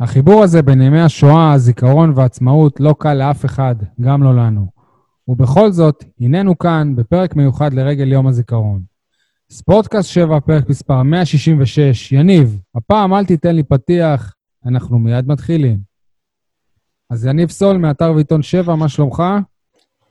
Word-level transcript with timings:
החיבור 0.00 0.42
הזה 0.42 0.62
בין 0.62 0.82
ימי 0.82 1.00
השואה, 1.00 1.52
הזיכרון 1.52 2.12
והעצמאות 2.16 2.80
לא 2.80 2.94
קל 2.98 3.14
לאף 3.14 3.44
אחד, 3.44 3.74
גם 4.00 4.22
לא 4.22 4.36
לנו. 4.36 4.66
ובכל 5.28 5.72
זאת, 5.72 6.04
הננו 6.20 6.58
כאן 6.58 6.96
בפרק 6.96 7.36
מיוחד 7.36 7.74
לרגל 7.74 8.12
יום 8.12 8.26
הזיכרון. 8.26 8.82
ספורטקאסט 9.50 10.08
7, 10.08 10.40
פרק 10.40 10.68
מספר 10.68 11.02
166. 11.02 12.12
יניב, 12.12 12.60
הפעם 12.74 13.14
אל 13.14 13.24
תיתן 13.24 13.54
לי 13.54 13.62
פתיח, 13.62 14.34
אנחנו 14.66 14.98
מיד 14.98 15.28
מתחילים. 15.28 15.78
אז 17.10 17.26
יניב 17.26 17.50
סול, 17.50 17.76
מאתר 17.76 18.12
ועיתון 18.14 18.42
7, 18.42 18.74
מה 18.74 18.88
שלומך? 18.88 19.22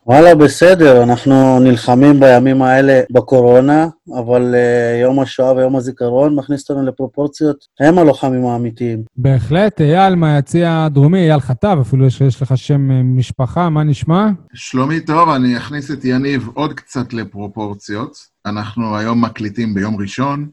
וואלה, 0.06 0.36
בסדר, 0.36 1.04
אנחנו 1.04 1.60
נלחמים 1.60 2.20
בימים 2.20 2.62
האלה 2.62 3.02
בקורונה, 3.12 3.88
אבל 4.20 4.56
uh, 4.56 5.02
יום 5.02 5.20
השואה 5.20 5.54
ויום 5.54 5.76
הזיכרון 5.76 6.36
מכניס 6.36 6.70
אותנו 6.70 6.86
לפרופורציות, 6.86 7.58
הם 7.80 7.98
הלוחמים 7.98 8.46
האמיתיים. 8.46 9.04
בהחלט, 9.16 9.82
אייל 9.82 10.16
מהיציע 10.16 10.84
הדרומי, 10.86 11.20
אייל 11.20 11.40
חטב, 11.40 11.78
אפילו 11.82 12.06
יש, 12.06 12.22
יש 12.22 12.42
לך 12.42 12.58
שם 12.58 12.92
אה, 12.92 13.04
משפחה, 13.04 13.70
מה 13.70 13.84
נשמע? 13.84 14.28
שלומי 14.54 15.00
טוב, 15.00 15.30
אני 15.30 15.58
אכניס 15.58 15.92
את 15.92 16.06
יניב 16.06 16.50
עוד 16.54 16.74
קצת 16.74 17.14
לפרופורציות. 17.14 18.18
אנחנו 18.46 18.98
היום 18.98 19.26
מקליטים 19.26 19.74
ביום 19.74 20.02
ראשון, 20.02 20.50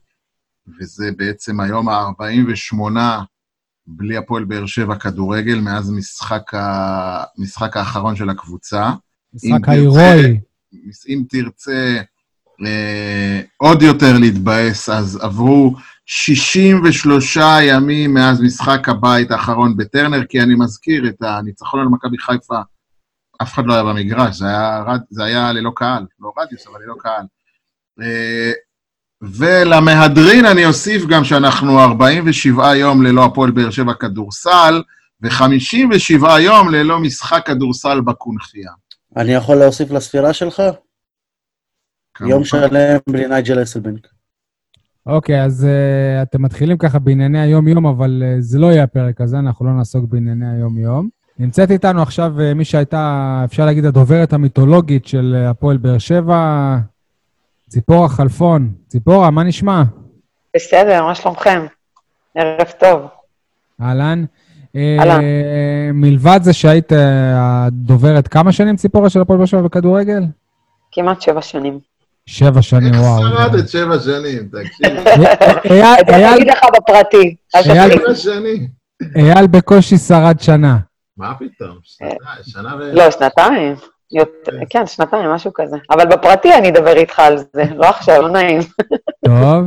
וזה 0.81 1.11
בעצם 1.17 1.61
היום 1.61 1.89
ה-48 1.89 2.77
בלי 3.87 4.17
הפועל 4.17 4.45
באר 4.45 4.67
שבע 4.67 4.95
כדורגל, 4.95 5.61
מאז 5.61 5.91
משחק, 5.91 6.55
ה... 6.55 7.25
משחק 7.39 7.77
האחרון 7.77 8.17
של 8.17 8.31
הקבוצה. 8.31 8.91
משחק 9.37 9.69
ההירואי. 9.69 10.41
אם 11.09 11.23
תרצה 11.29 12.01
אה, 12.67 13.41
עוד 13.57 13.83
יותר 13.83 14.19
להתבאס, 14.19 14.89
אז 14.89 15.19
עברו 15.23 15.75
63 16.07 17.39
ימים 17.63 18.15
מאז 18.15 18.41
משחק 18.41 18.89
הבית 18.89 19.31
האחרון 19.31 19.77
בטרנר, 19.77 20.25
כי 20.25 20.41
אני 20.43 20.55
מזכיר 20.55 21.09
את 21.09 21.23
הניצחון 21.23 21.81
על 21.81 21.87
מכבי 21.89 22.19
חיפה, 22.19 22.61
אף 23.43 23.55
אחד 23.55 23.67
לא 23.67 23.75
היה 23.75 23.85
במגרש, 23.85 24.37
זה 24.37 24.47
היה, 24.47 24.85
זה 25.11 25.25
היה 25.25 25.53
ללא 25.53 25.73
קהל, 25.77 26.07
לא 26.21 26.33
רדיוס, 26.39 26.67
אבל 26.67 26.81
ללא 26.85 26.95
קהל. 26.99 27.27
אה, 28.01 28.53
ולמהדרין 29.23 30.47
אני 30.47 30.67
אוסיף 30.67 31.07
גם 31.07 31.25
שאנחנו 31.25 31.81
47 31.81 32.77
יום 32.77 33.03
ללא 33.03 33.25
הפועל 33.25 33.51
באר 33.51 33.71
שבע 33.71 33.95
כדורסל, 33.95 34.83
ו-57 35.23 36.41
יום 36.41 36.69
ללא 36.69 36.99
משחק 36.99 37.43
כדורסל 37.47 38.01
בקונכייה. 38.01 38.71
אני 39.17 39.33
יכול 39.33 39.57
להוסיף 39.57 39.91
לספירה 39.91 40.33
שלך? 40.33 40.63
יום 42.21 42.45
שלם 42.45 42.99
בלי 43.09 43.29
נייג'ל 43.29 43.63
אסלבנק. 43.63 44.09
אוקיי, 45.07 45.45
אז 45.45 45.67
uh, 45.67 46.23
אתם 46.23 46.43
מתחילים 46.43 46.79
ככה 46.79 46.99
בענייני 46.99 47.41
היום-יום, 47.41 47.87
אבל 47.87 48.23
uh, 48.23 48.41
זה 48.41 48.59
לא 48.59 48.67
יהיה 48.67 48.83
הפרק 48.83 49.21
הזה, 49.21 49.39
אנחנו 49.39 49.67
לא 49.67 49.73
נעסוק 49.73 50.05
בענייני 50.05 50.57
היום-יום. 50.57 51.09
נמצאת 51.39 51.71
איתנו 51.71 52.03
עכשיו 52.03 52.33
uh, 52.39 52.55
מי 52.55 52.65
שהייתה, 52.65 53.43
אפשר 53.45 53.67
להגיד, 53.67 53.85
הדוברת 53.85 54.33
המיתולוגית 54.33 55.07
של 55.07 55.37
uh, 55.45 55.51
הפועל 55.51 55.77
באר 55.77 55.99
שבע, 55.99 56.77
ציפורה 57.69 58.09
חלפון. 58.09 58.73
ציפורה, 58.89 59.31
מה 59.31 59.43
נשמע? 59.43 59.83
בסדר, 60.57 61.05
מה 61.05 61.15
שלומכם? 61.15 61.67
ערב 62.35 62.71
טוב. 62.79 63.01
אהלן. 63.81 64.25
אהלן. 64.77 65.21
מלבד 65.95 66.41
זה 66.43 66.53
שהיית 66.53 66.93
הדוברת, 67.35 68.29
כמה 68.29 68.53
שנים 68.53 68.77
ציפורה 68.77 69.11
של 69.11 69.21
הפועל 69.21 69.39
באר 69.39 69.47
שבע 69.47 69.63
בכדורגל? 69.63 70.23
כמעט 70.93 71.21
שבע 71.21 71.43
שנים. 71.43 71.79
שבע 72.27 72.63
שנים, 72.63 72.95
וואו. 72.95 73.27
איך 73.27 73.39
שרדת 73.39 73.69
שבע 73.69 73.99
שנים, 73.99 74.49
תקשיב. 74.49 74.99
אני 76.09 76.35
אגיד 76.35 76.49
לך 76.49 76.59
בפרטי. 76.77 77.37
שבע 77.63 78.15
שנים. 78.15 78.67
אייל 79.17 79.47
בקושי 79.47 79.99
שרד 79.99 80.41
שנה. 80.41 80.79
מה 81.17 81.35
פתאום? 81.35 81.79
שנה 82.43 82.77
ו... 82.79 82.95
לא, 82.95 83.11
שנתיים. 83.11 83.75
כן, 84.71 84.87
שנתיים, 84.87 85.31
משהו 85.31 85.51
כזה. 85.55 85.77
אבל 85.91 86.07
בפרטי 86.07 86.55
אני 86.55 86.69
אדבר 86.69 86.97
איתך 86.97 87.19
על 87.19 87.39
זה, 87.39 87.65
לא 87.77 87.89
עכשיו, 87.89 88.23
לא 88.23 88.29
נעים. 88.29 88.61
טוב. 89.25 89.67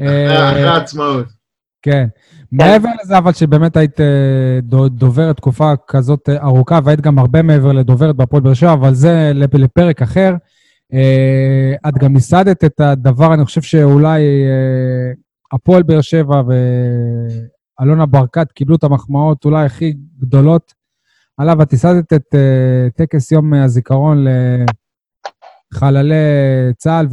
אחרי 0.00 0.68
העצמאות. 0.68 1.26
כן. 1.90 2.06
מעבר 2.52 2.88
לזה, 3.02 3.18
אבל 3.18 3.32
שבאמת 3.32 3.76
היית 3.76 4.00
דוברת 4.90 5.36
תקופה 5.36 5.72
כזאת 5.88 6.28
ארוכה, 6.28 6.78
והיית 6.84 7.00
גם 7.00 7.18
הרבה 7.18 7.42
מעבר 7.42 7.72
לדוברת 7.72 8.16
בהפועל 8.16 8.42
באר 8.42 8.54
שבע, 8.54 8.72
אבל 8.72 8.94
זה 8.94 9.32
לפרק 9.34 10.02
אחר. 10.02 10.34
את 11.88 11.94
גם 11.98 12.14
ייסדת 12.14 12.64
את 12.64 12.80
הדבר, 12.80 13.34
אני 13.34 13.44
חושב 13.44 13.62
שאולי 13.62 14.22
הפועל 15.52 15.82
באר 15.82 16.00
שבע 16.00 16.42
ואלונה 17.80 18.06
ברקת 18.06 18.52
קיבלו 18.52 18.76
את 18.76 18.84
המחמאות 18.84 19.44
אולי 19.44 19.64
הכי 19.64 19.94
גדולות 20.20 20.72
עליו. 21.38 21.62
את 21.62 21.72
ייסדת 21.72 22.12
את 22.12 22.34
טקס 22.96 23.32
יום 23.32 23.54
הזיכרון 23.54 24.24
לחללי 25.72 26.14
צה"ל 26.76 27.06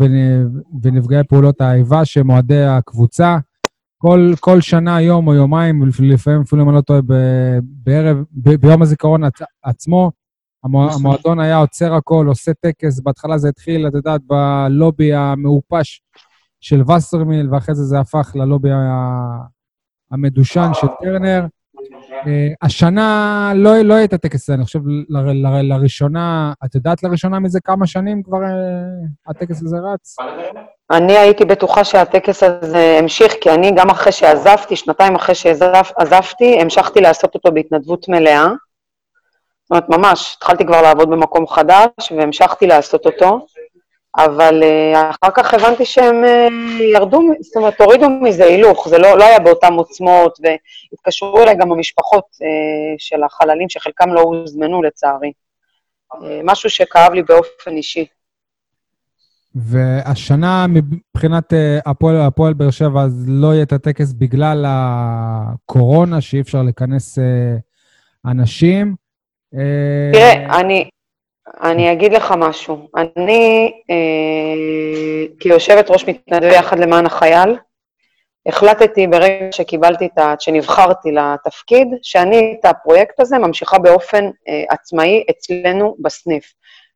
ונפגעי 0.84 1.24
פעולות 1.30 1.62
האיבה, 1.62 2.06
שהם 2.06 2.30
אוהדי 2.30 2.64
הקבוצה. 2.64 3.38
כל, 4.06 4.34
כל 4.40 4.62
שנה, 4.62 5.02
יום 5.02 5.28
או 5.28 5.34
יומיים, 5.34 5.84
לפעמים 6.00 6.42
אפילו 6.42 6.64
אם 6.64 6.70
אני 6.70 6.76
לא 6.76 6.82
טועה, 6.82 7.00
בערב, 7.64 8.18
ב, 8.32 8.56
ביום 8.56 8.82
הזיכרון 8.82 9.24
עצ, 9.24 9.42
עצמו, 9.64 10.12
המועדון 10.64 11.40
היה 11.40 11.58
עוצר 11.58 11.94
הכל, 11.94 12.26
עושה 12.28 12.52
טקס, 12.54 13.00
בהתחלה 13.00 13.38
זה 13.38 13.50
התחיל, 13.50 13.88
את 13.88 13.94
יודעת, 13.94 14.22
בלובי 14.28 15.14
המעופש 15.14 16.02
של 16.60 16.92
וסרמיל, 16.92 17.54
ואחרי 17.54 17.76
זה 17.76 17.84
זה 17.84 18.00
הפך 18.00 18.32
ללובי 18.36 18.70
המדושן 20.12 20.70
של 20.74 20.88
טרנר. 21.02 21.46
השנה 22.62 23.52
לא, 23.56 23.78
לא 23.78 23.94
יהיה 23.94 24.06
את 24.06 24.14
הטקס 24.14 24.44
הזה, 24.44 24.54
אני 24.54 24.66
חושב, 24.66 24.80
לראשונה, 25.64 26.54
את 26.66 26.76
יודעת 26.76 27.04
לראשונה 27.04 27.40
מזה 27.40 27.60
כמה 27.64 27.88
שנים 27.88 28.24
כבר 28.24 28.38
הטקס 29.28 29.62
הזה 29.64 29.78
רץ? 29.94 30.16
אני 30.92 31.18
הייתי 31.18 31.46
בטוחה 31.46 31.84
שהטקס 31.84 32.44
הזה 32.44 32.98
המשיך, 33.00 33.34
כי 33.42 33.50
אני 33.50 33.72
גם 33.76 33.90
אחרי 33.90 34.12
שעזבתי, 34.12 34.76
שנתיים 34.76 35.16
אחרי 35.16 35.36
שעזבתי, 35.36 36.62
המשכתי 36.62 37.02
לעשות 37.02 37.36
אותו 37.36 37.52
בהתנדבות 37.52 38.10
מלאה. 38.10 38.48
זאת 39.64 39.72
אומרת, 39.72 39.90
ממש, 39.90 40.36
התחלתי 40.38 40.66
כבר 40.66 40.82
לעבוד 40.82 41.10
במקום 41.10 41.48
חדש 41.48 42.12
והמשכתי 42.18 42.68
לעשות 42.68 43.06
אותו, 43.06 43.46
אבל 44.18 44.64
uh, 44.64 44.98
אחר 44.98 45.32
כך 45.34 45.54
הבנתי 45.54 45.86
שהם 45.86 46.24
uh, 46.24 46.84
ירדו, 46.84 47.22
זאת 47.40 47.56
אומרת, 47.56 47.82
הורידו 47.82 48.10
מזה 48.10 48.46
הילוך, 48.46 48.90
זה 48.90 48.98
לא, 48.98 49.18
לא 49.18 49.24
היה 49.24 49.40
באותן 49.40 49.74
עוצמות, 49.74 50.40
והתקשרו 50.44 51.42
אליי 51.42 51.56
גם 51.56 51.72
המשפחות 51.72 52.24
uh, 52.24 52.96
של 52.98 53.24
החללים, 53.24 53.70
שחלקם 53.70 54.14
לא 54.14 54.22
הוזמנו 54.22 54.84
לצערי. 54.84 55.32
משהו 56.44 56.70
שכאב 56.70 57.14
לי 57.14 57.24
באופן 57.24 57.72
אישי. 57.78 58.06
והשנה, 59.56 60.66
מבחינת 60.68 61.54
הפועל, 61.86 62.22
הפועל 62.22 62.54
באר 62.54 62.70
שבע, 62.72 63.02
אז 63.02 63.26
לא 63.28 63.54
יהיה 63.54 63.64
את 63.64 63.74
הטקס 63.74 64.14
בגלל 64.14 64.66
הקורונה, 64.68 66.22
שאי 66.22 66.42
אפשר 66.42 66.62
לכנס 66.62 67.20
אנשים. 68.26 68.96
תראה, 70.14 70.60
אני, 70.60 70.90
אני 71.64 71.92
אגיד 71.92 72.14
לך 72.14 72.34
משהו. 72.38 72.88
אני, 72.96 73.72
אה, 73.90 75.36
כיושבת 75.40 75.90
ראש 75.90 76.06
מתנדבי 76.08 76.56
יחד 76.56 76.80
למען 76.80 77.06
החייל, 77.06 77.58
החלטתי 78.46 79.08
ברגע 79.08 79.52
שקיבלתי 79.52 80.06
את 80.06 80.18
ה... 80.18 80.36
שנבחרתי 80.40 81.12
לתפקיד, 81.12 81.88
שאני 82.02 82.58
את 82.60 82.66
הפרויקט 82.66 83.20
הזה 83.20 83.38
ממשיכה 83.38 83.78
באופן 83.78 84.26
אה, 84.26 84.64
עצמאי 84.70 85.24
אצלנו 85.30 85.96
בסניף. 86.00 86.54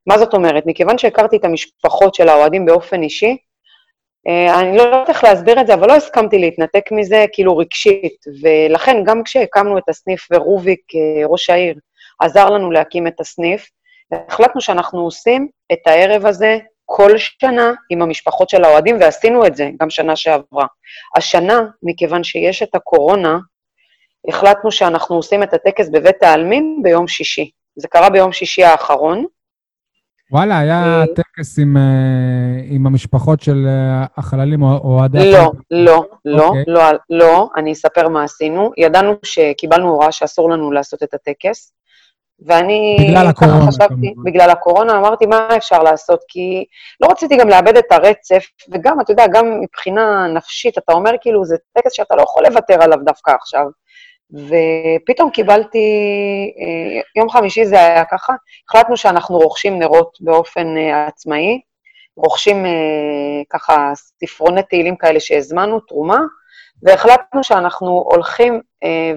מה 0.08 0.18
זאת 0.18 0.34
אומרת? 0.34 0.64
מכיוון 0.66 0.97
שהכרתי 0.97 1.38
את 1.38 1.46
המשפחות 1.46 2.16
של 2.16 2.29
האוהדים 2.29 2.66
באופן 2.66 3.03
אישי, 3.03 3.38
אה, 4.28 4.59
אני 4.59 4.78
לא 4.78 4.81
יודעת 4.81 5.09
איך 5.09 5.24
להסביר 5.24 5.62
את 5.62 5.68
זה, 5.68 5.74
אבל 5.74 5.88
לא 5.88 5.96
הסכמתי 5.96 6.40
להתנתק 6.40 6.91
מזה 6.91 7.25
כאילו 7.31 7.58
רגשית, 7.58 8.26
ולכן 8.41 9.03
גם 9.03 9.23
כשהקמנו 9.23 9.78
את 9.78 9.90
הסניף 9.90 10.28
ורוביק, 10.32 10.82
אה, 10.96 11.28
ראש 11.28 11.49
העיר, 11.49 11.76
עזר 12.20 12.49
לנו 12.49 12.72
להקים 12.72 13.08
את 13.08 13.20
הסניף, 13.20 13.70
החלטנו 14.12 14.62
שאנחנו 14.62 15.00
עושים 15.00 15.48
את 15.74 15.88
הערב 15.88 16.26
הזה 16.26 16.58
כל 16.86 17.12
שנה 17.18 17.72
עם 17.90 18.02
המשפחות 18.02 18.50
של 18.50 18.64
האוהדים, 18.64 18.98
ועשינו 19.00 19.46
את 19.46 19.56
זה 19.56 19.70
גם 19.82 19.90
שנה 19.90 20.16
שעברה. 20.16 20.66
השנה, 21.18 21.62
מכיוון 21.84 22.24
שיש 22.24 22.64
את 22.64 22.76
הקורונה, 22.76 23.38
החלטנו 24.28 24.72
שאנחנו 24.72 25.16
עושים 25.16 25.44
את 25.44 25.54
הטקס 25.54 25.90
בבית 25.90 26.24
העלמין 26.24 26.80
ביום 26.84 27.08
שישי. 27.08 27.52
זה 27.76 27.88
קרה 27.88 28.09
ביום 28.09 28.32
שישי 28.32 28.64
האחרון. 28.64 29.26
וואלה, 30.32 30.59
היה 30.59 31.04
טקס 31.16 31.59
עם, 31.59 31.78
עם 32.70 32.88
המשפחות 32.88 33.42
של 33.42 33.68
החללים 34.18 34.64
או 34.64 34.78
אוהדי... 34.84 35.32
לא, 35.32 35.52
לא, 35.72 36.06
לא, 36.26 36.50
okay. 36.50 36.64
לא, 36.68 36.82
לא, 37.09 37.50
אני 37.58 37.72
אספר 37.72 38.09
מה 38.09 38.24
עשינו. 38.24 38.72
ידענו 38.78 39.14
שקיבלנו 39.24 39.90
הוראה 39.90 40.12
שאסור 40.12 40.50
לנו 40.50 40.72
לעשות 40.72 41.04
את 41.04 41.14
הטקס, 41.14 41.74
ואני 42.45 42.97
בגלל 43.09 43.28
הקורונה, 43.28 43.67
חשבתי, 43.67 43.87
כמובן. 43.87 44.23
בגלל 44.23 44.49
הקורונה, 44.49 44.97
אמרתי, 44.97 45.25
מה 45.25 45.47
אפשר 45.57 45.84
לעשות? 45.84 46.19
כי 46.28 46.66
לא 47.01 47.07
רציתי 47.11 47.37
גם 47.37 47.49
לאבד 47.49 47.78
את 47.78 47.91
הרצף, 47.91 48.45
וגם, 48.72 49.01
אתה 49.01 49.11
יודע, 49.11 49.28
גם 49.28 49.61
מבחינה 49.61 50.28
נפשית, 50.28 50.78
אתה 50.78 50.93
אומר, 50.93 51.11
כאילו, 51.22 51.45
זה 51.45 51.55
טקס 51.73 51.93
שאתה 51.93 52.16
לא 52.16 52.22
יכול 52.22 52.43
לוותר 52.47 52.84
עליו 52.84 52.97
דווקא 53.05 53.31
עכשיו. 53.31 53.66
ופתאום 54.34 55.29
קיבלתי, 55.29 55.87
אה, 56.59 57.01
יום 57.16 57.29
חמישי 57.29 57.66
זה 57.66 57.75
היה 57.75 58.05
ככה, 58.05 58.34
החלטנו 58.69 58.97
שאנחנו 58.97 59.37
רוכשים 59.37 59.79
נרות 59.79 60.17
באופן 60.22 60.78
אה, 60.78 61.07
עצמאי, 61.07 61.61
רוכשים 62.17 62.66
אה, 62.66 62.72
ככה 63.49 63.91
ספרוני 63.95 64.63
תהילים 64.63 64.95
כאלה 64.95 65.19
שהזמנו, 65.19 65.79
תרומה, 65.79 66.19
והחלטנו 66.84 67.43
שאנחנו 67.43 68.05
הולכים 68.11 68.61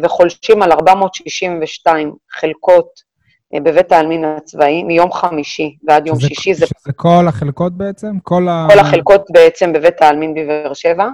וחולשים 0.03 0.63
על 0.63 0.73
462 0.73 2.15
חלקות 2.31 3.10
בבית 3.55 3.93
העלמין 3.93 4.25
הצבאי 4.25 4.83
מיום 4.83 5.13
חמישי 5.13 5.77
ועד 5.89 6.07
יום 6.07 6.19
שזה, 6.19 6.29
שישי. 6.29 6.55
שזה 6.55 6.67
זה 6.87 6.93
כל 6.93 7.25
החלקות 7.29 7.73
בעצם? 7.73 8.19
כל, 8.23 8.49
ה... 8.49 8.67
כל 8.73 8.79
החלקות 8.79 9.25
בעצם 9.31 9.73
בבית 9.73 10.03
העלמין 10.03 10.35
בבאר 10.35 10.75
שבע. 10.75 11.09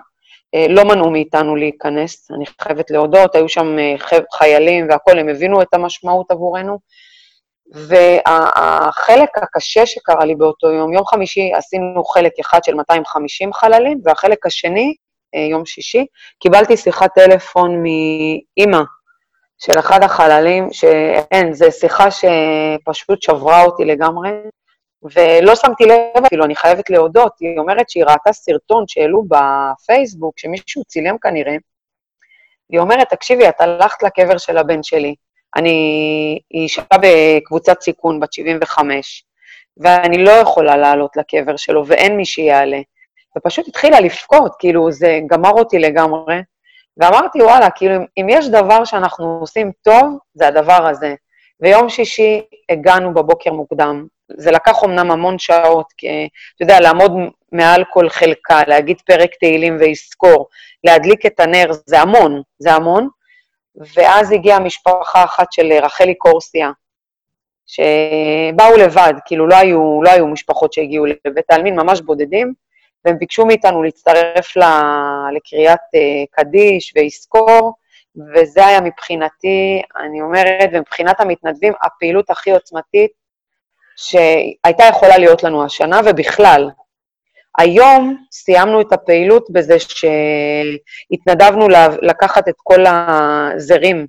אה, 0.55 0.67
לא 0.69 0.85
מנעו 0.85 1.11
מאיתנו 1.11 1.57
להיכנס, 1.57 2.31
אני 2.31 2.45
חייבת 2.61 2.91
להודות, 2.91 3.35
היו 3.35 3.49
שם 3.49 3.79
אה, 3.79 3.95
חיילים 4.39 4.87
והכול, 4.91 5.19
הם 5.19 5.29
הבינו 5.29 5.63
את 5.63 5.75
המשמעות 5.75 6.31
עבורנו. 6.31 6.79
והחלק 7.73 9.29
הקשה 9.37 9.87
שקרה 9.87 10.25
לי 10.25 10.35
באותו 10.35 10.73
יום, 10.73 10.93
יום 10.93 11.07
חמישי 11.07 11.53
עשינו 11.55 12.05
חלק 12.05 12.33
אחד 12.41 12.65
של 12.65 12.75
250 12.75 13.53
חללים, 13.53 14.01
והחלק 14.05 14.47
השני, 14.47 14.95
אה, 15.35 15.41
יום 15.41 15.67
שישי, 15.67 16.07
קיבלתי 16.41 16.77
שיחת 16.77 17.11
טלפון 17.15 17.83
מאימא 17.83 18.83
של 19.59 19.79
אחד 19.79 20.03
החללים, 20.03 20.69
שאין, 20.73 21.53
זו 21.53 21.67
שיחה 21.73 22.09
שפשוט 22.11 23.23
שברה 23.23 23.65
אותי 23.65 23.85
לגמרי, 23.85 24.31
ולא 25.03 25.55
שמתי 25.55 25.85
לב 25.85 26.25
אפילו, 26.27 26.45
אני 26.45 26.57
חייבת 26.57 26.91
להודות, 26.91 27.33
היא 27.41 27.59
אומרת 27.59 27.91
שהיא 27.91 28.05
ראתה 28.05 28.33
סרטון 28.33 28.85
שהעלו 28.89 29.25
בפייסבוק, 29.29 30.39
שמישהו 30.39 30.85
צילם 30.85 31.19
כנראה, 31.19 31.57
היא 32.71 32.81
אומרת, 32.81 33.11
תקשיבי, 33.11 33.49
את 33.49 33.61
הלכת 33.61 34.03
לקבר 34.03 34.39
של 34.39 34.59
הבן 34.59 34.83
שלי, 34.83 35.15
אני, 35.57 35.71
היא 36.51 36.63
אישה 36.63 36.83
בקבוצת 37.01 37.81
סיכון 37.81 38.21
בת 38.21 38.33
75, 38.33 39.25
ואני 39.77 40.25
לא 40.25 40.31
יכולה 40.31 40.77
לעלות 40.77 41.17
לקבר 41.17 41.57
שלו, 41.57 41.87
ואין 41.87 42.17
מי 42.17 42.25
שיעלה. 42.25 42.81
ופשוט 43.39 43.69
התחילה 43.69 44.01
לבכות, 44.01 44.53
כאילו, 44.59 44.93
זה 44.93 45.21
גמר 45.27 45.51
אותי 45.51 45.79
לגמרי. 45.79 46.41
ואמרתי, 46.97 47.43
וואלה, 47.43 47.71
כאילו, 47.71 47.95
אם 48.21 48.27
יש 48.29 48.49
דבר 48.49 48.85
שאנחנו 48.85 49.39
עושים 49.41 49.73
טוב, 49.83 50.19
זה 50.35 50.49
הדבר 50.49 50.87
הזה. 50.87 51.15
ויום 51.61 51.89
שישי 51.89 52.43
הגענו 52.71 53.15
בבוקר 53.15 53.53
מוקדם, 53.53 54.07
זה 54.37 54.51
לקח 54.51 54.85
אמנם 54.85 55.11
המון 55.11 55.39
שעות, 55.39 55.87
כי 55.97 56.29
אתה 56.57 56.65
יודע, 56.65 56.81
לעמוד 56.81 57.13
מעל 57.53 57.85
כל 57.91 58.09
חלקה, 58.09 58.63
להגיד 58.67 59.01
פרק 59.07 59.31
תהילים 59.41 59.77
ויזכור, 59.81 60.47
להדליק 60.85 61.27
את 61.27 61.41
הנר, 61.41 61.71
זה 61.87 62.01
המון, 62.01 62.43
זה 62.59 62.73
המון. 62.73 63.09
ואז 63.97 64.33
הגיעה 64.33 64.61
משפחה 64.61 65.25
אחת 65.25 65.53
של 65.53 65.73
רחלי 65.83 66.15
קורסיה, 66.15 66.71
שבאו 67.67 68.77
לבד, 68.79 69.15
כאילו 69.25 69.47
לא 69.47 69.57
היו, 69.57 70.03
לא 70.03 70.11
היו 70.11 70.27
משפחות 70.27 70.73
שהגיעו 70.73 71.07
לבית 71.07 71.51
העלמין, 71.51 71.77
ממש 71.77 72.01
בודדים, 72.01 72.55
והם 73.07 73.19
ביקשו 73.19 73.47
מאיתנו 73.47 73.83
להצטרף 73.83 74.57
לקריאת 75.37 75.79
אה, 75.95 76.25
קדיש 76.31 76.93
ויזכור, 76.97 77.73
וזה 78.35 78.67
היה 78.67 78.81
מבחינתי, 78.81 79.83
אני 80.01 80.21
אומרת, 80.21 80.71
ומבחינת 80.73 81.21
המתנדבים, 81.21 81.73
הפעילות 81.83 82.31
הכי 82.31 82.51
עוצמתית 82.51 83.11
שהייתה 83.97 84.85
יכולה 84.85 85.19
להיות 85.19 85.43
לנו 85.43 85.65
השנה, 85.65 86.01
ובכלל. 86.05 86.71
היום 87.59 88.17
סיימנו 88.33 88.81
את 88.81 88.93
הפעילות 88.93 89.51
בזה 89.51 89.77
שהתנדבנו 91.09 91.69
לקחת 92.03 92.49
את 92.49 92.55
כל 92.57 92.85
הזרים 92.87 94.07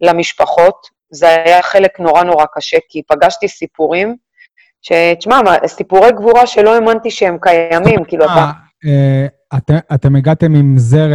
למשפחות. 0.00 1.02
זה 1.10 1.28
היה 1.28 1.62
חלק 1.62 2.00
נורא 2.00 2.22
נורא 2.22 2.44
קשה, 2.54 2.78
כי 2.88 3.02
פגשתי 3.02 3.48
סיפורים, 3.48 4.16
שתשמע, 4.82 5.40
סיפורי 5.66 6.12
גבורה 6.12 6.46
שלא 6.46 6.74
האמנתי 6.74 7.10
שהם 7.10 7.38
קיימים, 7.40 8.04
כאילו 8.04 8.24
אתה... 8.24 8.50
אה, 8.86 9.26
אתם 9.94 10.16
הגעתם 10.16 10.54
עם 10.54 10.78
זר 10.78 11.08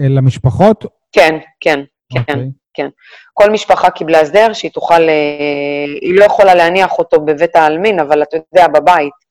אל 0.00 0.18
המשפחות? 0.18 0.84
כן, 1.12 1.38
כן, 1.60 1.80
כן. 2.12 2.20
אוקיי. 2.20 2.50
כן. 2.74 2.88
כל 3.34 3.50
משפחה 3.50 3.90
קיבלה 3.90 4.20
הסדר 4.20 4.52
שהיא 4.52 4.70
תוכל, 4.70 4.94
אה, 5.08 5.84
היא 6.00 6.18
לא 6.18 6.24
יכולה 6.24 6.54
להניח 6.54 6.98
אותו 6.98 7.20
בבית 7.20 7.56
העלמין, 7.56 8.00
אבל 8.00 8.22
אתה 8.22 8.36
יודע, 8.36 8.68
בבית. 8.68 9.25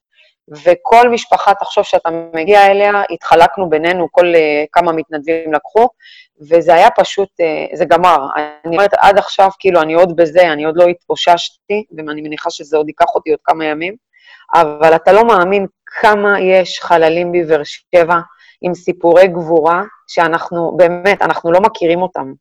וכל 0.50 1.10
משפחה, 1.10 1.54
תחשוב 1.54 1.84
שאתה 1.84 2.10
מגיע 2.34 2.66
אליה, 2.66 2.92
התחלקנו 3.12 3.70
בינינו, 3.70 4.08
כל 4.12 4.36
אה, 4.36 4.64
כמה 4.72 4.92
מתנדבים 4.92 5.54
לקחו, 5.54 5.88
וזה 6.50 6.74
היה 6.74 6.90
פשוט, 6.90 7.30
אה, 7.42 7.66
זה 7.78 7.86
גמר. 7.86 8.18
אני 8.66 8.76
אומרת, 8.76 8.94
עד 9.02 9.18
עכשיו, 9.18 9.50
כאילו, 9.60 9.82
אני 9.82 9.94
עוד 9.94 10.16
בזה, 10.16 10.52
אני 10.54 10.66
עוד 10.66 10.78
לא 10.78 10.84
התאוששתי, 10.84 11.84
ואני 11.98 12.22
מניחה 12.22 12.50
שזה 12.50 12.78
עוד 12.78 12.88
ייקח 12.88 13.16
אותי 13.16 13.30
עוד 13.30 13.40
כמה 13.44 13.66
ימים, 13.66 13.96
אבל 14.54 14.96
אתה 14.96 15.12
לא 15.12 15.28
מאמין 15.28 15.68
כמה 15.86 16.40
יש 16.40 16.80
חללים 16.80 17.32
בבאר 17.32 17.62
שבע 17.64 18.20
עם 18.62 18.74
סיפורי 18.74 19.28
גבורה, 19.28 19.84
שאנחנו, 20.08 20.78
באמת, 20.78 21.22
אנחנו 21.22 21.52
לא 21.52 21.60
מכירים 21.62 22.02
אותם. 22.02 22.34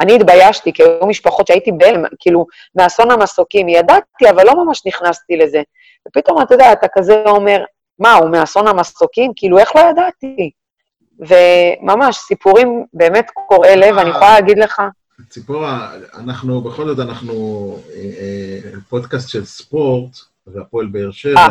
אני 0.00 0.14
התביישתי, 0.14 0.72
כי 0.72 0.82
היו 0.82 1.06
משפחות 1.06 1.46
שהייתי 1.46 1.72
בהלם, 1.72 2.02
כאילו, 2.18 2.46
מאסון 2.74 3.10
המסוקים, 3.10 3.68
ידעתי, 3.68 4.30
אבל 4.30 4.46
לא 4.46 4.64
ממש 4.64 4.86
נכנסתי 4.86 5.36
לזה. 5.36 5.62
ופתאום, 6.08 6.42
אתה 6.42 6.54
יודע, 6.54 6.72
אתה 6.72 6.86
כזה 6.94 7.22
אומר, 7.26 7.64
מה, 7.98 8.14
הוא 8.14 8.30
מאסון 8.30 8.68
המסוקים? 8.68 9.32
כאילו, 9.36 9.58
איך 9.58 9.76
לא 9.76 9.80
ידעתי? 9.80 10.50
וממש, 11.18 12.16
סיפורים 12.16 12.86
באמת 12.92 13.30
קורעי 13.48 13.76
לב, 13.76 13.98
אני 13.98 14.10
יכולה 14.10 14.32
להגיד 14.32 14.58
לך... 14.58 14.82
ציפורה, 15.28 15.90
אנחנו, 16.14 16.60
בכל 16.60 16.86
זאת, 16.86 16.98
אנחנו 16.98 17.32
אה, 17.94 17.96
אה, 17.96 18.80
פודקאסט 18.88 19.28
של 19.28 19.44
ספורט, 19.44 20.16
והפועל 20.46 20.86
באר 20.86 21.10
שבע. 21.10 21.48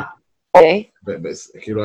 אה, 0.56 0.62
אוקיי. 0.62 0.83
כאילו, 1.62 1.83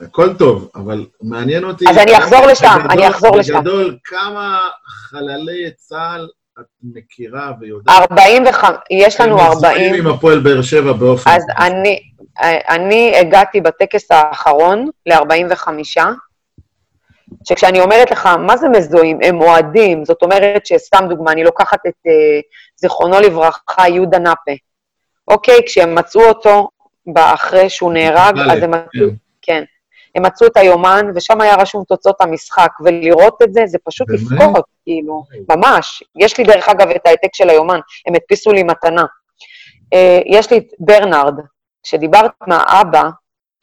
הכל 0.00 0.34
טוב, 0.38 0.70
אבל 0.74 1.06
מעניין 1.22 1.64
אותי... 1.64 1.84
אז 1.90 1.98
אני 1.98 2.18
אחזור 2.18 2.46
לשם, 2.46 2.78
אני 2.90 3.08
אחזור 3.08 3.36
לשם. 3.36 3.58
בגדול, 3.58 3.98
כמה 4.04 4.58
חללי 4.86 5.70
צה"ל 5.76 6.28
את 6.60 6.66
מכירה 6.82 7.52
ויודעת? 7.60 8.10
45, 8.12 8.70
יש 8.90 9.20
לנו 9.20 9.40
40. 9.40 9.94
עם 9.94 10.06
הפועל 10.06 10.40
באר 10.40 10.62
שבע 10.62 10.92
באופן... 10.92 11.30
אז 11.30 11.42
אני, 11.58 12.00
אני 12.68 13.12
הגעתי 13.16 13.60
בטקס 13.60 14.10
האחרון 14.10 14.90
ל-45, 15.06 15.68
שכשאני 17.44 17.80
אומרת 17.80 18.10
לך, 18.10 18.26
מה 18.26 18.56
זה 18.56 18.68
מזוהים? 18.68 19.18
הם 19.22 19.40
אוהדים, 19.40 20.04
זאת 20.04 20.22
אומרת 20.22 20.66
שסתם 20.66 21.06
דוגמה, 21.08 21.32
אני 21.32 21.44
לוקחת 21.44 21.78
את 21.86 21.94
uh, 22.06 22.42
זיכרונו 22.76 23.20
לברכה, 23.20 23.88
יהודה 23.88 24.18
נאפה. 24.18 24.52
אוקיי, 25.28 25.60
כשהם 25.66 25.94
מצאו 25.94 26.24
אותו, 26.24 26.68
אחרי 27.16 27.70
שהוא 27.70 27.92
נהרג, 27.92 28.38
אז 28.38 28.62
הם 28.62 28.70
מצאו, 28.70 29.08
כן. 29.08 29.14
כן, 29.42 29.64
הם 30.14 30.22
מצאו 30.22 30.46
את 30.46 30.56
היומן, 30.56 31.06
ושם 31.14 31.40
היה 31.40 31.56
רשום 31.56 31.84
תוצאות 31.84 32.20
המשחק, 32.20 32.70
ולראות 32.84 33.42
את 33.42 33.52
זה, 33.52 33.62
זה 33.66 33.78
פשוט 33.84 34.10
לבכות, 34.10 34.64
כאילו, 34.84 35.24
ממש. 35.48 36.02
יש 36.16 36.38
לי, 36.38 36.44
דרך 36.44 36.68
אגב, 36.68 36.88
את 36.88 37.06
העתק 37.06 37.34
של 37.34 37.50
היומן, 37.50 37.80
הם 38.06 38.14
הדפיסו 38.14 38.52
לי 38.52 38.62
מתנה. 38.62 39.04
Uh, 39.94 40.22
יש 40.26 40.50
לי 40.50 40.58
את 40.58 40.64
ברנרד, 40.78 41.34
כשדיברת 41.82 42.30
מהאבא, 42.46 43.02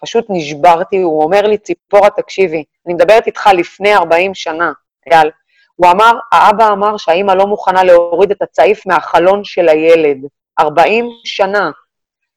פשוט 0.01 0.25
נשברתי, 0.29 1.01
הוא 1.01 1.23
אומר 1.23 1.41
לי, 1.41 1.57
ציפורה, 1.57 2.09
תקשיבי, 2.09 2.63
אני 2.85 2.93
מדברת 2.93 3.27
איתך 3.27 3.49
לפני 3.53 3.95
40 3.95 4.33
שנה, 4.33 4.71
אייל. 5.11 5.31
הוא 5.75 5.91
אמר, 5.91 6.11
האבא 6.31 6.71
אמר 6.71 6.97
שהאימא 6.97 7.31
לא 7.31 7.47
מוכנה 7.47 7.83
להוריד 7.83 8.31
את 8.31 8.41
הצעיף 8.41 8.85
מהחלון 8.85 9.43
של 9.43 9.69
הילד. 9.69 10.17
40 10.59 11.09
שנה. 11.23 11.71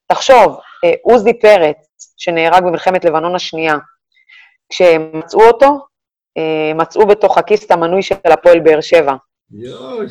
תחשוב, 0.07 0.57
אה, 0.57 0.68
עוזי 1.03 1.41
פרץ, 1.41 1.77
שנהרג 2.17 2.65
במלחמת 2.65 3.05
לבנון 3.05 3.35
השנייה, 3.35 3.77
כשמצאו 4.69 5.43
אותו, 5.43 5.79
אה, 6.39 6.75
מצאו 6.75 7.07
בתוך 7.07 7.39
הכיס 7.39 7.67
את 7.67 7.71
המנוי 7.71 8.03
של 8.03 8.15
הפועל 8.25 8.61
באר 8.61 8.81
שבע. 8.81 9.13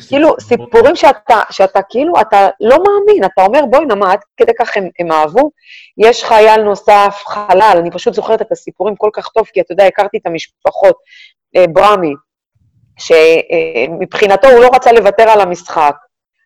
כאילו, 0.08 0.34
סיפורים 0.40 0.96
שאתה, 0.96 1.40
שאתה 1.50 1.80
כאילו, 1.90 2.20
אתה 2.20 2.48
לא 2.60 2.76
מאמין, 2.76 3.24
אתה 3.24 3.42
אומר, 3.42 3.60
בואי 3.70 3.84
נמה, 3.84 4.12
עד 4.12 4.18
כדי 4.36 4.52
כך 4.58 4.76
הם, 4.76 4.88
הם 4.98 5.12
אהבו. 5.12 5.50
יש 5.98 6.24
חייל 6.24 6.62
נוסף, 6.62 7.22
חלל, 7.26 7.76
אני 7.78 7.90
פשוט 7.90 8.14
זוכרת 8.14 8.42
את 8.42 8.52
הסיפורים 8.52 8.96
כל 8.96 9.10
כך 9.12 9.28
טוב, 9.28 9.46
כי 9.52 9.60
אתה 9.60 9.72
יודע, 9.72 9.84
הכרתי 9.84 10.16
את 10.16 10.26
המשפחות. 10.26 10.96
אה, 11.56 11.64
ברמי, 11.72 12.12
שמבחינתו 12.98 14.48
הוא 14.48 14.60
לא 14.60 14.70
רצה 14.74 14.92
לוותר 14.92 15.30
על 15.30 15.40
המשחק, 15.40 15.96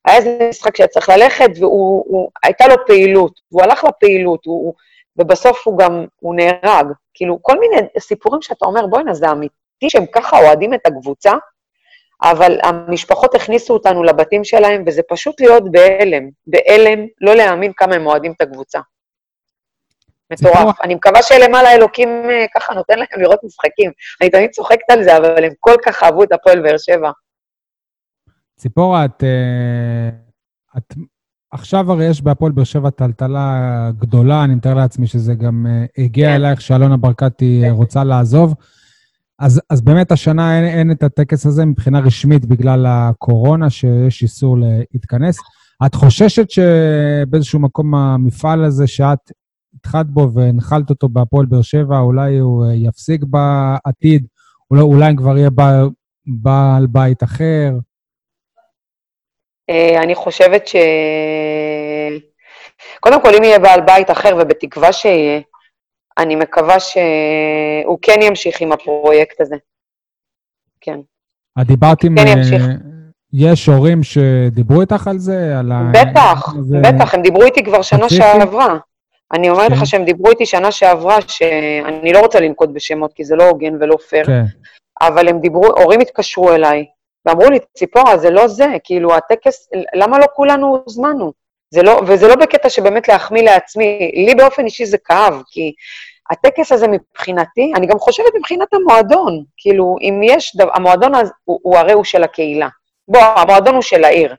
היה 0.04 0.16
איזה 0.16 0.38
משחק 0.50 0.76
שהיה 0.76 0.88
צריך 0.88 1.08
ללכת, 1.08 1.50
והייתה 1.58 2.66
לו 2.68 2.74
פעילות, 2.86 3.40
והוא 3.52 3.62
הלך 3.62 3.84
לפעילות, 3.84 4.44
הוא, 4.46 4.74
ובסוף 5.16 5.66
הוא 5.66 5.78
גם, 5.78 6.06
הוא 6.20 6.34
נהרג. 6.34 6.86
כאילו, 7.14 7.38
כל 7.42 7.58
מיני 7.58 7.76
סיפורים 7.98 8.42
שאתה 8.42 8.66
אומר, 8.66 8.86
בוא'נה, 8.86 9.14
זה 9.14 9.30
אמיתי 9.30 9.88
שהם 9.88 10.06
ככה 10.06 10.38
אוהדים 10.38 10.74
את 10.74 10.86
הקבוצה, 10.86 11.32
אבל 12.22 12.58
המשפחות 12.62 13.34
הכניסו 13.34 13.74
אותנו 13.74 14.02
לבתים 14.02 14.44
שלהם, 14.44 14.84
וזה 14.86 15.02
פשוט 15.08 15.40
להיות 15.40 15.72
בהלם, 15.72 16.28
בהלם, 16.46 17.06
לא 17.20 17.34
להאמין 17.34 17.72
כמה 17.76 17.94
הם 17.94 18.06
אוהדים 18.06 18.32
את 18.32 18.40
הקבוצה. 18.40 18.80
מטורף. 20.32 20.80
אני 20.82 20.94
מקווה 20.94 21.22
שלמעלה 21.22 21.72
אלוקים 21.72 22.30
אה, 22.30 22.46
ככה 22.54 22.74
נותן 22.74 22.98
להם 22.98 23.20
לראות 23.22 23.44
משחקים. 23.44 23.90
אני 24.20 24.30
תמיד 24.30 24.50
צוחקת 24.50 24.90
על 24.90 25.04
זה, 25.04 25.16
אבל 25.16 25.44
הם 25.44 25.52
כל 25.60 25.74
כך 25.84 26.02
אהבו 26.02 26.22
את 26.22 26.32
הפועל 26.32 26.62
באר 26.62 26.78
שבע. 26.78 27.10
ציפורה, 28.56 29.04
את, 29.04 29.24
אה, 29.24 30.08
את... 30.78 30.94
עכשיו 31.50 31.92
הרי 31.92 32.04
יש 32.04 32.22
בהפועל 32.22 32.52
באר 32.52 32.64
שבע 32.64 32.90
טלטלה 32.90 33.90
גדולה, 33.98 34.44
אני 34.44 34.54
מתאר 34.54 34.74
לעצמי 34.74 35.06
שזה 35.06 35.34
גם 35.34 35.66
אה, 35.66 36.04
הגיע 36.04 36.28
כן. 36.28 36.34
אלייך 36.34 36.60
שאלונה 36.60 36.96
ברקתי 36.96 37.60
כן. 37.64 37.70
רוצה 37.70 38.04
לעזוב. 38.04 38.54
אז, 39.38 39.60
אז 39.70 39.80
באמת 39.80 40.12
השנה 40.12 40.58
אין, 40.58 40.64
אין 40.64 40.90
את 40.90 41.02
הטקס 41.02 41.46
הזה 41.46 41.64
מבחינה 41.64 42.00
רשמית 42.00 42.46
בגלל 42.46 42.86
הקורונה, 42.88 43.70
שיש 43.70 44.22
איסור 44.22 44.56
להתכנס. 44.94 45.38
את 45.86 45.94
חוששת 45.94 46.50
שבאיזשהו 46.50 47.60
מקום 47.60 47.94
המפעל 47.94 48.64
הזה 48.64 48.86
שאת 48.86 49.32
התחלת 49.74 50.06
בו 50.06 50.32
והנחלת 50.34 50.90
אותו 50.90 51.08
בהפועל 51.08 51.46
באר 51.46 51.62
שבע, 51.62 51.98
אולי 51.98 52.38
הוא 52.38 52.66
אה, 52.66 52.74
יפסיק 52.74 53.24
בעתיד, 53.24 54.26
אולי, 54.70 54.82
אולי 54.82 55.16
כבר 55.16 55.38
יהיה 55.38 55.50
בעל 56.26 56.86
בית 56.86 57.22
אחר? 57.22 57.78
אה, 59.70 60.02
אני 60.02 60.14
חושבת 60.14 60.68
ש... 60.68 60.76
קודם 63.00 63.22
כל, 63.22 63.34
אם 63.34 63.44
יהיה 63.44 63.58
בעל 63.58 63.80
בית 63.80 64.10
אחר, 64.10 64.36
ובתקווה 64.40 64.92
שיהיה, 64.92 65.40
אני 66.18 66.36
מקווה 66.36 66.80
שהוא 66.80 67.98
כן 68.02 68.22
ימשיך 68.22 68.60
עם 68.60 68.72
הפרויקט 68.72 69.40
הזה. 69.40 69.56
כן. 70.80 71.00
את 71.60 71.66
דיברת 71.66 72.04
עם... 72.04 72.16
כן 72.16 72.38
ימשיך. 72.38 72.62
יש 73.32 73.66
הורים 73.66 74.02
שדיברו 74.02 74.80
איתך 74.80 75.08
על 75.08 75.18
זה? 75.18 75.58
על 75.58 75.72
בטח, 75.92 76.54
זה... 76.60 76.76
בטח, 76.82 77.14
הם 77.14 77.22
דיברו 77.22 77.42
איתי 77.42 77.64
כבר 77.64 77.82
שנה 77.82 78.08
שעברה. 78.08 78.76
אני 79.32 79.50
אומרת 79.50 79.68
כן. 79.68 79.74
לך 79.74 79.86
שהם 79.86 80.04
דיברו 80.04 80.30
איתי 80.30 80.46
שנה 80.46 80.72
שעברה, 80.72 81.16
שאני 81.28 82.12
לא 82.12 82.20
רוצה 82.20 82.40
לנקוט 82.40 82.70
בשמות, 82.72 83.12
כי 83.12 83.24
זה 83.24 83.36
לא 83.36 83.48
הוגן 83.48 83.74
ולא 83.80 83.96
פייר, 84.08 84.26
כן. 84.26 84.44
אבל 85.00 85.28
הם 85.28 85.40
דיברו, 85.40 85.66
הורים 85.66 86.00
התקשרו 86.00 86.52
אליי, 86.52 86.84
ואמרו 87.26 87.50
לי, 87.50 87.58
ציפורה, 87.76 88.18
זה 88.18 88.30
לא 88.30 88.48
זה, 88.48 88.66
כאילו, 88.84 89.14
הטקס, 89.14 89.68
למה 89.94 90.18
לא 90.18 90.26
כולנו 90.34 90.82
הוזמנו? 90.84 91.32
זה 91.70 91.82
לא, 91.82 92.00
וזה 92.06 92.28
לא 92.28 92.34
בקטע 92.34 92.70
שבאמת 92.70 93.08
להחמיא 93.08 93.42
לעצמי, 93.42 94.12
לי 94.26 94.34
באופן 94.34 94.64
אישי 94.64 94.86
זה 94.86 94.98
כאב, 94.98 95.42
כי 95.50 95.72
הטקס 96.30 96.72
הזה 96.72 96.86
מבחינתי, 96.88 97.72
אני 97.76 97.86
גם 97.86 97.98
חושבת 97.98 98.32
מבחינת 98.38 98.74
המועדון, 98.74 99.44
כאילו, 99.56 99.96
אם 100.00 100.20
יש, 100.24 100.56
דבר, 100.56 100.70
המועדון 100.74 101.14
הזה, 101.14 101.32
הוא, 101.44 101.60
הוא 101.62 101.76
הרי 101.76 101.92
הוא 101.92 102.04
של 102.04 102.24
הקהילה. 102.24 102.68
בוא, 103.08 103.20
המועדון 103.20 103.74
הוא 103.74 103.82
של 103.82 104.04
העיר. 104.04 104.34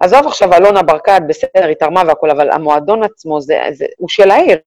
עזוב 0.00 0.26
עכשיו 0.26 0.54
אלונה 0.54 0.82
ברקת, 0.82 1.20
בסדר, 1.28 1.66
היא 1.66 1.74
תרמה 1.74 2.02
והכול, 2.06 2.30
אבל 2.30 2.50
המועדון 2.50 3.02
עצמו 3.02 3.40
זה, 3.40 3.60
זה, 3.72 3.86
הוא 3.98 4.08
של 4.08 4.30
העיר. 4.30 4.58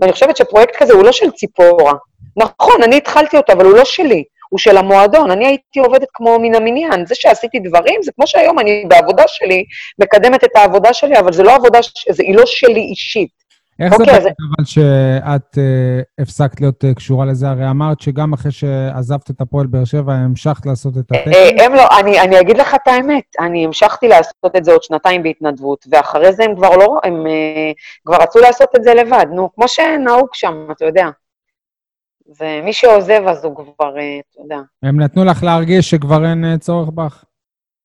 ואני 0.00 0.12
חושבת 0.12 0.36
שפרויקט 0.36 0.76
כזה 0.76 0.92
הוא 0.92 1.04
לא 1.04 1.12
של 1.12 1.30
ציפורה. 1.30 1.92
נכון, 2.36 2.82
אני 2.82 2.96
התחלתי 2.96 3.36
אותו, 3.36 3.52
אבל 3.52 3.64
הוא 3.64 3.76
לא 3.76 3.84
שלי. 3.84 4.24
הוא 4.50 4.58
של 4.58 4.76
המועדון. 4.76 5.30
אני 5.30 5.46
הייתי 5.46 5.80
עובדת 5.80 6.08
כמו 6.12 6.38
מן 6.38 6.54
המניין. 6.54 7.06
זה 7.06 7.14
שעשיתי 7.14 7.58
דברים, 7.58 8.02
זה 8.02 8.12
כמו 8.16 8.26
שהיום 8.26 8.58
אני 8.58 8.84
בעבודה 8.88 9.22
שלי, 9.26 9.64
מקדמת 9.98 10.44
את 10.44 10.50
העבודה 10.54 10.92
שלי, 10.92 11.18
אבל 11.18 11.32
זה 11.32 11.42
לא 11.42 11.54
עבודה, 11.54 11.78
זה, 12.10 12.22
היא 12.22 12.36
לא 12.36 12.42
שלי 12.46 12.80
אישית. 12.80 13.40
איך 13.80 13.92
אוקיי, 13.92 14.06
זה 14.06 14.20
באמת 14.20 14.36
אבל 14.56 14.64
שאת 14.64 15.54
uh, 15.54 16.22
הפסקת 16.22 16.60
להיות 16.60 16.84
uh, 16.84 16.94
קשורה 16.94 17.26
לזה? 17.26 17.48
הרי 17.48 17.70
אמרת 17.70 18.00
שגם 18.00 18.32
אחרי 18.32 18.52
שעזבת 18.52 19.30
את 19.30 19.40
הפועל 19.40 19.66
באר 19.66 19.84
שבע, 19.84 20.14
המשכת 20.14 20.66
לעשות 20.66 20.98
את 20.98 21.12
הטקס. 21.12 21.36
הם 21.60 21.74
לא, 21.74 21.82
אני, 22.00 22.20
אני 22.20 22.40
אגיד 22.40 22.58
לך 22.58 22.74
את 22.74 22.88
האמת, 22.88 23.24
אני 23.40 23.64
המשכתי 23.64 24.08
לעשות 24.08 24.56
את 24.56 24.64
זה 24.64 24.72
עוד 24.72 24.82
שנתיים 24.82 25.22
בהתנדבות, 25.22 25.84
ואחרי 25.90 26.32
זה 26.32 26.44
הם 26.44 26.56
כבר 26.56 26.76
לא, 26.76 26.98
הם 27.04 27.26
uh, 27.26 28.06
כבר 28.06 28.16
רצו 28.16 28.38
לעשות 28.38 28.68
את 28.76 28.84
זה 28.84 28.94
לבד, 28.94 29.26
נו, 29.34 29.48
כמו 29.54 29.68
שנהוג 29.68 30.28
שם, 30.32 30.66
אתה 30.76 30.84
יודע. 30.84 31.06
ומי 32.40 32.72
שעוזב 32.72 33.22
אז 33.28 33.44
הוא 33.44 33.56
כבר, 33.56 33.90
אתה 33.90 34.40
יודע. 34.40 34.58
הם 34.82 35.00
נתנו 35.00 35.24
לך 35.24 35.42
להרגיש 35.42 35.90
שכבר 35.90 36.24
אין 36.24 36.58
צורך 36.58 36.88
בך. 36.88 37.24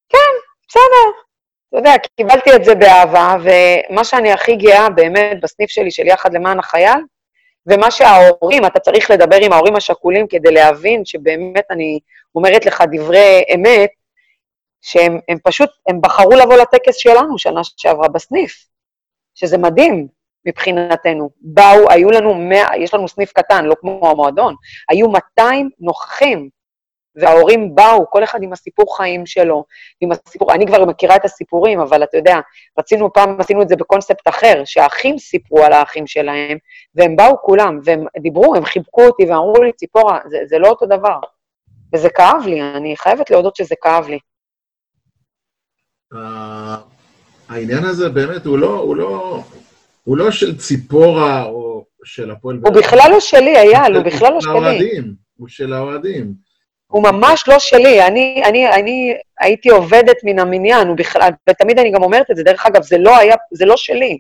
כן, 0.10 0.34
בסדר. 0.70 1.26
אתה 1.70 1.78
יודע, 1.78 1.94
קיבלתי 2.18 2.56
את 2.56 2.64
זה 2.64 2.76
באהבה, 2.76 3.36
ומה 3.44 4.04
שאני 4.04 4.32
הכי 4.32 4.56
גאה 4.56 4.90
באמת 4.90 5.38
בסניף 5.42 5.70
שלי 5.70 5.92
של 5.92 6.08
יחד 6.08 6.34
למען 6.34 6.60
החייל, 6.60 7.00
ומה 7.68 7.92
שההורים, 7.92 8.66
אתה 8.66 8.80
צריך 8.80 9.12
לדבר 9.12 9.38
עם 9.42 9.54
ההורים 9.54 9.76
השכולים 9.76 10.28
כדי 10.28 10.52
להבין 10.52 11.06
שבאמת 11.06 11.64
אני 11.72 12.00
אומרת 12.36 12.66
לך 12.66 12.84
דברי 12.92 13.44
אמת, 13.56 13.90
שהם 14.82 15.20
הם 15.30 15.38
פשוט, 15.44 15.70
הם 15.90 16.02
בחרו 16.02 16.32
לבוא 16.32 16.56
לטקס 16.56 16.96
שלנו 16.96 17.38
שנה 17.38 17.62
שעברה 17.78 18.08
בסניף, 18.08 18.66
שזה 19.36 19.58
מדהים 19.58 20.08
מבחינתנו. 20.46 21.30
באו, 21.42 21.90
היו 21.90 22.12
לנו 22.12 22.34
100, 22.34 22.68
יש 22.78 22.94
לנו 22.94 23.08
סניף 23.08 23.32
קטן, 23.32 23.66
לא 23.66 23.76
כמו 23.82 24.10
המועדון, 24.10 24.56
היו 24.90 25.10
200 25.10 25.70
נוכחים, 25.80 26.50
וההורים 27.16 27.76
באו, 27.76 28.10
כל 28.10 28.24
אחד 28.24 28.44
עם 28.44 28.54
הסיפור 28.54 28.98
חיים 28.98 29.26
שלו, 29.26 29.64
עם 30.02 30.10
הסיפור, 30.12 30.54
אני 30.54 30.68
כבר 30.68 30.86
מכירה 30.86 31.16
את 31.16 31.26
הסיפורים, 31.26 31.80
אבל 31.80 32.04
אתה 32.04 32.18
יודע, 32.18 32.40
רצינו 32.80 33.14
פעם, 33.14 33.40
עשינו 33.40 33.62
את 33.62 33.70
זה 33.70 33.76
בקונספט 33.76 34.28
אחר, 34.28 34.62
שהאחים 34.66 35.18
סיפרו 35.18 35.64
על 35.64 35.74
האחים 35.74 36.08
שלהם, 36.08 36.58
והם 36.96 37.16
באו 37.16 37.42
כולם, 37.42 37.80
והם 37.84 38.06
דיברו, 38.20 38.56
הם 38.56 38.66
חיבקו 38.66 39.04
אותי 39.06 39.26
ואמרו 39.26 39.64
לי, 39.64 39.72
ציפורה, 39.72 40.20
זה, 40.30 40.38
זה 40.46 40.58
לא 40.60 40.68
אותו 40.68 40.86
דבר. 40.86 41.20
וזה 41.94 42.10
כאב 42.10 42.42
לי, 42.46 42.62
אני 42.62 42.98
חייבת 42.98 43.30
להודות 43.30 43.56
שזה 43.56 43.76
כאב 43.82 44.08
לי. 44.08 44.20
העניין 47.50 47.84
הזה 47.84 48.10
באמת, 48.10 48.46
הוא 48.46 48.58
לא, 48.58 48.80
הוא 48.80 48.96
לא, 48.96 49.40
הוא 50.06 50.18
לא 50.18 50.32
של 50.32 50.58
ציפורה 50.58 51.44
או 51.44 51.86
של 52.04 52.32
הפועל... 52.32 52.60
הוא 52.66 52.74
בכלל 52.74 53.12
לא 53.12 53.20
שלי, 53.20 53.58
אייל, 53.58 53.96
הוא 53.96 54.04
בכלל 54.04 54.34
לא 54.34 54.42
שלי. 54.42 55.02
הוא 55.36 55.48
של 55.48 55.74
האוהדים. 55.74 56.34
הוא 56.88 57.04
ממש 57.04 57.44
לא 57.48 57.60
שלי, 57.60 58.08
אני, 58.08 58.42
אני, 58.46 58.70
אני 58.70 59.14
הייתי 59.40 59.70
עובדת 59.70 60.16
מן 60.24 60.40
המניין, 60.40 60.90
ובכלל, 60.90 61.30
ותמיד 61.50 61.80
אני 61.80 61.92
גם 61.92 62.04
אומרת 62.04 62.32
את 62.32 62.36
זה, 62.36 62.44
דרך 62.44 62.66
אגב, 62.66 62.84
זה 62.84 62.98
לא 62.98 63.18
היה, 63.18 63.36
זה 63.54 63.66
לא 63.66 63.78
שלי. 63.78 64.18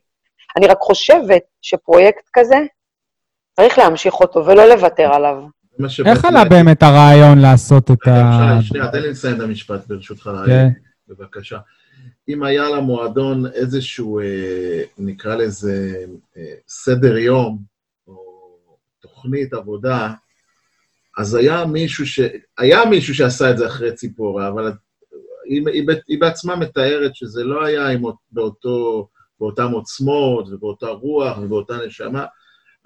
אני 0.57 0.67
רק 0.67 0.77
חושבת 0.79 1.41
שפרויקט 1.61 2.29
כזה, 2.33 2.55
צריך 3.55 3.77
להמשיך 3.77 4.13
אותו 4.13 4.45
ולא 4.45 4.65
לוותר 4.65 5.13
עליו. 5.13 5.35
איך 6.05 6.25
עלה 6.25 6.43
באמת 6.45 6.83
הרעיון 6.83 7.39
לעשות 7.39 7.91
את 7.91 8.07
ה... 8.07 8.57
שנייה, 8.61 8.87
תן 8.91 9.01
לי 9.01 9.09
לסיים 9.09 9.35
את 9.35 9.41
המשפט 9.41 9.87
ברשותך, 9.87 10.29
כן. 10.45 10.69
בבקשה. 11.07 11.57
אם 12.29 12.43
היה 12.43 12.69
למועדון 12.69 13.45
איזשהו, 13.45 14.19
אה, 14.19 14.83
נקרא 14.97 15.35
לזה, 15.35 16.05
אה, 16.37 16.53
סדר 16.67 17.17
יום, 17.17 17.57
או 18.07 18.67
תוכנית 18.99 19.53
עבודה, 19.53 20.13
אז 21.17 21.35
היה 21.35 21.65
מישהו, 21.65 22.05
ש... 22.05 22.19
היה 22.57 22.85
מישהו 22.85 23.15
שעשה 23.15 23.51
את 23.51 23.57
זה 23.57 23.67
אחרי 23.67 23.93
ציפורה, 23.93 24.47
אבל 24.47 24.71
היא, 25.45 25.67
היא, 25.73 25.87
היא 26.07 26.21
בעצמה 26.21 26.55
מתארת 26.55 27.15
שזה 27.15 27.43
לא 27.43 27.65
היה 27.65 27.87
עם, 27.87 28.03
באותו, 28.31 29.07
באותן 29.39 29.71
עוצמות 29.71 30.49
ובאותה 30.49 30.87
רוח 30.87 31.37
ובאותה 31.37 31.77
נשמה, 31.87 32.25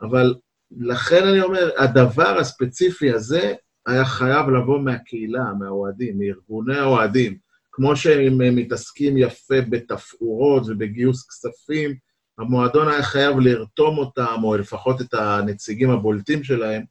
אבל 0.01 0.36
לכן 0.78 1.28
אני 1.28 1.42
אומר, 1.42 1.70
הדבר 1.78 2.38
הספציפי 2.39 3.12
הזה 3.12 3.54
היה 3.86 4.06
חייב 4.06 4.50
לבוא 4.50 4.80
מהקהילה, 4.80 5.44
מהאוהדים, 5.60 6.20
מארגוני 6.20 6.78
האוהדים. 6.78 7.49
כמו 7.80 7.96
שהם 7.96 8.56
מתעסקים 8.56 9.18
יפה 9.18 9.62
בתפאורות 9.70 10.64
ובגיוס 10.68 11.28
כספים, 11.28 11.96
המועדון 12.38 12.88
היה 12.88 13.04
חייב 13.04 13.40
לרתום 13.40 13.98
אותם, 13.98 14.36
או 14.44 14.58
לפחות 14.58 15.02
את 15.02 15.14
הנציגים 15.14 15.90
הבולטים 15.90 16.44
שלהם, 16.44 16.84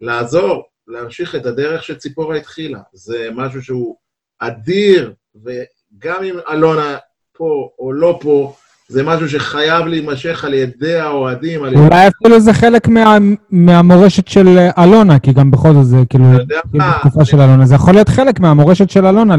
לעזור, 0.00 0.68
להמשיך 0.86 1.34
את 1.34 1.46
הדרך 1.46 1.82
שציפורה 1.82 2.36
התחילה. 2.36 2.80
זה 2.92 3.28
משהו 3.34 3.62
שהוא 3.62 3.96
אדיר, 4.38 5.14
וגם 5.34 6.24
אם 6.24 6.36
אלונה 6.52 6.98
פה 7.32 7.70
או 7.78 7.92
לא 7.92 8.18
פה, 8.22 8.56
זה 8.88 9.02
משהו 9.02 9.28
שחייב 9.28 9.86
להימשך 9.86 10.44
על 10.44 10.54
ידי 10.54 10.94
האוהדים. 10.94 11.60
אולי 11.60 11.76
ידי... 11.76 12.08
אפילו 12.08 12.40
זה 12.40 12.52
חלק 12.52 12.88
מה, 12.88 13.18
מהמורשת 13.50 14.28
של 14.28 14.48
אלונה, 14.78 15.18
כי 15.18 15.32
גם 15.32 15.50
בכל 15.50 15.72
זאת 15.72 15.86
זה 15.86 15.96
כאילו, 16.10 16.24
כאילו 16.70 16.84
בתקופה 16.94 17.24
של 17.24 17.40
אלונה. 17.40 17.66
זה 17.66 17.74
יכול 17.74 17.94
להיות 17.94 18.08
חלק 18.08 18.40
מהמורשת 18.40 18.90
של 18.90 19.06
אלונה 19.06 19.36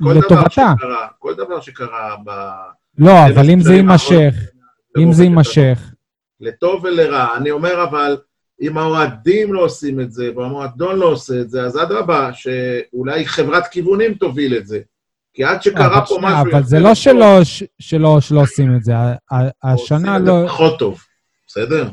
לטובתה. 0.00 0.72
כל 1.18 1.34
דבר 1.34 1.60
שקרה 1.60 2.16
ב... 2.26 2.30
לא, 2.98 3.26
אבל 3.26 3.50
אם 3.50 3.60
זה 3.60 3.74
יימשך, 3.74 4.34
אם 4.98 5.12
זה 5.12 5.24
יימשך. 5.24 5.78
לטוב 6.40 6.84
ולרע. 6.84 7.36
אני 7.36 7.50
אומר 7.50 7.84
אבל, 7.84 8.16
אם 8.62 8.78
האוהדים 8.78 9.54
לא 9.54 9.60
עושים 9.60 10.00
את 10.00 10.12
זה, 10.12 10.30
והמועדון 10.36 10.96
לא 10.96 11.06
עושה 11.06 11.40
את 11.40 11.50
זה, 11.50 11.62
אז 11.62 11.82
אדרבה, 11.82 12.30
שאולי 12.32 13.26
חברת 13.26 13.66
כיוונים 13.66 14.14
תוביל 14.14 14.56
את 14.56 14.66
זה. 14.66 14.78
כי 15.38 15.44
עד 15.44 15.62
שקרה 15.62 16.06
פה 16.06 16.18
משהו... 16.22 16.50
אבל 16.50 16.62
זה 16.62 16.78
לא 16.78 16.94
שלא, 16.94 17.38
שלא, 17.78 18.20
שלא 18.20 18.40
עושים 18.40 18.76
את 18.76 18.84
זה, 18.84 18.92
השנה 19.62 20.18
לא... 20.18 20.32
עושים 20.32 20.36
את 20.36 20.42
זה 20.42 20.48
פחות 20.48 20.78
טוב, 20.78 21.00
בסדר? 21.46 21.88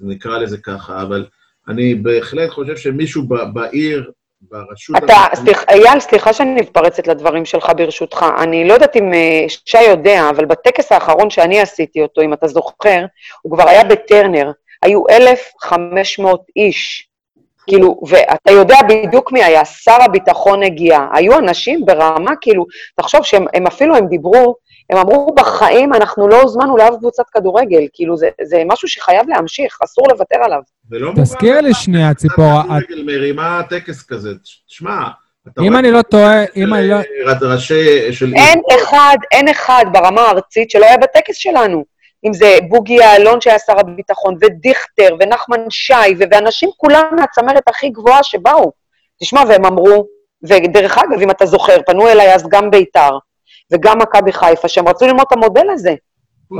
נקרא 0.00 0.38
לזה 0.38 0.58
ככה, 0.58 1.02
אבל 1.02 1.26
אני 1.68 1.94
בהחלט 1.94 2.50
חושב 2.50 2.76
שמישהו 2.76 3.22
בעיר, 3.52 4.10
ברשות... 4.40 4.96
אתה, 4.96 5.14
סליח, 5.34 5.64
אייל, 5.68 6.00
סליחה 6.00 6.32
שאני 6.32 6.54
מתפרצת 6.54 7.06
לדברים 7.06 7.44
שלך 7.44 7.72
ברשותך. 7.76 8.26
אני 8.42 8.68
לא 8.68 8.74
יודעת 8.74 8.96
אם 8.96 9.14
אה, 9.14 9.44
שי 9.48 9.82
יודע, 9.82 10.30
אבל 10.30 10.44
בטקס 10.44 10.92
האחרון 10.92 11.30
שאני 11.30 11.60
עשיתי 11.60 12.02
אותו, 12.02 12.22
אם 12.22 12.32
אתה 12.32 12.48
זוכר, 12.48 13.04
הוא 13.42 13.52
כבר 13.52 13.68
היה 13.68 13.84
בטרנר. 13.84 14.50
היו 14.82 15.02
1,500 15.10 16.42
איש. 16.56 17.07
כאילו, 17.68 18.00
ואתה 18.08 18.50
יודע 18.50 18.76
בדיוק 18.88 19.32
מי 19.32 19.44
היה, 19.44 19.64
שר 19.64 20.02
הביטחון 20.04 20.62
הגיע. 20.62 21.00
היו 21.12 21.38
אנשים 21.38 21.86
ברמה, 21.86 22.30
כאילו, 22.40 22.66
תחשוב 22.96 23.24
שהם 23.24 23.44
הם 23.54 23.66
אפילו, 23.66 23.96
הם 23.96 24.06
דיברו, 24.06 24.56
הם 24.90 24.98
אמרו, 24.98 25.34
בחיים 25.34 25.94
אנחנו 25.94 26.28
לא 26.28 26.40
הוזמנו 26.40 26.76
לאף 26.76 26.94
קבוצת 26.98 27.24
כדורגל. 27.32 27.86
כאילו, 27.92 28.16
זה, 28.16 28.28
זה 28.42 28.62
משהו 28.66 28.88
שחייב 28.88 29.28
להמשיך, 29.28 29.78
אסור 29.84 30.08
לוותר 30.08 30.36
עליו. 30.42 30.60
תזכיר 31.16 31.60
לי 31.60 31.74
שנייה, 31.74 32.14
ציפורה. 32.14 32.62
מרימה 33.06 33.62
טקס 33.70 34.06
כזה, 34.06 34.30
תשמע, 34.68 34.98
אם 35.62 35.76
אני 35.76 35.90
לא 35.90 36.02
טועה, 36.02 36.44
אם 36.56 36.74
אני 36.74 36.88
לא... 36.88 36.96
ראשי... 37.42 38.12
של... 38.12 38.32
אין 38.34 38.60
אחד, 38.78 39.16
אין 39.32 39.48
אחד 39.48 39.84
ברמה 39.92 40.20
הארצית 40.20 40.70
שלא 40.70 40.86
היה 40.86 40.96
בטקס 40.96 41.36
שלנו. 41.36 41.84
אם 42.26 42.32
זה 42.32 42.58
בוגי 42.68 42.94
יעלון 42.94 43.40
שהיה 43.40 43.58
שר 43.58 43.80
הביטחון, 43.80 44.36
ודיכטר, 44.40 45.16
ונחמן 45.20 45.60
שי, 45.70 45.92
ואנשים 46.18 46.70
כולם 46.76 47.04
מהצמרת 47.16 47.68
הכי 47.68 47.88
גבוהה 47.90 48.22
שבאו. 48.22 48.72
תשמע, 49.20 49.42
והם 49.48 49.64
אמרו, 49.64 50.06
ודרך 50.42 50.98
אגב, 50.98 51.20
אם 51.22 51.30
אתה 51.30 51.46
זוכר, 51.46 51.76
פנו 51.86 52.08
אליי 52.08 52.34
אז 52.34 52.48
גם 52.48 52.70
בית"ר, 52.70 53.18
וגם 53.72 53.98
מכבי 53.98 54.32
חיפה, 54.32 54.68
שהם 54.68 54.88
רצו 54.88 55.06
ללמוד 55.06 55.24
את 55.26 55.32
המודל 55.32 55.70
הזה. 55.70 55.94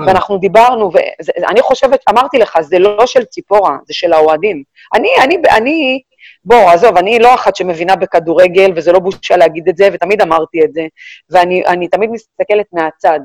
ואנחנו 0.07 0.39
דיברנו, 0.39 0.91
ואני 0.93 1.63
חושבת, 1.63 2.01
אמרתי 2.09 2.39
לך, 2.39 2.59
זה 2.61 2.79
לא 2.79 3.07
של 3.07 3.25
ציפורה, 3.25 3.77
זה 3.87 3.95
של 3.95 4.13
האוהדים. 4.13 4.63
אני, 4.95 5.09
אני, 5.25 5.37
אני, 5.51 6.01
בוא, 6.45 6.71
עזוב, 6.71 6.97
אני 6.97 7.19
לא 7.19 7.35
אחת 7.35 7.57
שמבינה 7.57 7.97
בכדורגל, 7.97 8.73
וזה 8.77 8.93
לא 8.93 8.99
בושה 8.99 9.37
להגיד 9.37 9.69
את 9.69 9.77
זה, 9.77 9.89
ותמיד 9.93 10.21
אמרתי 10.23 10.65
את 10.65 10.73
זה, 10.73 10.87
ואני 11.31 11.89
תמיד 11.89 12.11
מסתכלת 12.11 12.67
מהצד. 12.73 13.21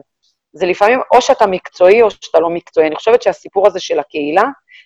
זה 0.53 0.65
לפעמים 0.65 0.99
או 1.13 1.21
שאתה 1.21 1.47
מקצועי 1.47 2.01
או 2.01 2.11
שאתה 2.11 2.39
לא 2.39 2.49
מקצועי. 2.49 2.87
אני 2.87 2.95
חושבת 2.95 3.21
שהסיפור 3.21 3.67
הזה 3.67 3.79
של 3.79 3.99
הקהילה, 3.99 4.43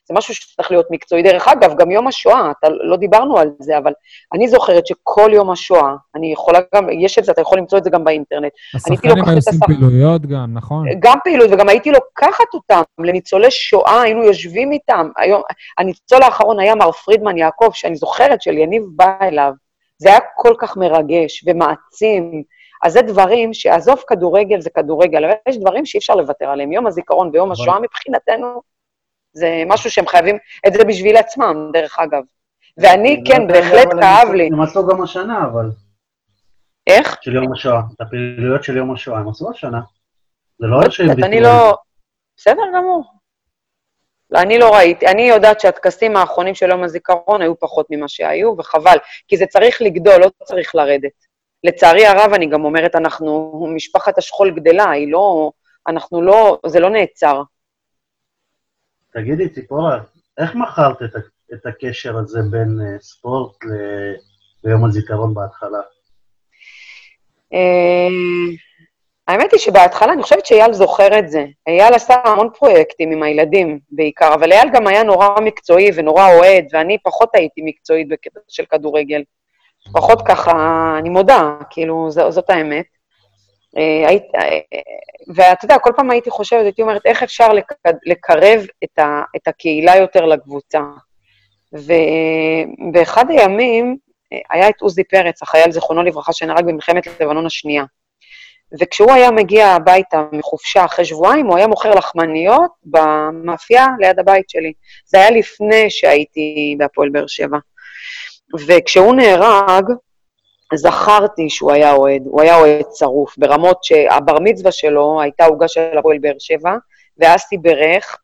זה 0.08 0.14
משהו 0.14 0.36
שצריך 0.36 0.72
להיות 0.72 0.86
מקצועי. 0.92 1.24
דרך 1.24 1.48
אגב, 1.48 1.76
גם 1.78 1.92
יום 1.92 2.08
השואה, 2.08 2.52
אתה, 2.60 2.68
לא 2.70 2.98
דיברנו 2.98 3.38
על 3.38 3.50
זה, 3.60 3.78
אבל 3.78 3.92
אני 4.34 4.48
זוכרת 4.48 4.88
שכל 4.88 5.32
יום 5.34 5.52
השואה, 5.52 5.96
אני 6.16 6.34
יכולה 6.34 6.60
גם, 6.76 6.90
יש 6.90 7.20
את 7.20 7.24
זה, 7.24 7.32
אתה 7.32 7.42
יכול 7.42 7.58
למצוא 7.58 7.78
את 7.78 7.84
זה 7.84 7.90
גם 7.90 8.04
באינטרנט. 8.04 8.52
השחקנים 8.76 9.26
היו 9.26 9.36
עושים 9.36 9.60
פעילויות 9.66 10.26
גם, 10.26 10.54
נכון? 10.54 10.86
גם 11.00 11.18
פעילות, 11.24 11.52
וגם 11.52 11.70
הייתי 11.70 11.92
לוקחת 11.92 12.54
אותם 12.54 12.82
לניצולי 13.00 13.52
שואה, 13.52 14.02
היינו 14.02 14.24
יושבים 14.24 14.72
איתם. 14.72 15.10
היום, 15.18 15.42
הניצול 15.78 16.24
האחרון 16.24 16.60
היה 16.60 16.76
מר 16.76 16.92
פרידמן 16.92 17.38
יעקב, 17.38 17.70
שאני 17.74 17.96
זוכרת 17.96 18.42
של 18.42 18.58
יניב 18.58 18.84
בא 18.96 19.14
אליו. 19.22 19.52
זה 19.98 20.10
היה 20.10 20.20
כל 20.36 20.54
כך 20.60 20.78
מרגש 20.78 21.44
ומעצים. 21.48 22.44
אז 22.84 22.94
זה 22.94 23.02
דברים 23.02 23.54
שעזוב 23.54 24.04
כדורגל 24.08 24.62
זה 24.62 24.70
כדורגל, 24.70 25.26
אבל 25.26 25.34
יש 25.50 25.58
דברים 25.58 25.86
שאי 25.86 25.98
אפשר 25.98 26.16
לוותר 26.16 26.46
עליהם. 26.46 26.72
יום 26.72 26.88
הזיכרון 26.88 27.30
ויום 27.34 27.52
השואה 27.52 27.80
מבחינתנו, 27.80 28.62
זה 29.34 29.64
משהו 29.68 29.92
שהם 29.92 30.08
חייבים 30.08 30.38
את 30.68 30.74
זה 30.74 30.84
בשביל 30.84 31.18
עצמם, 31.18 31.70
דרך 31.74 32.00
אגב. 32.00 32.22
ואני, 32.78 33.24
כן, 33.26 33.48
בהחלט 33.48 33.88
כאב 34.02 34.30
לי. 34.34 34.48
הם 34.48 34.62
עשו 34.62 34.88
גם 34.88 35.02
השנה, 35.02 35.46
אבל... 35.46 35.70
איך? 36.88 37.18
של 37.22 37.36
יום 37.36 37.54
השואה. 37.54 37.82
את 37.96 38.02
הפעילויות 38.02 38.64
של 38.64 38.78
יום 38.78 38.94
השואה 38.94 39.20
הם 39.20 39.30
עשו 39.30 39.50
השנה. 39.50 39.82
זה 40.60 40.68
לא 40.68 40.90
שהם 40.90 41.10
ויתרו. 41.10 41.26
אני 41.26 41.42
לא... 41.42 41.78
בסדר 42.38 42.62
גמור. 42.76 43.04
לא, 44.30 44.40
אני 44.40 44.60
לא 44.60 44.76
ראיתי. 44.76 45.08
אני 45.08 45.22
יודעת 45.22 45.60
שהטקסים 45.60 46.18
האחרונים 46.18 46.56
של 46.56 46.70
יום 46.70 46.84
הזיכרון 46.84 47.42
היו 47.42 47.60
פחות 47.60 47.88
ממה 47.90 48.08
שהיו, 48.08 48.56
וחבל, 48.58 48.98
כי 49.28 49.38
זה 49.38 49.46
צריך 49.46 49.82
לגדול, 49.82 50.22
לא 50.22 50.30
צריך 50.44 50.76
לרדת. 50.76 51.27
לצערי 51.64 52.06
הרב, 52.06 52.34
אני 52.34 52.46
גם 52.46 52.66
אומרת, 52.66 52.96
אנחנו, 52.96 53.68
משפחת 53.76 54.18
השכול 54.18 54.52
גדלה, 54.52 54.92
היא 54.92 55.12
לא, 55.12 55.52
אנחנו 55.88 56.22
לא, 56.22 56.60
זה 56.66 56.80
לא 56.80 56.90
נעצר. 56.90 57.42
תגידי, 59.14 59.50
ציפורה, 59.50 60.00
איך 60.38 60.56
מכרת 60.56 61.02
את, 61.04 61.10
את 61.54 61.66
הקשר 61.66 62.18
הזה 62.18 62.40
בין 62.52 62.80
uh, 62.80 63.02
ספורט 63.02 63.64
ל... 63.64 63.70
ליום 64.64 64.86
הזיכרון 64.86 65.34
בהתחלה? 65.34 65.80
Uh, 67.54 68.58
האמת 69.28 69.52
היא 69.52 69.60
שבהתחלה, 69.60 70.14
אני 70.14 70.24
חושבת 70.24 70.46
שאייל 70.46 70.74
זוכר 70.74 71.20
את 71.20 71.30
זה. 71.30 71.46
אייל 71.68 71.94
עשה 71.94 72.14
המון 72.26 72.50
פרויקטים 72.60 73.12
עם 73.12 73.24
הילדים 73.24 73.80
בעיקר, 73.92 74.34
אבל 74.34 74.52
אייל 74.52 74.70
גם 74.74 74.88
היה 74.88 75.04
נורא 75.04 75.40
מקצועי 75.40 75.90
ונורא 75.96 76.28
אוהד, 76.34 76.66
ואני 76.74 76.98
פחות 77.04 77.30
הייתי 77.34 77.62
מקצועית 77.64 78.08
בקטע 78.08 78.40
של 78.48 78.66
כדורגל. 78.66 79.24
פחות 79.94 80.22
ככה, 80.28 80.52
אני 81.00 81.10
מודה, 81.10 81.58
כאילו, 81.70 82.12
ז, 82.12 82.20
זאת 82.30 82.50
האמת. 82.50 82.86
אה, 83.78 84.10
היית, 84.10 84.24
אה, 84.36 84.60
ואתה 85.36 85.66
יודע, 85.66 85.78
כל 85.78 85.92
פעם 85.96 86.12
הייתי 86.12 86.30
חושבת, 86.30 86.64
הייתי 86.64 86.82
אומרת, 86.82 87.02
איך 87.06 87.24
אפשר 87.24 87.54
לק, 87.54 87.72
לקרב 88.06 88.66
את, 88.84 89.00
ה, 89.00 89.22
את 89.36 89.48
הקהילה 89.48 89.96
יותר 89.96 90.26
לקבוצה? 90.26 90.82
ובאחד 91.74 93.26
הימים 93.30 93.98
אה, 94.34 94.38
היה 94.50 94.70
את 94.70 94.82
עוזי 94.82 95.04
פרץ, 95.04 95.42
החייל 95.42 95.72
זיכרונו 95.72 96.04
לברכה, 96.04 96.34
שנהרג 96.34 96.66
במלחמת 96.66 97.08
לבנון 97.22 97.46
השנייה. 97.46 97.84
וכשהוא 98.82 99.12
היה 99.12 99.32
מגיע 99.32 99.68
הביתה 99.68 100.24
מחופשה 100.32 100.86
אחרי 100.86 101.06
שבועיים, 101.06 101.46
הוא 101.46 101.58
היה 101.58 101.68
מוכר 101.68 101.92
לחמניות 101.92 102.72
במאפייה 102.84 103.88
ליד 104.00 104.20
הבית 104.20 104.50
שלי. 104.50 104.74
זה 105.06 105.18
היה 105.18 105.32
לפני 105.32 105.90
שהייתי 105.90 106.76
בהפועל 106.78 107.10
באר 107.10 107.28
שבע. 107.28 107.58
וכשהוא 108.68 109.16
נהרג, 109.16 109.86
זכרתי 110.76 111.50
שהוא 111.50 111.72
היה 111.72 111.94
אוהד, 111.94 112.22
הוא 112.26 112.42
היה 112.42 112.58
אוהד 112.58 112.86
צרוף, 112.86 113.38
ברמות 113.38 113.84
שהבר 113.84 114.38
מצווה 114.42 114.72
שלו 114.72 115.22
הייתה 115.22 115.46
עוגה 115.46 115.68
של 115.68 115.98
הפועל 115.98 116.18
באר 116.18 116.36
שבע, 116.40 116.76
ואסי 117.18 117.58
ברך, 117.58 118.18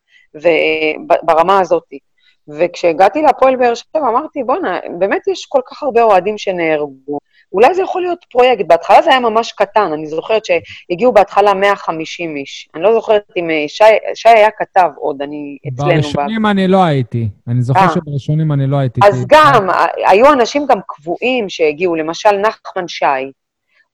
ברמה 1.22 1.60
הזאת. 1.60 1.88
וכשהגעתי 2.48 3.22
להפועל 3.22 3.56
באר 3.56 3.74
שבע 3.74 4.08
אמרתי, 4.08 4.42
בואנה, 4.44 4.80
באמת 4.98 5.28
יש 5.28 5.46
כל 5.46 5.60
כך 5.70 5.82
הרבה 5.82 6.02
אוהדים 6.02 6.38
שנהרגו. 6.38 7.18
אולי 7.54 7.74
זה 7.74 7.82
יכול 7.82 8.02
להיות 8.02 8.24
פרויקט. 8.30 8.64
בהתחלה 8.66 9.02
זה 9.02 9.10
היה 9.10 9.20
ממש 9.20 9.52
קטן, 9.52 9.92
אני 9.92 10.06
זוכרת 10.06 10.42
שהגיעו 10.44 11.12
בהתחלה 11.12 11.54
150 11.54 12.36
איש. 12.36 12.68
אני 12.74 12.82
לא 12.82 12.94
זוכרת 12.94 13.22
אם 13.36 13.50
אה, 13.50 13.64
שי, 13.68 13.84
שי 14.14 14.28
היה 14.28 14.48
כתב 14.58 14.88
עוד, 14.96 15.22
אני 15.22 15.58
אצלנו. 15.68 15.90
בראשונים 15.90 16.42
ב... 16.42 16.46
אני 16.46 16.68
לא 16.68 16.84
הייתי. 16.84 17.28
אני 17.48 17.62
זוכר 17.62 17.80
아, 17.80 17.82
אה. 17.82 17.94
שבראשונים 17.94 18.52
אני 18.52 18.66
לא 18.66 18.76
הייתי. 18.76 19.00
אז. 19.04 19.24
גם, 19.28 19.68
היו 20.06 20.32
אנשים 20.32 20.66
גם 20.66 20.78
קבועים 20.86 21.48
שהגיעו, 21.48 21.94
למשל 21.96 22.30
נחמן 22.30 22.88
שי, 22.88 23.04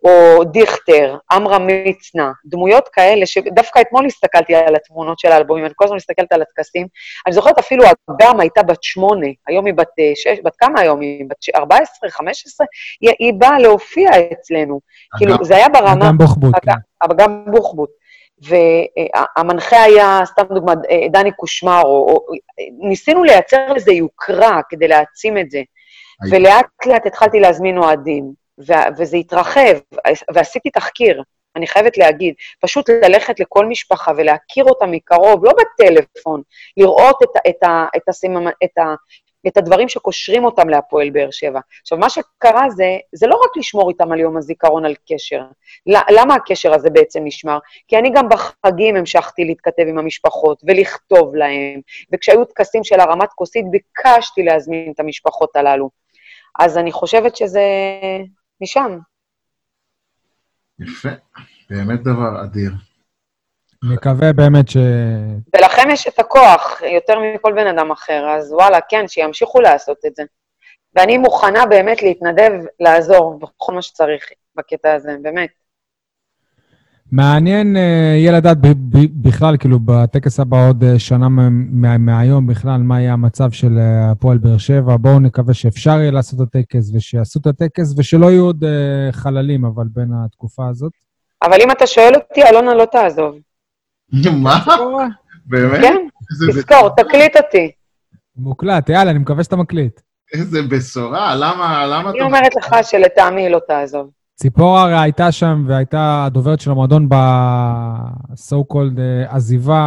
או 0.04 0.44
דיכטר, 0.44 1.16
עמרם 1.32 1.66
מצנע, 1.66 2.30
דמויות 2.46 2.88
כאלה, 2.88 3.26
שדווקא 3.26 3.80
אתמול 3.80 4.06
הסתכלתי 4.06 4.54
על 4.54 4.74
התמונות 4.74 5.18
של 5.18 5.32
האלבומים, 5.32 5.64
אני 5.64 5.72
כל 5.76 5.84
הזמן 5.84 5.96
מסתכלת 5.96 6.32
על 6.32 6.42
הטקסים. 6.42 6.86
אני 7.26 7.34
זוכרת 7.34 7.58
אפילו 7.58 7.84
אגם 7.84 8.40
הייתה 8.40 8.62
בת 8.62 8.82
שמונה, 8.82 9.26
היום 9.48 9.66
היא 9.66 9.74
בת 9.74 9.88
אה, 9.98 10.12
שש, 10.14 10.38
בת 10.44 10.56
כמה 10.58 10.80
היום 10.80 11.00
היא? 11.00 11.24
בת 11.28 11.54
14, 11.54 12.10
15? 12.10 12.66
היא, 13.00 13.10
היא 13.18 13.32
באה 13.38 13.58
להופיע 13.58 14.10
אצלנו. 14.32 14.80
אגם, 15.16 15.18
כאילו, 15.18 15.44
זה 15.44 15.56
היה 15.56 15.68
ברמה... 15.68 16.06
אגם 16.06 16.18
בוחבוט. 16.18 16.54
אגם, 16.54 16.74
כן. 16.74 17.10
אגם 17.14 17.44
בוחבוט. 17.46 17.90
והמנחה 18.42 19.82
היה, 19.82 20.20
סתם 20.24 20.42
דוגמא, 20.54 20.72
אה, 20.90 21.08
דני 21.10 21.32
קושמרו, 21.32 22.08
או, 22.08 22.26
ניסינו 22.88 23.24
לייצר 23.24 23.72
לזה 23.72 23.92
יוקרה 23.92 24.60
כדי 24.68 24.88
להעצים 24.88 25.38
את 25.38 25.50
זה. 25.50 25.62
ולאט 26.30 26.66
לאט 26.86 27.06
התחלתי 27.06 27.40
להזמין 27.40 27.78
אוהדים. 27.78 28.39
וזה 28.98 29.16
התרחב, 29.16 29.78
ועשיתי 30.34 30.70
תחקיר, 30.70 31.22
אני 31.56 31.66
חייבת 31.66 31.98
להגיד, 31.98 32.34
פשוט 32.60 32.90
ללכת 32.90 33.40
לכל 33.40 33.66
משפחה 33.66 34.12
ולהכיר 34.16 34.64
אותה 34.64 34.86
מקרוב, 34.86 35.44
לא 35.44 35.52
בטלפון, 35.52 36.42
לראות 36.76 37.22
את, 37.22 37.28
את, 37.48 37.68
את, 37.96 38.08
הסיממ, 38.08 38.48
את, 38.48 38.78
ה, 38.78 38.94
את 39.46 39.56
הדברים 39.56 39.88
שקושרים 39.88 40.44
אותם 40.44 40.68
להפועל 40.68 41.10
באר 41.10 41.30
שבע. 41.30 41.60
עכשיו, 41.80 41.98
מה 41.98 42.10
שקרה 42.10 42.70
זה, 42.70 42.98
זה 43.12 43.26
לא 43.26 43.34
רק 43.44 43.56
לשמור 43.56 43.90
איתם 43.90 44.12
על 44.12 44.20
יום 44.20 44.36
הזיכרון 44.36 44.84
על 44.84 44.94
קשר. 45.08 45.42
למה 45.86 46.34
הקשר 46.34 46.74
הזה 46.74 46.90
בעצם 46.90 47.20
נשמר? 47.24 47.58
כי 47.88 47.96
אני 47.96 48.10
גם 48.14 48.28
בחגים 48.28 48.96
המשכתי 48.96 49.44
להתכתב 49.44 49.84
עם 49.88 49.98
המשפחות 49.98 50.62
ולכתוב 50.66 51.36
להם, 51.36 51.80
וכשהיו 52.12 52.44
טקסים 52.44 52.84
של 52.84 53.00
הרמת 53.00 53.28
כוסית 53.34 53.64
ביקשתי 53.70 54.42
להזמין 54.42 54.92
את 54.94 55.00
המשפחות 55.00 55.56
הללו. 55.56 55.90
אז 56.58 56.78
אני 56.78 56.92
חושבת 56.92 57.36
שזה 57.36 57.62
משם. 58.60 58.98
יפה, 60.78 61.08
באמת 61.70 62.02
דבר 62.02 62.44
אדיר. 62.44 62.70
מקווה 63.82 64.32
באמת 64.32 64.68
ש... 64.68 64.76
ולכם 65.56 65.90
יש 65.90 66.08
את 66.08 66.18
הכוח 66.18 66.82
יותר 66.82 67.14
מכל 67.18 67.52
בן 67.52 67.66
אדם 67.66 67.90
אחר, 67.90 68.28
אז 68.28 68.52
וואלה, 68.52 68.78
כן, 68.88 69.08
שימשיכו 69.08 69.60
לעשות 69.60 69.98
את 70.06 70.16
זה. 70.16 70.22
ואני 70.94 71.18
מוכנה 71.18 71.66
באמת 71.66 72.02
להתנדב, 72.02 72.50
לעזור 72.80 73.38
בכל 73.38 73.74
מה 73.74 73.82
שצריך 73.82 74.24
בקטע 74.56 74.94
הזה, 74.94 75.16
באמת. 75.22 75.59
מעניין 77.12 77.76
אה, 77.76 78.14
יהיה 78.16 78.32
לדעת 78.32 78.58
בכלל, 79.22 79.56
כאילו, 79.56 79.78
בטקס 79.84 80.40
הבא 80.40 80.68
עוד 80.68 80.84
אה, 80.84 80.98
שנה 80.98 81.28
מהיום 81.98 82.46
בכלל, 82.46 82.80
מה 82.80 83.00
יהיה 83.00 83.12
המצב 83.12 83.50
של 83.50 83.78
אה, 83.78 84.10
הפועל 84.10 84.38
באר 84.38 84.58
שבע. 84.58 84.96
בואו 84.96 85.20
נקווה 85.20 85.54
שאפשר 85.54 86.00
יהיה 86.00 86.10
לעשות 86.10 86.40
את 86.40 86.56
הטקס 86.56 86.90
ושיעשו 86.94 87.40
את 87.40 87.46
הטקס, 87.46 87.94
ושלא 87.98 88.26
יהיו 88.26 88.44
עוד 88.44 88.64
חללים, 89.12 89.64
אבל 89.64 89.84
בין 89.90 90.08
התקופה 90.24 90.68
הזאת. 90.68 90.92
אבל 91.42 91.58
אם 91.62 91.70
אתה 91.70 91.86
שואל 91.86 92.14
אותי, 92.14 92.42
אלונה 92.42 92.74
לא 92.74 92.84
תעזוב. 92.84 93.34
מה? 94.42 94.64
באמת? 95.46 95.80
כן, 95.80 95.96
תזכור, 96.48 96.88
תקליט 96.96 97.36
אותי. 97.36 97.70
מוקלט, 98.36 98.88
יאללה, 98.88 99.10
אני 99.10 99.18
מקווה 99.18 99.44
שאתה 99.44 99.56
מקליט. 99.56 100.00
איזה 100.34 100.62
בשורה, 100.62 101.34
למה, 101.34 101.86
למה 101.86 102.10
אני 102.10 102.20
אומרת 102.20 102.56
לך 102.56 102.76
שלטעמי 102.82 103.42
היא 103.42 103.48
לא 103.48 103.60
תעזוב. 103.68 104.10
ציפורה 104.42 104.82
הרי 104.82 104.98
הייתה 104.98 105.32
שם 105.32 105.64
והייתה 105.66 106.24
הדוברת 106.26 106.60
של 106.60 106.70
המועדון 106.70 107.08
ב-so 107.08 108.56
called 108.72 108.98
אה, 108.98 109.36
עזיבה 109.36 109.78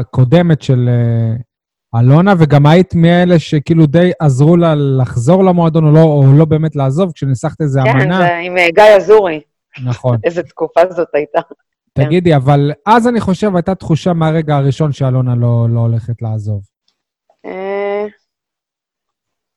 הקודמת 0.00 0.62
של 0.62 0.88
אה, 0.88 2.00
אלונה, 2.00 2.34
וגם 2.38 2.66
היית 2.66 2.94
מאלה 2.94 3.38
שכאילו 3.38 3.86
די 3.86 4.10
עזרו 4.20 4.56
לה 4.56 4.74
לחזור 4.74 5.44
למועדון 5.44 5.84
או 5.84 5.92
לא, 5.92 6.02
או 6.02 6.24
לא 6.38 6.44
באמת 6.44 6.76
לעזוב, 6.76 7.12
כשניסחת 7.12 7.60
איזה 7.60 7.80
כן, 7.84 7.90
אמנה. 7.90 8.18
זה 8.18 8.36
עם 8.36 8.58
אה, 8.58 8.68
גיא 8.74 8.96
אזורי. 8.96 9.40
נכון. 9.84 10.18
איזה 10.24 10.42
תקופה 10.42 10.80
זאת 10.90 11.08
הייתה. 11.14 11.40
תגידי, 11.92 12.36
אבל 12.36 12.72
אז 12.86 13.08
אני 13.08 13.20
חושב 13.20 13.56
הייתה 13.56 13.74
תחושה 13.74 14.12
מהרגע 14.12 14.56
הראשון 14.56 14.92
שאלונה 14.92 15.34
לא, 15.34 15.66
לא 15.70 15.80
הולכת 15.80 16.22
לעזוב. 16.22 16.62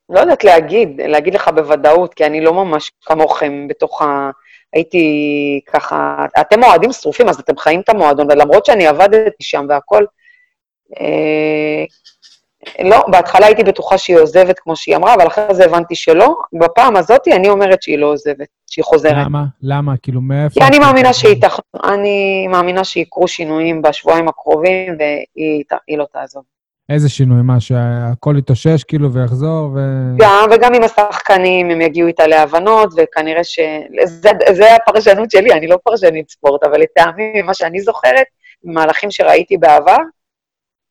לא 0.09 0.19
יודעת 0.19 0.43
להגיד, 0.43 1.01
להגיד 1.01 1.33
לך 1.33 1.47
בוודאות, 1.47 2.13
כי 2.13 2.25
אני 2.25 2.41
לא 2.41 2.53
ממש 2.53 2.91
כמוכם 3.05 3.67
בתוך 3.67 4.01
ה... 4.01 4.29
הייתי 4.73 5.61
ככה, 5.73 6.25
אתם 6.41 6.63
אוהדים 6.63 6.91
שרופים, 6.91 7.29
אז 7.29 7.39
אתם 7.39 7.57
חיים 7.57 7.79
את 7.79 7.89
המועדון, 7.89 8.31
ולמרות 8.31 8.65
שאני 8.65 8.87
עבדתי 8.87 9.43
שם 9.43 9.65
והכל, 9.69 10.05
אה, 10.99 11.85
לא, 12.89 13.05
בהתחלה 13.07 13.45
הייתי 13.45 13.63
בטוחה 13.63 13.97
שהיא 13.97 14.17
עוזבת, 14.17 14.59
כמו 14.59 14.75
שהיא 14.75 14.95
אמרה, 14.95 15.13
אבל 15.13 15.27
אחרי 15.27 15.55
זה 15.55 15.65
הבנתי 15.65 15.95
שלא. 15.95 16.35
בפעם 16.53 16.95
הזאת 16.95 17.27
אני 17.27 17.49
אומרת 17.49 17.81
שהיא 17.81 17.97
לא 17.97 18.07
עוזבת, 18.07 18.47
שהיא 18.67 18.83
חוזרת. 18.83 19.25
למה? 19.25 19.43
למה? 19.61 19.97
כאילו, 19.97 20.21
מאיפה... 20.21 20.59
כי 20.59 20.67
אני 20.67 20.79
מאמינה 20.79 21.13
שיתכ... 21.13 21.59
אני 21.83 22.47
מאמינה 22.47 22.83
שיקרו 22.83 23.27
שינויים 23.27 23.81
בשבועיים 23.81 24.27
הקרובים, 24.27 24.95
והיא 24.99 25.63
היא 25.87 25.97
לא 25.97 26.05
תעזוב. 26.13 26.43
איזה 26.89 27.09
שינוי? 27.09 27.41
מה, 27.41 27.59
שהכל 27.59 28.35
יתאושש 28.37 28.83
כאילו 28.83 29.13
ויחזור 29.13 29.71
ו... 29.75 29.79
גם, 30.19 30.49
וגם 30.51 30.73
עם 30.73 30.83
השחקנים, 30.83 31.69
הם 31.69 31.81
יגיעו 31.81 32.07
איתה 32.07 32.27
להבנות, 32.27 32.93
וכנראה 32.97 33.43
ש... 33.43 33.59
זה, 34.05 34.29
זה 34.53 34.75
הפרשנות 34.75 35.31
שלי, 35.31 35.53
אני 35.53 35.67
לא 35.67 35.77
פרשנית 35.83 36.29
ספורט, 36.29 36.63
אבל 36.63 36.79
לטעמי, 36.79 37.41
ממה 37.41 37.53
שאני 37.53 37.81
זוכרת, 37.81 38.25
מהלכים 38.63 39.11
שראיתי 39.11 39.57
בעבר, 39.57 39.97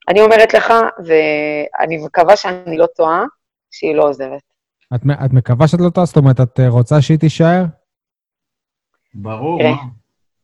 אני 0.08 0.20
אומרת 0.20 0.54
לך, 0.54 0.72
ואני 1.06 1.96
מקווה 2.06 2.36
שאני 2.36 2.76
לא 2.76 2.86
טועה, 2.96 3.24
שהיא 3.70 3.94
לא 3.94 4.08
עוזבת. 4.08 4.42
את, 4.94 5.00
את 5.24 5.32
מקווה 5.32 5.68
שאת 5.68 5.80
לא 5.80 5.90
טועה? 5.90 6.06
זאת 6.06 6.16
אומרת, 6.16 6.40
את 6.40 6.60
רוצה 6.68 7.02
שהיא 7.02 7.18
תישאר? 7.18 7.64
ברור. 9.14 9.58
תראה, 9.58 9.74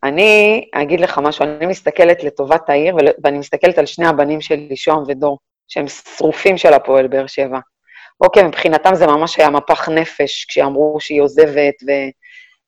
אני 0.05 0.65
אגיד 0.75 1.01
לך 1.01 1.19
משהו, 1.19 1.45
אני 1.45 1.67
מסתכלת 1.67 2.25
לטובת 2.25 2.71
העיר, 2.71 2.97
ואני 3.25 3.39
מסתכלת 3.39 3.79
על 3.79 3.87
שני 3.87 4.07
הבנים 4.07 4.41
שלי, 4.41 4.77
שוהם 4.77 5.03
ודור, 5.09 5.39
שהם 5.69 5.85
שרופים 5.89 6.59
של 6.59 6.73
הפועל 6.73 7.09
באר 7.09 7.27
שבע. 7.27 7.59
אוקיי, 8.21 8.43
מבחינתם 8.43 8.95
זה 8.95 9.07
ממש 9.07 9.39
היה 9.39 9.51
מפח 9.51 9.89
נפש, 9.89 10.45
כשאמרו 10.49 10.97
שהיא 11.01 11.23
עוזבת, 11.23 11.75
ו... 11.87 11.91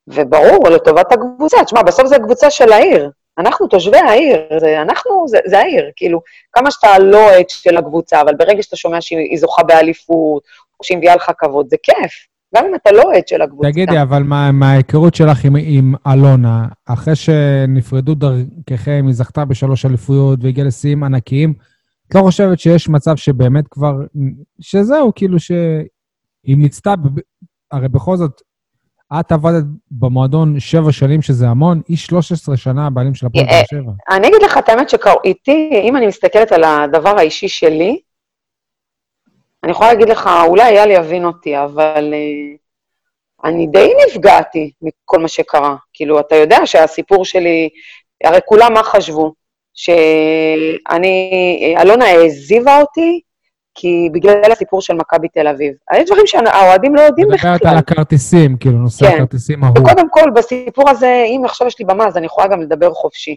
וברור, 0.09 0.69
לטובת 0.69 1.13
הקבוצה. 1.13 1.65
תשמע, 1.65 1.83
בסוף 1.83 2.07
זו 2.07 2.15
הקבוצה 2.15 2.51
של 2.51 2.73
העיר. 2.73 3.11
אנחנו 3.39 3.67
תושבי 3.67 3.99
העיר, 3.99 4.47
זה, 4.61 4.83
אנחנו, 4.83 5.25
זה, 5.29 5.39
זה 5.47 5.59
העיר, 5.59 5.91
כאילו, 5.97 6.21
כמה 6.53 6.71
שאתה 6.71 6.99
לא 6.99 7.25
אוהד 7.25 7.49
של 7.51 7.77
הקבוצה, 7.77 8.21
אבל 8.21 8.35
ברגע 8.35 8.63
שאתה 8.63 8.77
שומע 8.77 9.01
שהיא 9.01 9.39
זוכה 9.39 9.63
באליפות, 9.63 10.43
או 10.81 10.85
שהיא 10.85 10.99
מביאה 10.99 11.17
לך 11.17 11.31
כבוד, 11.39 11.67
זה 11.71 11.77
כיף. 11.83 12.13
גם 12.55 12.65
אם 12.69 12.75
אתה 12.75 12.93
לא 12.93 13.03
אוהד 13.03 13.29
של 13.29 13.43
הקבוצה. 13.43 13.71
תגידי, 13.71 14.03
אבל 14.03 14.23
מה- 14.23 14.53
מההיכרות 14.53 15.15
שלך 15.15 15.45
עם, 15.45 15.57
עם 15.61 15.95
אלונה, 16.07 16.65
אחרי 16.87 17.17
שנפרדו 17.17 18.15
דרככם, 18.15 19.05
היא 19.07 19.15
זכתה 19.15 19.45
בשלוש 19.45 19.85
אליפויות 19.87 20.39
והגיעה 20.43 20.67
לשיאים 20.67 21.05
ענקיים, 21.05 21.55
את 22.09 22.15
לא 22.15 22.21
חושבת 22.21 22.59
שיש 22.59 22.89
מצב 22.89 23.17
שבאמת 23.17 23.65
כבר, 23.71 23.95
שזהו, 24.61 25.13
כאילו 25.15 25.39
שהיא 25.41 26.57
מיצתה, 26.57 26.95
הרי 27.73 27.89
בכל 27.89 28.17
זאת, 28.17 28.41
את 29.21 29.33
עבדת 29.33 29.65
במועדון 29.91 30.61
שבע 30.61 30.93
שנים, 30.93 31.23
שזה 31.23 31.49
המון, 31.49 31.81
היא 31.89 31.97
13 31.97 32.57
שנה 32.57 32.87
הבעלים 32.87 33.15
של 33.15 33.27
הפועל 33.27 33.45
אה, 33.45 33.51
באר 33.51 33.63
שבע. 33.71 33.93
אני 34.11 34.29
אגיד 34.29 34.43
לך 34.45 34.59
את 34.59 34.69
האמת 34.69 34.89
שאיתי, 34.89 35.71
אם 35.83 35.97
אני 35.97 36.07
מסתכלת 36.07 36.53
על 36.53 36.65
הדבר 36.65 37.19
האישי 37.19 37.49
שלי, 37.49 37.99
אני 39.65 39.73
יכולה 39.73 39.93
להגיד 39.93 40.09
לך, 40.09 40.31
אולי 40.47 40.63
אייל 40.63 40.91
יבין 40.91 41.25
אותי, 41.25 41.59
אבל 41.59 42.15
uh, 42.15 42.59
אני 43.45 43.67
די 43.67 43.93
נפגעתי 44.07 44.73
מכל 44.83 45.19
מה 45.19 45.29
שקרה. 45.29 45.77
כאילו, 45.93 46.21
אתה 46.21 46.37
יודע 46.37 46.59
שהסיפור 46.65 47.25
שלי, 47.25 47.69
הרי 48.25 48.39
כולם 48.45 48.75
מה 48.75 48.83
חשבו? 48.83 49.33
שאני, 49.75 51.75
אלונה 51.81 52.05
העזיבה 52.05 52.81
אותי, 52.81 53.21
כי 53.75 54.09
בגלל 54.13 54.53
הסיפור 54.53 54.83
של 54.83 54.95
מכבי 54.95 55.29
תל 55.29 55.49
אביב. 55.49 55.75
יש 55.95 56.07
דברים 56.07 56.27
שהאוהדים 56.27 56.95
לא 56.95 57.01
יודעים 57.01 57.29
בכלל. 57.29 57.55
מדברת 57.55 57.73
על 57.73 57.79
הכרטיסים, 57.79 58.57
כאילו, 58.57 58.79
נושא 58.79 59.07
כן. 59.07 59.15
הכרטיסים 59.15 59.65
ההוא. 59.65 59.79
וקודם 59.79 60.11
כל, 60.11 60.31
בסיפור 60.35 60.91
הזה, 60.91 61.25
אם 61.27 61.43
עכשיו 61.45 61.67
יש 61.67 61.79
לי 61.79 61.85
במה, 61.85 62.07
אז 62.07 62.17
אני 62.17 62.27
יכולה 62.27 62.47
גם 62.47 62.63
לדבר 62.63 62.95
חופשי. 62.95 63.37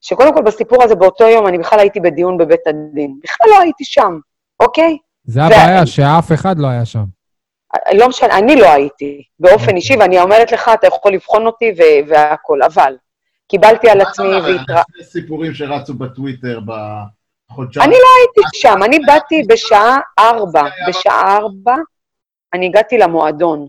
שקודם 0.00 0.34
כל, 0.34 0.42
בסיפור 0.42 0.82
הזה, 0.82 0.94
באותו 0.94 1.28
יום, 1.28 1.46
אני 1.46 1.58
בכלל 1.58 1.78
הייתי 1.78 2.00
בדיון 2.00 2.38
בבית 2.38 2.66
הדין. 2.66 3.18
בכלל 3.22 3.46
לא 3.50 3.60
הייתי 3.60 3.84
שם, 3.84 4.18
אוקיי? 4.60 4.96
זה 5.24 5.40
ו- 5.40 5.44
הבעיה, 5.44 5.86
שאף 5.86 6.32
אחד 6.32 6.58
לא 6.58 6.66
היה 6.66 6.84
שם. 6.84 7.04
לא 7.94 8.08
משנה, 8.08 8.38
אני 8.38 8.56
לא 8.56 8.72
הייתי, 8.72 9.22
באופן 9.40 9.62
אוקיי. 9.62 9.74
אישי, 9.76 9.96
ואני 9.96 10.20
אומרת 10.20 10.52
לך, 10.52 10.70
אתה 10.74 10.86
יכול 10.86 11.12
לבחון 11.12 11.46
אותי 11.46 11.72
והכול, 12.08 12.62
אבל 12.62 12.96
קיבלתי 13.48 13.90
על 13.90 14.00
עצמי 14.00 14.36
אבל 14.38 14.56
והתרא... 14.56 14.82
שני 14.92 15.04
סיפורים 15.04 15.54
שרצו 15.54 15.94
בטוויטר 15.94 16.60
בחודשיים. 16.60 17.86
אני 17.86 17.94
לא 17.94 18.08
הייתי 18.18 18.58
שם, 18.58 18.82
אני 18.84 18.98
באתי 19.06 19.42
בשעה 19.48 19.98
ארבע, 20.18 20.62
בשעה 20.88 21.36
ארבע 21.36 21.74
אני 22.54 22.66
הגעתי 22.66 22.98
למועדון. 22.98 23.66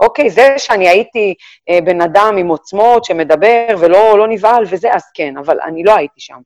אוקיי, 0.00 0.30
זה 0.30 0.54
שאני 0.58 0.88
הייתי 0.88 1.34
אה, 1.70 1.78
בן 1.84 2.00
אדם 2.00 2.36
עם 2.38 2.48
עוצמות 2.48 3.04
שמדבר 3.04 3.66
ולא 3.78 4.18
לא 4.18 4.28
נבהל 4.28 4.64
וזה, 4.70 4.94
אז 4.94 5.02
כן, 5.14 5.34
אבל 5.38 5.56
אני 5.64 5.84
לא 5.84 5.96
הייתי 5.96 6.20
שם. 6.20 6.38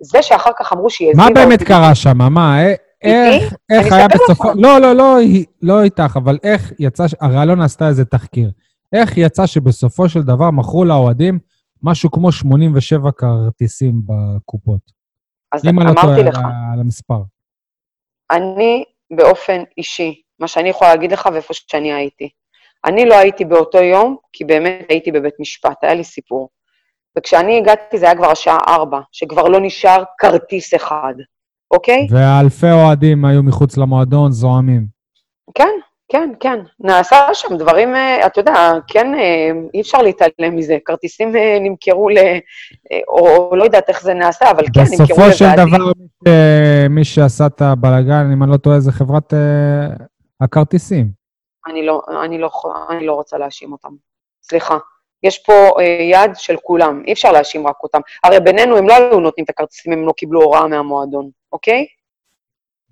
זה 0.00 0.22
שאחר 0.22 0.50
כך 0.58 0.72
אמרו 0.72 0.90
שהיא 0.90 1.12
מה 1.16 1.22
הזיבה 1.24 1.40
באמת 1.46 1.62
קרה 1.62 1.94
שם? 1.94 2.18
מה, 2.18 2.58
אה- 2.60 2.74
איך, 3.02 3.54
איך 3.70 3.86
אני 3.86 3.96
היה 3.96 4.06
לך. 4.06 4.14
בסופו... 4.14 4.48
לא, 4.54 4.78
לא, 4.78 4.92
לא, 4.92 5.16
לא 5.62 5.82
איתך, 5.82 6.16
אבל 6.16 6.38
איך 6.42 6.72
יצא, 6.78 7.04
הרי 7.20 7.42
אלונה 7.42 7.64
עשתה 7.64 7.88
איזה 7.88 8.04
תחקיר. 8.04 8.50
איך 8.92 9.16
יצא 9.16 9.46
שבסופו 9.46 10.08
של 10.08 10.22
דבר 10.22 10.50
מכרו 10.50 10.84
לאוהדים 10.84 11.38
משהו 11.82 12.10
כמו 12.10 12.32
87 12.32 13.10
כרטיסים 13.16 14.02
בקופות? 14.06 14.80
אז 15.52 15.64
אם 15.64 15.80
אני 15.80 15.88
לא 15.88 15.94
טועה 15.94 16.06
אמרתי 16.06 16.20
על 16.20 16.28
לך, 16.28 16.38
המספר. 16.80 17.22
אני 18.30 18.84
באופן 19.16 19.62
אישי, 19.78 20.22
מה 20.40 20.48
שאני 20.48 20.68
יכולה 20.68 20.94
להגיד 20.94 21.12
לך 21.12 21.28
ואיפה 21.32 21.54
שאני 21.54 21.92
הייתי. 21.92 22.28
אני 22.84 23.06
לא 23.06 23.14
הייתי 23.14 23.44
באותו 23.44 23.78
יום, 23.78 24.16
כי 24.32 24.44
באמת 24.44 24.86
הייתי 24.88 25.12
בבית 25.12 25.34
משפט, 25.40 25.84
היה 25.84 25.94
לי 25.94 26.04
סיפור. 26.04 26.48
וכשאני 27.18 27.58
הגעתי 27.58 27.98
זה 27.98 28.06
היה 28.06 28.16
כבר 28.16 28.30
השעה 28.30 28.58
ארבע, 28.68 29.00
שכבר 29.12 29.48
לא 29.48 29.58
נשאר 29.60 30.04
כרטיס 30.18 30.74
אחד, 30.74 31.14
אוקיי? 31.70 32.06
ואלפי 32.10 32.70
אוהדים 32.70 33.24
היו 33.24 33.42
מחוץ 33.42 33.76
למועדון, 33.76 34.32
זועמים. 34.32 34.86
כן, 35.54 35.68
כן, 36.08 36.30
כן. 36.40 36.58
נעשה 36.80 37.16
שם 37.32 37.56
דברים, 37.56 37.94
אה, 37.94 38.26
אתה 38.26 38.40
יודע, 38.40 38.72
כן, 38.86 39.14
אה, 39.14 39.50
אי 39.74 39.80
אפשר 39.80 40.02
להתעלם 40.02 40.56
מזה. 40.56 40.78
כרטיסים 40.84 41.36
אה, 41.36 41.58
נמכרו 41.60 42.08
ל... 42.08 42.18
או, 43.08 43.56
לא 43.56 43.64
יודעת 43.64 43.88
איך 43.88 44.02
זה 44.02 44.14
נעשה, 44.14 44.50
אבל 44.50 44.64
כן, 44.74 44.80
נמכרו 44.80 45.06
בסופו 45.06 45.32
של 45.32 45.44
לוועדים. 45.44 45.74
דבר, 45.74 45.92
מי 46.90 47.04
שעשה 47.04 47.46
את 47.46 47.62
הבלאגן, 47.62 48.30
אם 48.32 48.42
אני 48.42 48.50
לא 48.52 48.56
טועה, 48.56 48.80
זה 48.80 48.92
חברת 48.92 49.34
הכרטיסים. 50.40 51.10
אני 51.70 51.86
לא, 51.86 52.02
אני, 52.24 52.38
לא, 52.38 52.50
אני 52.90 53.06
לא 53.06 53.12
רוצה 53.12 53.38
להאשים 53.38 53.72
אותם. 53.72 53.90
סליחה. 54.42 54.78
יש 55.22 55.38
פה 55.38 55.52
אה, 55.80 55.84
יד 56.10 56.30
של 56.34 56.56
כולם, 56.62 57.02
אי 57.06 57.12
אפשר 57.12 57.32
להאשים 57.32 57.66
רק 57.66 57.76
אותם. 57.82 58.00
הרי 58.24 58.40
בינינו 58.40 58.76
הם 58.76 58.88
לא 58.88 58.94
היו 58.94 59.20
נותנים 59.20 59.44
את 59.44 59.50
הכרטיסים 59.50 59.92
אם 59.92 59.98
הם 59.98 60.06
לא 60.06 60.12
קיבלו 60.12 60.42
הוראה 60.42 60.66
מהמועדון, 60.66 61.30
אוקיי? 61.52 61.86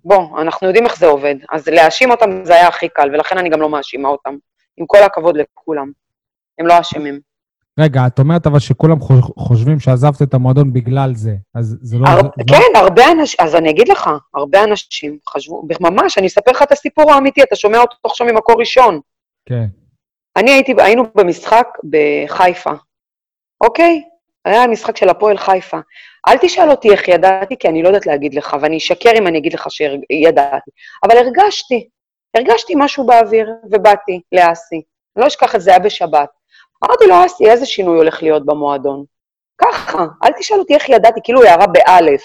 בוא, 0.04 0.40
אנחנו 0.40 0.66
יודעים 0.66 0.86
איך 0.86 0.98
זה 0.98 1.06
עובד. 1.06 1.34
אז 1.52 1.68
להאשים 1.68 2.10
אותם 2.10 2.44
זה 2.44 2.54
היה 2.54 2.68
הכי 2.68 2.88
קל, 2.88 3.10
ולכן 3.14 3.38
אני 3.38 3.48
גם 3.48 3.60
לא 3.60 3.68
מאשימה 3.68 4.08
אותם. 4.08 4.36
עם 4.76 4.86
כל 4.86 4.98
הכבוד 5.02 5.36
לכולם. 5.36 5.90
הם 6.58 6.66
לא 6.66 6.80
אשמים. 6.80 7.20
רגע, 7.80 8.00
את 8.06 8.18
אומרת 8.18 8.46
אבל 8.46 8.58
שכולם 8.58 9.00
חוש- 9.00 9.30
חושבים 9.38 9.80
שעזבת 9.80 10.22
את 10.22 10.34
המועדון 10.34 10.72
בגלל 10.72 11.14
זה, 11.14 11.34
אז 11.54 11.76
זה 11.82 11.98
לא... 11.98 12.08
הר... 12.08 12.20
זה- 12.22 12.28
כן, 12.48 12.78
הרבה 12.78 13.02
אנשים, 13.12 13.36
אז 13.40 13.54
אני 13.54 13.70
אגיד 13.70 13.88
לך, 13.88 14.10
הרבה 14.34 14.64
אנשים 14.64 15.18
חשבו, 15.28 15.62
ממש, 15.80 16.18
אני 16.18 16.26
אספר 16.26 16.50
לך 16.50 16.62
את 16.62 16.72
הסיפור 16.72 17.12
האמיתי, 17.12 17.42
אתה 17.42 17.56
שומע 17.56 17.78
אותו 17.80 17.96
עכשיו 18.04 18.26
ממקור 18.26 18.54
ראשון. 18.60 19.00
כן. 19.48 19.66
אני 20.36 20.50
הייתי, 20.50 20.74
היינו 20.78 21.04
במשחק 21.14 21.68
בחיפה, 21.90 22.70
אוקיי? 23.60 24.02
היה 24.44 24.66
משחק 24.66 24.96
של 24.96 25.08
הפועל 25.08 25.38
חיפה. 25.38 25.78
אל 26.28 26.38
תשאל 26.38 26.70
אותי 26.70 26.90
איך 26.90 27.08
ידעתי, 27.08 27.56
כי 27.58 27.68
אני 27.68 27.82
לא 27.82 27.88
יודעת 27.88 28.06
להגיד 28.06 28.34
לך, 28.34 28.56
ואני 28.60 28.76
אשקר 28.76 29.10
אם 29.18 29.26
אני 29.26 29.38
אגיד 29.38 29.52
לך 29.54 29.66
שידעתי. 29.70 30.70
אבל 31.04 31.16
הרגשתי, 31.18 31.88
הרגשתי 32.34 32.72
משהו 32.76 33.06
באוויר, 33.06 33.50
ובאתי 33.72 34.20
לאסי. 34.32 34.82
אני 35.16 35.22
לא 35.22 35.26
אשכח 35.26 35.54
את 35.54 35.60
זה, 35.60 35.70
היה 35.70 35.78
בשבת. 35.78 36.28
אמרתי 36.84 37.06
לו, 37.06 37.26
אסי, 37.26 37.50
איזה 37.50 37.66
שינוי 37.66 37.96
הולך 37.98 38.22
להיות 38.22 38.46
במועדון? 38.46 39.04
ככה, 39.58 39.98
אל 40.24 40.32
תשאל 40.38 40.58
אותי 40.58 40.74
איך 40.74 40.88
ידעתי, 40.88 41.20
כאילו 41.24 41.42
הערה 41.42 41.66
באלף. 41.66 42.22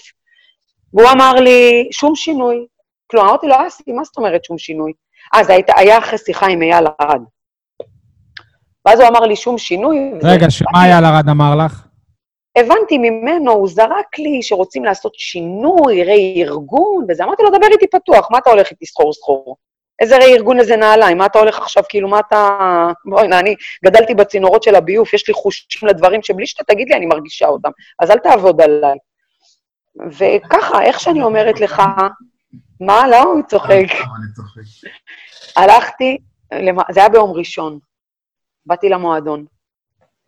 והוא 0.93 1.09
אמר 1.11 1.33
לי, 1.33 1.89
שום 1.91 2.15
שינוי. 2.15 2.65
כלומר, 3.11 3.29
אמרתי 3.29 3.47
לו, 3.47 3.55
אסי, 3.67 3.83
מה 3.91 4.03
זאת 4.03 4.17
אומרת 4.17 4.45
שום 4.45 4.57
שינוי? 4.57 4.93
היית- 5.33 5.69
היה 5.77 5.97
אחרי 5.97 6.17
שיחה 6.17 6.45
עם 6.45 6.61
אייל 6.61 6.85
ארד. 7.01 7.21
ואז 8.85 8.99
הוא 8.99 9.07
אמר 9.09 9.19
לי, 9.19 9.35
שום 9.35 9.57
שינוי. 9.57 10.11
רגע, 10.23 10.49
שמה 10.49 10.69
אייל 10.75 11.05
ארד 11.05 11.29
אמר 11.29 11.55
לך? 11.65 11.87
הבנתי 12.57 12.97
ממנו, 12.97 13.51
הוא 13.51 13.67
זרק 13.67 14.19
לי 14.19 14.43
שרוצים 14.43 14.85
לעשות 14.85 15.15
שינוי, 15.15 16.03
רה-ארגון, 16.03 17.05
וזה. 17.09 17.23
אמרתי 17.23 17.43
לו, 17.43 17.49
דבר 17.49 17.67
איתי 17.71 17.87
פתוח, 17.87 18.31
מה 18.31 18.37
אתה 18.37 18.49
הולך 18.49 18.71
איתי 18.71 18.85
סחור 18.85 19.13
סחור? 19.13 19.57
איזה 19.99 20.17
רה-ארגון, 20.17 20.59
איזה 20.59 20.75
נעליים, 20.75 21.17
מה 21.17 21.25
אתה 21.25 21.39
הולך 21.39 21.57
עכשיו, 21.57 21.83
כאילו, 21.89 22.07
מה 22.09 22.19
אתה... 22.19 22.47
בואי, 23.05 23.25
הנה, 23.25 23.39
אני 23.39 23.55
גדלתי 23.85 24.15
בצינורות 24.15 24.63
של 24.63 24.75
הביוף, 24.75 25.13
יש 25.13 25.27
לי 25.27 25.33
חושים 25.33 25.87
לדברים 25.87 26.23
שבלי 26.23 26.47
שאתה 26.47 26.63
תגיד 26.63 26.89
לי, 26.89 26.95
אני 26.95 27.05
מרגישה 27.05 27.47
אותם, 27.47 27.69
אז 27.99 28.11
אל 28.11 28.17
תעבוד 28.17 28.61
עליי. 28.61 28.97
וככה, 30.07 30.83
איך 30.83 30.99
שאני 30.99 31.21
אומרת 31.21 31.59
לך, 31.59 31.81
מה, 32.79 33.07
למה 33.07 33.29
הוא 33.29 33.41
צוחק? 33.47 33.85
הלכתי, 35.55 36.17
זה 36.91 36.99
היה 36.99 37.09
ביום 37.09 37.31
ראשון, 37.31 37.79
באתי 38.65 38.89
למועדון. 38.89 39.45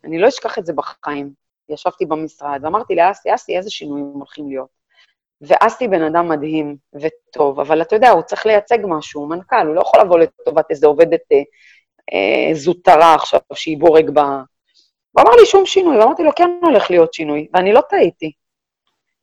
אני 0.04 0.19
לא 0.19 0.28
אשכח 0.28 0.60
את 0.60 0.65
זה 0.65 0.74
בחיים. 0.74 1.34
ישבתי 1.69 2.06
במשרד 2.06 2.60
ואמרתי 2.63 2.96
לאסי, 2.96 3.36
אסי, 3.36 3.58
איזה 3.58 3.69
שינויים 3.69 4.06
הולכים 4.06 4.48
להיות? 4.48 4.84
ואסי 5.41 5.88
בן 5.88 6.02
אדם 6.02 6.30
מדהים 6.30 6.78
וטוב, 6.93 7.60
אבל 7.60 7.82
אתה 7.82 7.96
יודע, 7.96 8.10
הוא 8.10 8.22
צריך 8.22 8.46
לייצג 8.46 8.78
משהו, 8.84 9.22
הוא 9.22 9.30
מנכ"ל, 9.30 9.67
הוא 9.67 9.76
לא 9.76 9.82
יכול 9.82 10.02
לבוא 10.02 10.19
לטובת 10.19 10.65
איזו 10.69 10.88
עובדת 10.88 11.22
אה, 11.32 11.41
אה, 12.13 12.54
זוטרה 12.54 13.15
עכשיו, 13.15 13.39
שהיא 13.54 13.78
בורג 13.78 14.10
ב... 14.10 14.19
הוא 14.19 15.22
אמר 15.22 15.32
לי 15.39 15.46
שום 15.46 15.65
שינוי, 15.65 15.98
ואמרתי 15.98 16.24
לו, 16.24 16.32
כן 16.36 16.50
הולך 16.62 16.91
להיות 16.91 17.13
שינוי, 17.13 17.48
ואני 17.54 17.74
לא 17.74 17.82
טעיתי. 17.89 18.32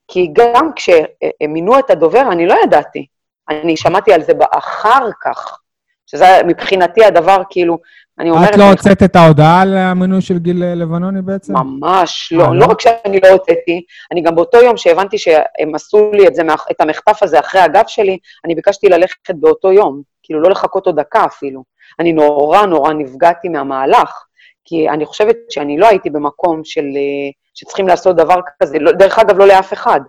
כי 0.09 0.29
גם 0.33 0.71
כשמינו 0.77 1.79
את 1.79 1.91
הדובר, 1.91 2.23
אני 2.33 2.47
לא 2.47 2.55
ידעתי. 2.65 3.07
אני 3.49 3.77
שמעתי 3.77 4.13
על 4.13 4.23
זה 4.23 4.33
אחר 4.51 5.09
כך, 5.23 5.61
שזה 6.07 6.27
מבחינתי 6.47 7.05
הדבר, 7.05 7.43
כאילו, 7.51 7.79
אני 8.21 8.31
אומרת... 8.31 8.51
את 8.51 8.57
לא 8.57 8.65
הוצאת 8.65 9.03
את 9.03 9.17
ההודעה 9.17 9.63
על 9.63 9.77
המינוי 9.77 10.21
של 10.21 10.39
גיל 10.39 10.63
אה, 10.63 10.75
לבנוני 10.75 11.23
בעצם? 11.23 11.53
ממש 11.53 12.33
אה, 12.33 12.39
לא. 12.39 12.45
לא? 12.45 12.57
לא 12.57 12.65
רק 12.67 12.81
שאני 12.81 13.21
לא 13.25 13.29
הוצאתי, 13.29 13.85
אני 14.13 14.23
גם 14.23 14.35
באותו 14.35 14.59
יום 14.59 14.77
שהבנתי 14.77 15.19
שהם 15.19 15.75
עשו 15.75 16.11
לי 16.13 16.27
את 16.27 16.35
זה, 16.35 16.43
את 16.71 16.81
המחטף 16.81 17.23
הזה 17.23 17.41
אחרי 17.41 17.61
הגב 17.61 17.85
שלי, 17.87 18.19
אני 18.45 18.55
ביקשתי 18.55 18.89
ללכת 18.89 19.31
באותו 19.31 19.73
יום, 19.73 20.03
כאילו 20.23 20.41
לא 20.41 20.51
לחכות 20.51 20.87
עוד 20.87 21.01
דקה 21.01 21.25
אפילו. 21.25 21.63
אני 22.01 22.13
נורא 22.13 22.67
נורא 22.67 22.93
נפגעתי 22.93 23.49
מהמהלך, 23.49 24.25
כי 24.65 24.89
אני 24.89 25.07
חושבת 25.07 25.37
שאני 25.51 25.79
לא 25.79 25.87
הייתי 25.87 26.11
במקום 26.11 26.61
של, 26.65 26.85
אה, 26.97 27.31
שצריכים 27.55 27.89
לעשות 27.89 28.17
דבר 28.17 28.41
כזה, 28.63 28.79
לא, 28.79 28.93
דרך 28.93 29.19
אגב, 29.19 29.39
לא 29.39 29.47
לאף 29.47 29.73
אחד. 29.73 30.01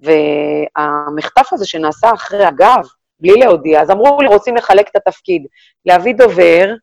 והמחטף 0.00 1.52
הזה 1.52 1.66
שנעשה 1.66 2.12
אחרי 2.14 2.44
הגב, 2.44 2.86
בלי 3.20 3.32
להודיע, 3.32 3.82
אז 3.82 3.90
אמרו 3.90 4.22
לי, 4.22 4.28
רוצים 4.28 4.56
לחלק 4.56 4.88
את 4.88 4.96
התפקיד, 4.96 5.46
להביא 5.86 6.14
דובר, 6.14 6.74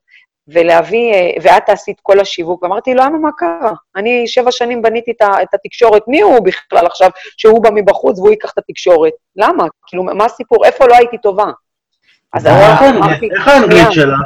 ולהביא, 0.47 1.13
אה, 1.13 1.31
ואת 1.41 1.65
תעשי 1.65 1.91
את 1.91 1.99
כל 2.01 2.19
השיווק. 2.19 2.63
ואמרתי, 2.63 2.93
למה, 2.93 3.17
מה 3.17 3.29
קרה? 3.37 3.71
אני 3.95 4.27
שבע 4.27 4.51
שנים 4.51 4.81
בניתי 4.81 5.11
את 5.21 5.53
התקשורת, 5.53 6.01
מי 6.07 6.21
הוא 6.21 6.39
בכלל 6.39 6.85
עכשיו 6.85 7.09
שהוא 7.37 7.63
בא 7.63 7.69
מבחוץ 7.73 8.19
והוא 8.19 8.31
ייקח 8.31 8.51
את 8.51 8.57
התקשורת? 8.57 9.13
למה? 9.35 9.65
כאילו, 9.87 10.03
מה 10.03 10.25
הסיפור? 10.25 10.65
איפה 10.65 10.87
לא 10.87 10.95
הייתי 10.95 11.17
טובה? 11.17 11.45
אז 12.33 12.47
אמרתי, 12.47 13.29
איך 13.35 13.47
האנגלית. 13.47 13.91
שלה? 13.91 14.17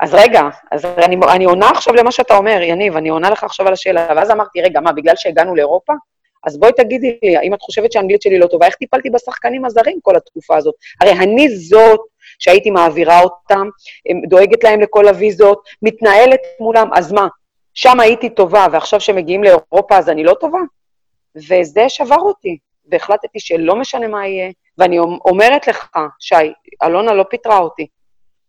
אז 0.00 0.14
רגע, 0.14 0.42
אז 0.72 0.84
אני, 0.84 1.16
אני 1.34 1.44
עונה 1.44 1.70
עכשיו 1.70 1.94
למה 1.94 2.12
שאתה 2.12 2.36
אומר, 2.36 2.62
יניב, 2.62 2.96
אני 2.96 3.08
עונה 3.08 3.30
לך 3.30 3.44
עכשיו 3.44 3.66
על 3.66 3.72
השאלה. 3.72 4.08
ואז 4.16 4.30
אמרתי, 4.30 4.62
רגע, 4.62 4.80
מה, 4.80 4.92
בגלל 4.92 5.16
שהגענו 5.16 5.54
לאירופה? 5.54 5.92
אז 6.46 6.58
בואי 6.58 6.72
תגידי 6.72 7.18
לי, 7.22 7.36
האם 7.36 7.54
את 7.54 7.62
חושבת 7.62 7.92
שהאנגלית 7.92 8.22
שלי 8.22 8.38
לא 8.38 8.46
טובה, 8.46 8.66
איך 8.66 8.74
טיפלתי 8.74 9.10
בשחקנים 9.10 9.64
הזרים 9.64 9.98
כל 10.02 10.16
התקופה 10.16 10.56
הזאת? 10.56 10.74
הרי 11.00 11.12
אני 11.12 11.48
זאת 11.48 12.00
שהייתי 12.38 12.70
מעבירה 12.70 13.20
אותם, 13.20 13.68
דואגת 14.28 14.64
להם 14.64 14.80
לכל 14.80 15.08
הוויזות, 15.08 15.64
מתנהלת 15.82 16.40
מולם, 16.60 16.88
אז 16.94 17.12
מה? 17.12 17.28
שם 17.74 18.00
הייתי 18.00 18.30
טובה, 18.30 18.66
ועכשיו 18.72 19.00
שמגיעים 19.00 19.44
לאירופה 19.44 19.98
אז 19.98 20.08
אני 20.08 20.24
לא 20.24 20.34
טובה? 20.40 20.60
וזה 21.36 21.88
שבר 21.88 22.18
אותי, 22.18 22.58
והחלטתי 22.90 23.40
שלא 23.40 23.76
משנה 23.76 24.08
מה 24.08 24.26
יהיה, 24.26 24.50
ואני 24.78 24.98
אומרת 24.98 25.66
לך, 25.66 25.88
שי, 26.20 26.52
אלונה 26.82 27.12
לא 27.12 27.24
פיטרה 27.30 27.58
אותי. 27.58 27.86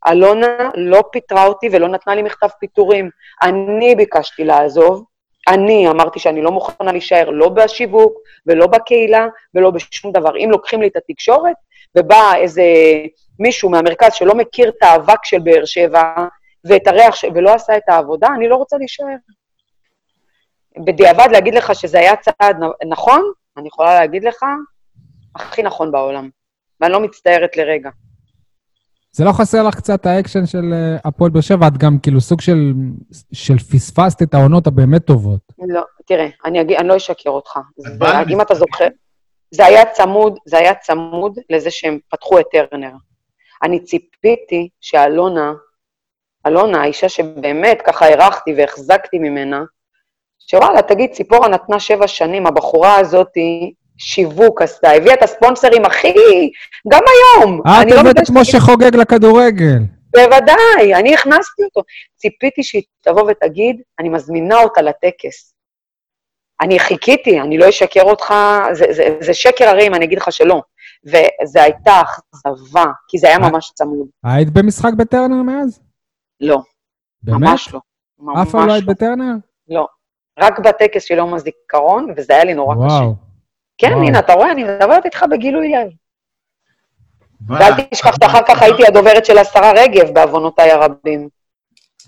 אלונה 0.07 0.69
לא 0.75 1.03
פיטרה 1.11 1.45
אותי 1.45 1.69
ולא 1.71 1.87
נתנה 1.87 2.15
לי 2.15 2.21
מכתב 2.21 2.47
פיטורים. 2.59 3.09
אני 3.43 3.95
ביקשתי 3.95 4.43
לעזוב, 4.43 5.03
אני 5.47 5.89
אמרתי 5.89 6.19
שאני 6.19 6.41
לא 6.41 6.51
מוכנה 6.51 6.91
להישאר 6.91 7.29
לא 7.29 7.49
בשיווק 7.49 8.13
ולא 8.45 8.67
בקהילה 8.67 9.27
ולא 9.55 9.71
בשום 9.71 10.11
דבר. 10.11 10.37
אם 10.37 10.51
לוקחים 10.51 10.81
לי 10.81 10.87
את 10.87 10.95
התקשורת 10.95 11.55
ובא 11.97 12.33
איזה 12.35 12.63
מישהו 13.39 13.69
מהמרכז 13.69 14.13
שלא 14.13 14.35
מכיר 14.35 14.69
את 14.69 14.83
האבק 14.83 15.25
של 15.25 15.39
באר 15.39 15.65
שבע 15.65 16.03
ואת 16.65 16.87
הריח 16.87 17.15
ש... 17.15 17.25
ולא 17.35 17.53
עשה 17.53 17.77
את 17.77 17.89
העבודה, 17.89 18.27
אני 18.35 18.47
לא 18.47 18.55
רוצה 18.55 18.77
להישאר. 18.77 19.15
בדיעבד 20.85 21.27
להגיד 21.31 21.55
לך 21.55 21.75
שזה 21.75 21.99
היה 21.99 22.15
צעד 22.15 22.57
נכון, 22.89 23.21
אני 23.57 23.67
יכולה 23.67 23.93
להגיד 23.93 24.23
לך, 24.23 24.43
הכי 25.35 25.63
נכון 25.63 25.91
בעולם. 25.91 26.29
ואני 26.81 26.93
לא 26.93 26.99
מצטערת 26.99 27.57
לרגע. 27.57 27.89
זה 29.11 29.23
לא 29.23 29.31
חסר 29.31 29.63
לך 29.63 29.75
קצת 29.75 30.05
האקשן 30.05 30.45
של 30.45 30.73
אה, 30.73 30.97
הפועל 31.05 31.31
באר 31.31 31.41
שבע? 31.41 31.67
את 31.67 31.77
גם 31.77 31.99
כאילו 31.99 32.21
סוג 32.21 32.41
של, 32.41 32.73
של 33.33 33.57
פספסת 33.57 34.21
את 34.21 34.33
העונות 34.33 34.67
הבאמת 34.67 35.05
טובות. 35.05 35.39
לא, 35.67 35.81
תראה, 36.05 36.27
אני, 36.45 36.61
אגיד, 36.61 36.77
אני 36.77 36.87
לא 36.87 36.97
אשקר 36.97 37.29
אותך. 37.29 37.59
זה, 37.77 37.89
אם 38.29 38.41
אתה 38.41 38.55
זוכר, 38.55 38.87
זה 39.53 39.65
היה 39.65 39.85
צמוד, 39.85 40.37
זה 40.45 40.57
היה 40.57 40.73
צמוד 40.75 41.39
לזה 41.49 41.71
שהם 41.71 41.99
פתחו 42.09 42.39
את 42.39 42.45
טרנר. 42.51 42.91
אני 43.63 43.79
ציפיתי 43.79 44.69
שאלונה, 44.81 45.53
אלונה, 46.47 46.81
האישה 46.81 47.09
שבאמת 47.09 47.81
ככה 47.81 48.05
הערכתי 48.05 48.53
והחזקתי 48.57 49.19
ממנה, 49.19 49.63
שוואלה, 50.39 50.81
תגיד, 50.81 51.11
ציפורה 51.11 51.47
נתנה 51.47 51.79
שבע 51.79 52.07
שנים, 52.07 52.47
הבחורה 52.47 52.99
הזאתי 52.99 53.73
שיווק 53.97 54.61
עשתה, 54.61 54.91
הביאה 54.91 55.13
את 55.13 55.23
הספונסרים 55.23 55.85
הכי... 55.85 56.13
גם 56.91 57.01
היום. 57.07 57.61
אה, 57.67 57.81
את 57.81 57.85
אני 57.85 57.91
לא 57.91 57.99
הבאת 57.99 58.17
את 58.17 58.21
מתביישת 58.21 58.55
משה 58.55 58.59
חוגג 58.59 58.95
לכדורגל. 58.95 59.79
בוודאי, 60.15 60.95
אני 60.95 61.13
הכנסתי 61.13 61.63
אותו. 61.63 61.81
ציפיתי 62.15 62.63
שהיא 62.63 62.83
תבוא 63.01 63.31
ותגיד, 63.31 63.81
אני 63.99 64.09
מזמינה 64.09 64.59
אותה 64.61 64.81
לטקס. 64.81 65.52
אני 66.61 66.79
חיכיתי, 66.79 67.39
אני 67.39 67.57
לא 67.57 67.69
אשקר 67.69 68.01
אותך, 68.01 68.33
זה, 68.71 68.85
זה, 68.91 69.17
זה 69.21 69.33
שקר 69.33 69.65
הרי 69.65 69.87
אם 69.87 69.93
אני 69.93 70.05
אגיד 70.05 70.17
לך 70.17 70.31
שלא. 70.31 70.61
וזו 71.05 71.59
הייתה 71.59 72.01
אכזבה, 72.01 72.85
כי 73.07 73.17
זה 73.17 73.27
היה 73.27 73.37
אה? 73.37 73.49
ממש 73.49 73.71
צמוד. 73.75 74.07
היית 74.23 74.49
במשחק 74.49 74.93
בטרנר 74.97 75.41
מאז? 75.41 75.79
לא, 76.41 76.59
באמת? 77.23 77.41
ממש 77.41 77.73
לא. 77.73 77.79
אף 78.41 78.51
פעם 78.51 78.59
לא 78.61 78.65
ממש 78.65 78.73
היית 78.73 78.85
בטרנר? 78.85 79.33
לא. 79.69 79.87
רק 80.39 80.59
בטקס 80.59 81.03
של 81.03 81.17
יום 81.17 81.33
הזיכרון, 81.33 82.13
וזה 82.17 82.33
היה 82.33 82.43
לי 82.43 82.53
נורא 82.53 82.75
קשה. 82.75 82.83
וואו. 82.83 83.15
כן, 83.77 83.93
וואו. 83.93 84.03
הנה, 84.03 84.19
אתה 84.19 84.33
רואה, 84.33 84.51
אני 84.51 84.63
מדברת 84.63 85.05
איתך 85.05 85.25
בגילוי 85.31 85.71
לב. 85.71 85.91
ואל 87.47 87.83
תשכח 87.91 88.15
שאחר 88.23 88.41
כך 88.47 88.61
הייתי 88.61 88.87
הדוברת 88.87 89.25
של 89.25 89.37
השרה 89.37 89.71
רגב, 89.71 90.13
בעוונותיי 90.13 90.71
הרבים. 90.71 91.29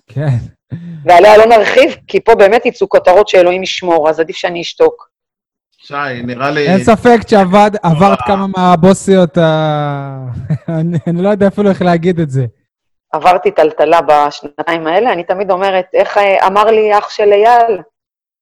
כן. 0.08 0.38
ועליה 1.06 1.38
לא 1.38 1.46
נרחיב, 1.46 1.96
כי 2.08 2.20
פה 2.20 2.36
באמת 2.36 2.66
יצאו 2.66 2.90
כותרות 2.90 3.28
שאלוהים 3.28 3.64
ישמור, 3.64 4.10
אז 4.10 4.20
עדיף 4.20 4.36
שאני 4.36 4.62
אשתוק. 4.62 5.10
שי, 5.78 6.24
נראה 6.24 6.52
לי... 6.52 6.68
אין 6.68 6.84
ספק 6.84 7.18
שעברת 7.28 8.20
כמה 8.28 8.46
מהבוסיות 8.58 9.38
ה... 9.38 10.28
אני 10.80 10.98
אני 11.08 11.24
לא 11.24 11.30
יודע 11.30 11.48
אפילו 11.48 11.70
איך 11.70 11.82
להגיד 11.82 12.20
את 12.20 12.30
זה. 12.30 12.46
עברתי 13.12 13.52
טלטלה 13.52 14.00
בשנתיים 14.02 14.88
האלה, 14.88 15.14
אני 15.14 15.24
תמיד 15.24 15.52
אומרת, 15.52 15.86
איך 15.94 16.18
אה, 16.18 16.48
אמר 16.48 16.66
לי 16.66 16.98
אח 16.98 17.10
של 17.10 17.32
אייל, 17.34 17.82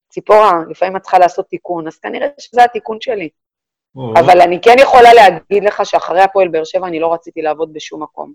ציפורה, 0.10 0.52
לפעמים 0.70 0.96
את 0.96 1.02
צריכה 1.02 1.20
לעשות 1.20 1.48
תיקון, 1.50 1.88
אז 1.88 1.98
כנראה 1.98 2.28
שזה 2.40 2.64
התיקון 2.64 2.98
שלי. 3.02 3.30
אבל 4.20 4.42
אני 4.42 4.62
כן 4.62 4.76
יכולה 4.80 5.14
להגיד 5.14 5.64
לך 5.64 5.86
שאחרי 5.86 6.22
הפועל 6.22 6.48
באר 6.48 6.64
שבע 6.64 6.88
אני 6.88 7.00
לא 7.00 7.14
רציתי 7.14 7.42
לעבוד 7.42 7.74
בשום 7.74 8.04
מקום. 8.04 8.34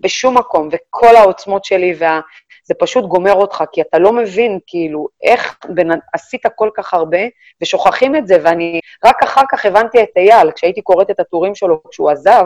בשום 0.00 0.38
מקום, 0.38 0.68
וכל 0.72 1.16
העוצמות 1.16 1.64
שלי, 1.64 1.94
וה... 1.98 2.20
זה 2.68 2.74
פשוט 2.78 3.04
גומר 3.04 3.32
אותך, 3.32 3.64
כי 3.72 3.80
אתה 3.80 3.98
לא 3.98 4.12
מבין, 4.12 4.58
כאילו, 4.66 5.08
איך 5.22 5.56
בין... 5.68 5.90
עשית 6.12 6.42
כל 6.56 6.70
כך 6.76 6.94
הרבה, 6.94 7.18
ושוכחים 7.62 8.16
את 8.16 8.26
זה, 8.26 8.36
ואני 8.44 8.80
רק 9.04 9.22
אחר 9.22 9.42
כך 9.50 9.66
הבנתי 9.66 10.02
את 10.02 10.08
אייל, 10.16 10.50
כשהייתי 10.50 10.82
קוראת 10.82 11.10
את 11.10 11.20
הטורים 11.20 11.54
שלו 11.54 11.82
כשהוא 11.90 12.10
עזב, 12.10 12.44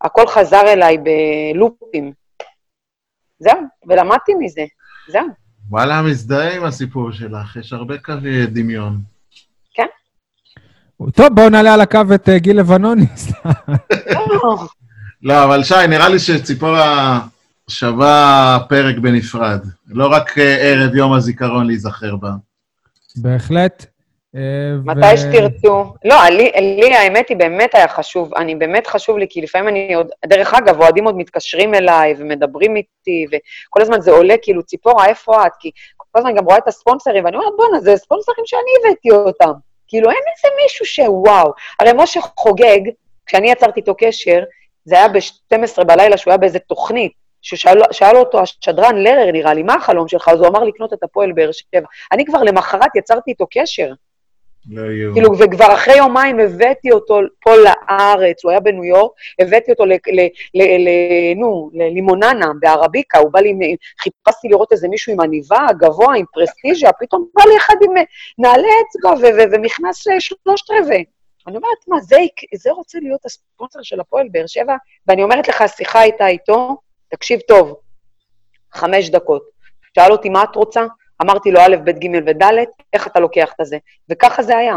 הכל 0.00 0.26
חזר 0.26 0.62
אליי 0.66 0.98
בלופים. 0.98 2.12
זהו, 3.38 3.60
ולמדתי 3.88 4.32
מזה, 4.38 4.64
זהו. 5.08 5.26
וואלה, 5.70 6.02
מזדהה 6.02 6.56
עם 6.56 6.64
הסיפור 6.64 7.12
שלך, 7.12 7.56
יש 7.56 7.72
הרבה 7.72 7.98
קווי 7.98 8.46
דמיון. 8.46 8.98
טוב, 11.14 11.28
בואו 11.34 11.48
נעלה 11.48 11.74
על 11.74 11.80
הקו 11.80 12.00
את 12.14 12.28
אה, 12.28 12.38
גיל 12.38 12.58
לבנוני. 12.58 13.06
לא, 15.22 15.44
אבל 15.44 15.62
שי, 15.64 15.86
נראה 15.88 16.08
לי 16.08 16.18
שציפורה 16.18 17.20
שווה 17.72 18.58
פרק 18.68 18.98
בנפרד. 18.98 19.60
לא 19.88 20.06
רק 20.12 20.38
אה, 20.38 20.56
ערב 20.56 20.94
יום 20.94 21.12
הזיכרון 21.12 21.66
להיזכר 21.66 22.16
בה. 22.16 22.30
בהחלט. 23.16 23.86
אה, 24.36 24.40
מתי 24.84 25.16
שתרצו. 25.16 25.94
לא, 26.04 26.16
לי, 26.30 26.50
לי 26.80 26.94
האמת 26.94 27.28
היא 27.28 27.36
באמת 27.36 27.74
היה 27.74 27.88
חשוב, 27.88 28.34
אני 28.34 28.54
באמת 28.54 28.86
חשוב 28.86 29.18
לי, 29.18 29.26
כי 29.30 29.40
לפעמים 29.40 29.68
אני 29.68 29.94
עוד, 29.94 30.06
דרך 30.26 30.54
אגב, 30.54 30.80
אוהדים 30.80 31.04
עוד 31.04 31.16
מתקשרים 31.16 31.74
אליי 31.74 32.14
ומדברים 32.18 32.76
איתי, 32.76 33.26
וכל 33.26 33.82
הזמן 33.82 34.00
זה 34.00 34.10
עולה 34.10 34.34
כאילו, 34.42 34.62
ציפורה, 34.62 35.06
איפה 35.06 35.46
את? 35.46 35.52
כי 35.60 35.70
כל 35.96 36.18
הזמן 36.18 36.30
אני 36.30 36.38
גם 36.38 36.44
רואה 36.44 36.58
את 36.58 36.68
הספונסרים, 36.68 37.24
ואני 37.24 37.36
אומרת, 37.36 37.52
בואנה, 37.56 37.80
זה 37.80 37.96
ספונסרים 37.96 38.46
שאני 38.46 38.70
הבאתי 38.80 39.10
אותם. 39.10 39.52
כאילו, 39.88 40.10
אין 40.10 40.18
איזה 40.18 40.54
מישהו 40.62 40.86
שוואו. 40.86 41.52
הרי 41.80 41.90
משה 41.96 42.20
חוגג, 42.20 42.80
כשאני 43.26 43.50
יצרתי 43.50 43.80
איתו 43.80 43.94
קשר, 43.98 44.42
זה 44.84 44.94
היה 44.94 45.08
ב-12 45.08 45.84
בלילה, 45.84 46.16
שהוא 46.16 46.30
היה 46.30 46.38
באיזה 46.38 46.58
תוכנית, 46.58 47.12
ששאל 47.42 48.16
אותו 48.16 48.40
השדרן 48.40 48.96
לרר, 48.96 49.32
נראה 49.32 49.54
לי, 49.54 49.62
מה 49.62 49.74
החלום 49.74 50.08
שלך? 50.08 50.28
אז 50.28 50.38
הוא 50.38 50.48
אמר 50.48 50.64
לקנות 50.64 50.92
את 50.92 51.02
הפועל 51.02 51.32
באר 51.32 51.50
שבע. 51.52 51.86
אני 52.12 52.24
כבר 52.24 52.42
למחרת 52.42 52.96
יצרתי 52.96 53.30
איתו 53.30 53.46
קשר. 53.50 53.92
לא. 54.70 54.82
כאילו, 55.14 55.38
וכבר 55.38 55.74
אחרי 55.74 55.96
יומיים 55.96 56.40
הבאתי 56.40 56.92
אותו 56.92 57.20
פה 57.42 57.50
לארץ, 57.56 58.44
הוא 58.44 58.50
היה 58.50 58.60
בניו 58.60 58.84
יורק, 58.84 59.12
הבאתי 59.38 59.70
אותו 59.70 59.84
ל... 59.84 59.92
ל, 59.92 60.20
ל, 60.54 60.62
ל 60.62 60.88
נו, 61.36 61.70
ללימוננה, 61.72 62.46
בערביקה, 62.60 63.18
הוא 63.18 63.32
בא 63.32 63.40
לי, 63.40 63.76
חיפשתי 64.00 64.48
לראות 64.48 64.72
איזה 64.72 64.88
מישהו 64.88 65.12
עם 65.12 65.20
עניבה, 65.20 65.66
גבוה, 65.78 66.16
עם 66.16 66.24
פרסטיז'ה, 66.32 66.88
פתאום 67.00 67.26
בא 67.34 67.42
לי 67.44 67.56
אחד 67.56 67.74
עם 67.84 68.04
נעלי 68.38 68.68
אצבע 68.82 69.28
ומכנס 69.52 70.04
שלושת 70.18 70.70
רבעי. 70.70 71.04
אני 71.46 71.56
אומרת, 71.56 71.88
מה, 71.88 72.00
זה, 72.00 72.16
זה 72.54 72.70
רוצה 72.70 72.98
להיות 73.02 73.24
הספונסר 73.24 73.82
של 73.82 74.00
הפועל 74.00 74.28
באר 74.32 74.46
שבע? 74.46 74.74
ואני 75.06 75.22
אומרת 75.22 75.48
לך, 75.48 75.62
השיחה 75.62 76.00
הייתה 76.00 76.26
איתו, 76.26 76.76
תקשיב 77.14 77.40
טוב, 77.48 77.74
חמש 78.74 79.10
דקות. 79.10 79.42
שאל 79.94 80.12
אותי, 80.12 80.28
מה 80.28 80.42
את 80.42 80.56
רוצה? 80.56 80.80
אמרתי 81.22 81.50
לו, 81.52 81.60
א', 81.60 81.76
ב', 81.84 81.90
ג' 81.90 82.06
וד', 82.26 82.42
איך 82.92 83.06
אתה 83.06 83.20
לוקח 83.20 83.52
את 83.60 83.66
זה? 83.66 83.76
וככה 84.10 84.42
זה 84.42 84.56
היה. 84.56 84.76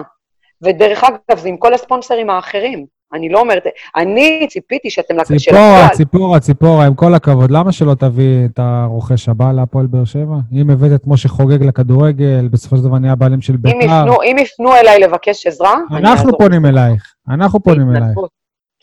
ודרך 0.64 1.04
אגב, 1.04 1.38
זה 1.38 1.50
עם 1.50 1.58
כל 1.58 1.74
הספונסרים 1.74 2.30
האחרים. 2.30 2.86
אני 3.14 3.30
לא 3.30 3.40
אומרת, 3.40 3.64
אני 3.96 4.48
ציפיתי 4.50 4.90
שאתם... 4.90 5.24
ציפורה, 5.24 5.40
שלקהל- 5.40 5.96
ציפורה, 5.98 6.40
ציפורה, 6.40 6.86
עם 6.86 6.96
כל 6.96 7.14
הכבוד, 7.14 7.52
למה 7.52 7.72
שלא 7.72 7.94
תביא 7.94 8.46
את 8.46 8.60
הרוכש 8.60 9.30
הבא 9.30 9.52
להפועל 9.52 9.88
באר 9.88 10.06
שבע? 10.06 10.36
אם 10.54 10.70
הבאת 10.70 10.92
את 10.96 11.08
משה 11.08 11.30
חוגג 11.30 11.64
לכדורגל, 11.64 12.48
בסופו 12.52 12.78
של 12.78 12.84
דבר 12.84 12.98
נהיה 13.00 13.16
בעלים 13.16 13.42
של 13.42 13.58
בית"ר. 13.58 14.24
אם 14.24 14.36
יפנו 14.40 14.76
אליי 14.76 15.00
לבקש 15.00 15.48
עזרה, 15.48 15.76
אנחנו. 15.92 16.38
פונים 16.38 16.66
אלייך, 16.66 17.14
אנחנו 17.30 17.60
פונים 17.64 17.90
אלייך. 17.96 18.18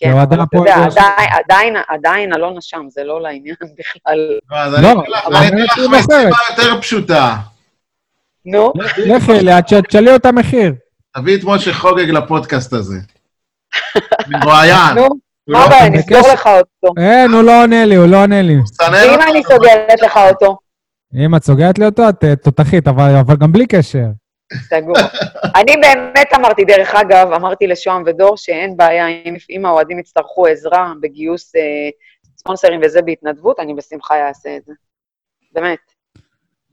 כן, 0.03 0.11
כאוהדי 0.13 0.35
אבל 0.35 0.45
אתה 0.45 0.57
יודע, 0.57 0.91
שבע. 0.91 1.03
עדיין- 1.31 1.77
עדיין, 1.89 2.33
אלונה 2.35 2.61
שם, 2.61 2.83
זה 2.89 3.05
לא 3.05 3.21
לעניין 3.23 3.55
בכלל. 3.79 4.19
לא, 4.51 4.57
אז 4.57 4.73
לא, 4.73 4.89
אני 4.89 5.03
אתן 5.03 5.11
לך- 5.11 5.27
אני 5.37 5.49
אני 5.87 6.01
אחרת. 6.01 6.33
יותר 6.51 6.81
פשוטה. 6.81 7.37
נו, 8.47 8.73
לכי 8.97 9.33
אליה, 9.33 9.63
תש- 9.63 9.75
תשאלי 9.89 10.13
אותה 10.13 10.33
מחיר. 10.33 10.75
תביא 11.17 11.37
את 11.37 11.45
משה 11.45 11.73
חוגג 11.75 12.11
לפודקאסט 12.11 12.73
הזה. 12.73 12.97
מרואיין. 14.29 14.95
נו, 14.95 15.03
מה 15.49 15.59
לא- 15.59 15.65
הבעיה, 15.65 15.91
בקשר. 15.91 15.99
נסגור 15.99 16.33
לך 16.33 16.47
אותו. 16.47 16.95
אין, 17.01 17.31
הוא 17.33 17.43
לא 17.43 17.63
עונה 17.63 17.85
לי, 17.85 17.95
הוא 17.95 18.07
לא 18.07 18.23
עונה 18.23 18.43
לי. 18.43 18.55
ואם 18.93 19.11
אותו? 19.11 19.31
אני 19.31 19.43
סוגרת 19.45 20.03
לך 20.03 20.17
אותו, 20.17 20.59
אם 21.15 21.35
את 21.37 21.45
סוגרת 21.45 21.79
לי 21.79 21.85
אותו, 21.87 22.09
את 22.09 22.25
תותחית, 22.43 22.89
אבל 22.89 23.13
גם 23.41 23.53
בלי 23.53 23.67
קשר. 23.67 24.05
סגור. 24.61 24.97
אני 25.57 25.77
באמת 25.77 26.29
אמרתי, 26.35 26.65
דרך 26.65 26.95
אגב, 26.95 27.33
אמרתי 27.33 27.67
לשוהם 27.67 28.03
ודור 28.07 28.37
שאין 28.37 28.77
בעיה, 28.77 29.07
אם, 29.07 29.37
אם 29.51 29.67
האוהדים 29.67 29.99
יצטרכו 29.99 30.47
עזרה 30.47 30.93
בגיוס 31.01 31.57
אה, 31.57 31.61
ספונסרים 32.37 32.81
וזה 32.85 33.03
בהתנדבות, 33.03 33.61
אני 33.61 33.75
בשמחה 33.75 34.29
אעשה 34.29 34.57
את 34.57 34.65
זה. 34.65 34.73
באמת. 35.53 35.79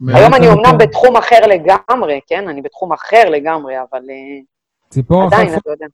היום 0.08 0.34
אני. 0.34 0.48
אומנם 0.48 0.78
בתחום 0.80 1.18
אחר 1.18 1.40
לגמרי, 1.48 2.20
כן? 2.28 2.48
אני 2.48 2.62
בתחום 2.62 2.94
אחר 2.94 3.30
לגמרי, 3.30 3.76
אבל 3.80 4.00
אה, 4.10 4.42
ציפורה 4.90 5.26
עדיין, 5.26 5.48
אתה 5.58 5.70
יודע. 5.70 5.86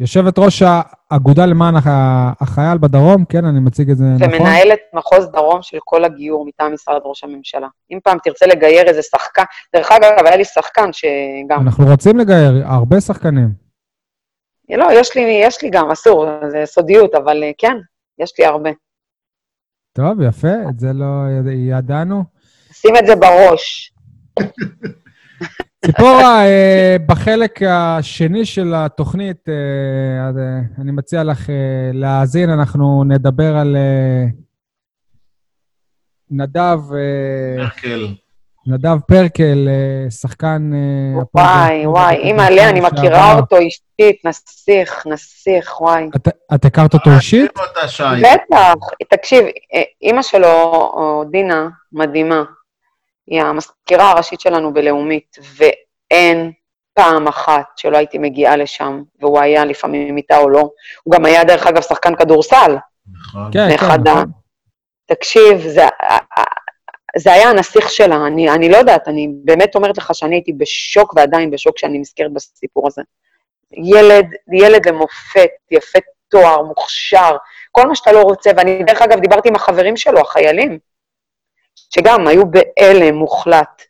יושבת 0.00 0.38
ראש 0.38 0.62
האגודה 1.10 1.46
למען 1.46 1.76
הח- 1.76 1.86
החייל 2.42 2.78
בדרום, 2.78 3.24
כן, 3.24 3.44
אני 3.44 3.60
מציג 3.60 3.90
את 3.90 3.96
זה 3.96 4.04
נכון? 4.04 4.34
ומנהלת 4.34 4.78
מחוז 4.94 5.30
דרום 5.30 5.62
של 5.62 5.78
כל 5.84 6.04
הגיור 6.04 6.46
מטעם 6.46 6.72
משרד 6.74 7.00
ראש 7.04 7.24
הממשלה. 7.24 7.68
אם 7.90 7.98
פעם 8.04 8.18
תרצה 8.24 8.46
לגייר 8.46 8.88
איזה 8.88 9.02
שחקן, 9.02 9.42
דרך 9.76 9.92
אגב, 9.92 10.26
היה 10.26 10.36
לי 10.36 10.44
שחקן 10.44 10.92
שגם, 10.92 11.60
אנחנו 11.66 11.84
רוצים 11.86 12.18
לגייר 12.18 12.66
הרבה 12.66 13.00
שחקנים. 13.00 13.48
לא, 14.70 14.86
יש 14.92 15.16
לי, 15.16 15.22
יש 15.42 15.62
לי 15.62 15.70
גם, 15.70 15.90
אסור, 15.90 16.26
זה 16.50 16.62
סודיות, 16.66 17.14
אבל 17.14 17.42
אה, 17.42 17.50
כן, 17.58 17.76
יש 18.18 18.32
לי 18.38 18.44
הרבה. 18.46 18.70
טוב, 19.92 20.20
יפה, 20.22 20.48
את 20.70 20.78
זה 20.80 20.92
לא 20.92 21.04
יד- 21.40 21.78
ידענו. 21.78 22.24
שים 22.72 22.96
את 22.96 23.06
זה 23.06 23.16
בראש. 23.16 23.92
ציפורה, 25.86 26.44
אה, 26.46 26.96
בחלק 27.06 27.60
השני 27.68 28.44
של 28.44 28.72
התוכנית, 28.76 29.48
אה, 29.48 29.54
אה, 30.38 30.58
אני 30.82 30.92
מציע 30.92 31.24
לך 31.24 31.48
להאזין, 31.92 32.50
אנחנו 32.50 33.04
נדבר 33.04 33.56
על 33.56 33.76
נדב, 36.30 36.78
מרקל. 37.58 38.06
נדב 38.66 38.98
פרקל, 39.08 39.68
שחקן... 40.10 40.70
וואי, 41.34 41.86
וואי, 41.86 42.14
בכדורסל 42.16 42.26
אימא'לה, 42.26 42.68
אני 42.68 42.80
מכירה. 42.80 43.36
אותו 43.36 43.56
אישית, 43.56 44.24
נסיך, 44.24 45.06
נסיך, 45.06 45.80
וואי. 45.80 46.08
את- 46.54 46.64
הכרת 46.64 46.94
אותו 46.94 47.10
אישית? 47.10 47.50
בטח, 48.22 48.74
תקשיב, 49.10 49.44
אימא 50.02 50.22
שלו, 50.22 50.84
דינה, 51.30 51.68
מדהימה, 51.92 52.42
היא 53.26 53.42
המזכירה 53.42 54.10
הראשית 54.10 54.40
שלנו 54.40 54.74
בלאומית, 54.74 55.36
ואין 55.56 56.52
פעם 56.94 57.28
אחת 57.28 57.64
שלא 57.76 57.96
הייתי 57.96 58.18
מגיעה 58.18 58.56
לשם, 58.56 59.02
והוא 59.20 59.40
היה 59.40 59.64
לפעמים 59.64 60.16
איתה 60.16 60.38
או 60.38 60.48
לא. 60.48 60.70
הוא 61.02 61.14
גם 61.14 61.24
היה, 61.24 61.44
דרך 61.44 61.66
אגב, 61.66 61.82
שחקן 61.82 62.16
כדורסל. 62.16 62.76
נכון. 63.20 63.50
כן, 63.52 63.68
זה 63.70 63.76
כן. 63.78 63.84
ה- 63.84 63.96
נכון. 63.96 64.24
תקשיב, 65.06 65.58
זה, 65.68 65.84
זה 67.16 67.32
היה 67.32 67.50
הנסיך 67.50 67.90
שלה, 67.90 68.26
אני, 68.26 68.50
אני 68.50 68.68
לא 68.68 68.76
יודעת, 68.76 69.08
אני 69.08 69.28
באמת 69.44 69.74
אומרת 69.74 69.98
לך 69.98 70.14
שאני 70.14 70.36
הייתי 70.36 70.52
בשוק 70.52 71.14
ועדיין 71.16 71.50
בשוק 71.50 71.76
כשאני 71.76 71.98
נזכרת 71.98 72.32
בסיפור 72.32 72.86
הזה. 72.86 73.02
ילד, 73.72 74.26
ילד 74.52 74.88
למופת, 74.88 75.48
יפה 75.70 75.98
תואר, 76.28 76.62
מוכשר, 76.62 77.36
כל 77.72 77.88
מה 77.88 77.94
שאתה 77.94 78.12
לא 78.12 78.22
רוצה, 78.22 78.50
ואני 78.56 78.84
דרך 78.84 79.02
אגב 79.02 79.20
דיברתי 79.20 79.48
עם 79.48 79.54
החברים 79.54 79.96
שלו, 79.96 80.20
החיילים, 80.20 80.78
שגם 81.94 82.26
היו 82.26 82.42
בהלם 82.50 83.14
מוחלט, 83.14 83.82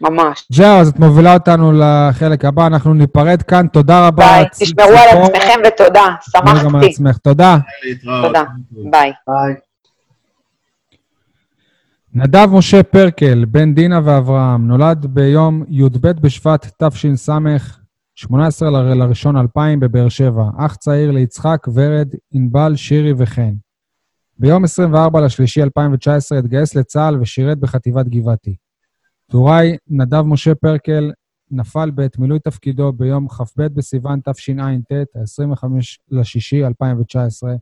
ממש. 0.00 0.46
זהו, 0.52 0.80
אז 0.80 0.88
את 0.88 0.98
מובילה 0.98 1.34
אותנו 1.34 1.72
לחלק 1.72 2.44
הבא, 2.44 2.66
אנחנו 2.66 2.94
ניפרד 2.94 3.42
כאן. 3.42 3.66
תודה 3.72 4.06
רבה. 4.06 4.24
ביי, 4.26 4.44
צ- 4.50 4.62
תשמרו 4.62 4.88
על. 4.88 5.22
עצמכם 5.22 5.60
ותודה, 5.66 6.06
תשמרי 6.20 6.44
גם 6.44 6.56
על 6.56 6.58
שמחתי. 6.70 6.86
עצמך. 6.86 7.16
תודה. 7.18 7.58
תודה. 8.22 8.44
ביי. 8.70 9.12
ביי. 9.28 9.54
נדב 12.14 12.48
משה 12.52 12.82
פרקל, 12.82 13.44
בן 13.44 13.74
דינה 13.74 14.00
ואברהם, 14.04 14.68
נולד 14.68 15.06
ביום 15.06 15.64
י"ב 15.68 16.08
בשבט 16.20 16.82
תש"ס, 16.82 17.28
18 18.14 18.70
ל- 18.70 18.94
לראשון 18.94 19.36
2000 19.36 19.80
בבאר 19.80 20.08
שבע, 20.08 20.44
אח 20.58 20.74
צעיר 20.76 21.10
ליצחק, 21.10 21.66
ורד, 21.74 22.08
ענבל, 22.32 22.76
שירי 22.76 23.12
וחן. 23.18 23.52
ביום 24.40 24.64
24 24.64 25.20
לשלישי 25.20 25.62
2019 25.62 26.38
התגייס 26.38 26.74
לצה"ל 26.74 27.20
ושירת 27.20 27.58
בחטיבת 27.58 28.06
גבעתי. 28.06 28.56
טוראי 29.30 29.76
נדב 29.88 30.22
משה 30.22 30.54
פרקל 30.54 31.12
נפל 31.50 31.90
בעת 31.90 32.18
מילוי 32.18 32.38
תפקידו 32.38 32.92
ביום 32.92 33.28
כ"ב 33.28 33.62
בסיוון 33.62 34.20
תשע"ט, 34.20 34.92
25 35.14 36.00
לשישי 36.10 36.66
2019, 36.66 37.54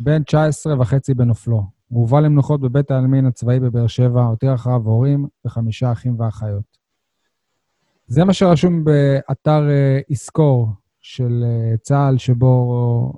בן 0.00 0.22
19 0.22 0.80
וחצי 0.80 1.14
בנופלו. 1.14 1.62
הוא 1.88 2.00
הובא 2.00 2.20
למנוחות 2.20 2.60
בבית 2.60 2.90
העלמין 2.90 3.26
הצבאי 3.26 3.60
בבאר 3.60 3.86
שבע, 3.86 4.24
הותיר 4.24 4.54
אחריו 4.54 4.80
הורים 4.84 5.26
וחמישה 5.44 5.92
אחים 5.92 6.20
ואחיות. 6.20 6.78
זה 8.06 8.24
מה 8.24 8.32
שרשום 8.32 8.84
באתר 8.84 9.68
אה, 9.70 9.98
יזכור 10.08 10.68
של 11.00 11.44
אה, 11.46 11.76
צה"ל, 11.76 12.18
שבו 12.18 13.12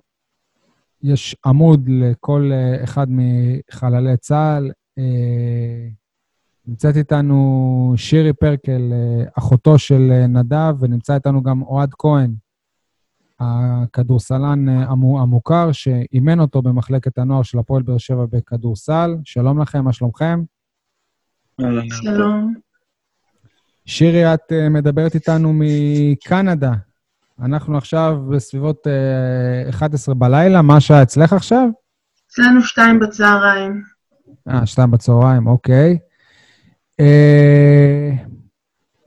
יש 1.03 1.37
עמוד 1.47 1.89
לכל 1.89 2.51
אה, 2.53 2.85
אחד 2.85 3.07
מחללי 3.11 4.17
צה"ל. 4.17 4.71
אה, 4.99 5.89
נמצאת 6.67 6.97
איתנו 6.97 7.93
שירי 7.97 8.33
פרקל, 8.33 8.93
אה, 8.93 9.25
אחותו 9.39 9.79
של 9.79 10.27
נדב, 10.29 10.75
ונמצא 10.81 11.15
איתנו 11.15 11.43
גם 11.43 11.63
אוהד 11.63 11.91
כהן, 11.99 12.35
הכדורסלן 13.41 14.69
המו- 14.69 15.21
המוכר, 15.21 15.73
שאימן 15.73 16.41
אותו 16.41 16.63
במחלקת 16.63 17.19
הנוער 17.19 17.43
של 17.43 17.59
הפועל 17.59 17.83
באר 17.83 17.99
שבע 17.99 18.27
בכדורסל. 18.31 19.17
שלום 19.25 19.61
לכם, 19.63 19.85
מה 19.85 19.93
שלומכם? 19.93 20.43
שלום. 21.91 22.55
שירי, 23.87 24.35
את 24.35 24.53
מדברת 24.71 25.15
איתנו 25.15 25.53
מקנדה. 25.55 26.73
אנחנו 27.45 27.77
עכשיו 27.77 28.17
בסביבות 28.31 28.87
אה, 28.87 29.71
11 29.71 30.15
בלילה, 30.15 30.63
מה 30.63 30.77
השעה 30.77 31.03
אצלך 31.03 31.33
עכשיו? 31.33 31.69
אצלנו 32.27 32.63
שתיים 32.63 32.99
בצהריים. 32.99 33.83
אה, 34.49 34.67
שתיים 34.67 34.91
בצהריים, 34.91 35.47
אוקיי. 35.47 35.99
אה, 37.01 38.11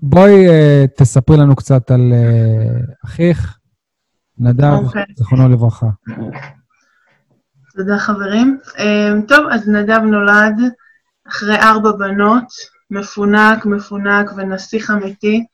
בואי 0.01 0.49
אה, 0.49 0.85
תספרי 0.97 1.37
לנו 1.37 1.55
קצת 1.55 1.91
על 1.91 2.13
אה, 2.13 2.79
אחיך, 3.05 3.57
נדב, 4.37 4.73
אוקיי. 4.73 5.03
זיכרונו 5.17 5.49
לברכה. 5.49 5.87
תודה 7.77 7.99
חברים. 7.99 8.59
אמ, 8.79 9.21
טוב, 9.27 9.45
אז 9.51 9.69
נדב 9.69 9.99
נולד 9.99 10.55
אחרי 11.27 11.55
ארבע 11.55 11.91
בנות, 11.91 12.45
מפונק, 12.91 13.65
מפונק 13.65 14.31
ונסיך 14.37 14.91
אמיתי. 14.91 15.45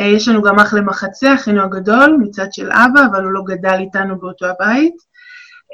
אה, 0.00 0.06
יש 0.06 0.28
לנו 0.28 0.42
גם 0.42 0.58
אח 0.58 0.74
למחצה, 0.74 1.34
אחינו 1.34 1.62
הגדול, 1.62 2.16
מצד 2.20 2.52
של 2.52 2.70
אבא, 2.72 3.06
אבל 3.10 3.24
הוא 3.24 3.32
לא 3.32 3.42
גדל 3.46 3.76
איתנו 3.78 4.20
באותו 4.20 4.46
הבית. 4.46 4.94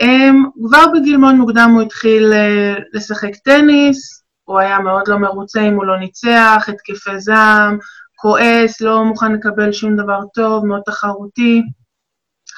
אמ, 0.01 0.45
כבר 0.66 0.85
בגיל 0.95 1.16
מאוד 1.16 1.35
מוקדם 1.35 1.70
הוא 1.74 1.83
התחיל 1.83 2.33
אה, 2.33 2.74
לשחק 2.93 3.37
טניס, 3.37 4.22
הוא 4.45 4.59
היה 4.59 4.79
מאוד 4.79 5.09
לא 5.09 5.18
מרוצה 5.18 5.61
אם 5.61 5.74
הוא 5.74 5.85
לא 5.85 5.99
ניצח, 5.99 6.66
התקפי 6.68 7.18
זעם, 7.18 7.79
כועס, 8.16 8.81
לא 8.81 9.05
מוכן 9.05 9.33
לקבל 9.33 9.72
שום 9.72 9.97
דבר 9.97 10.20
טוב, 10.35 10.66
מאוד 10.66 10.81
תחרותי. 10.87 11.62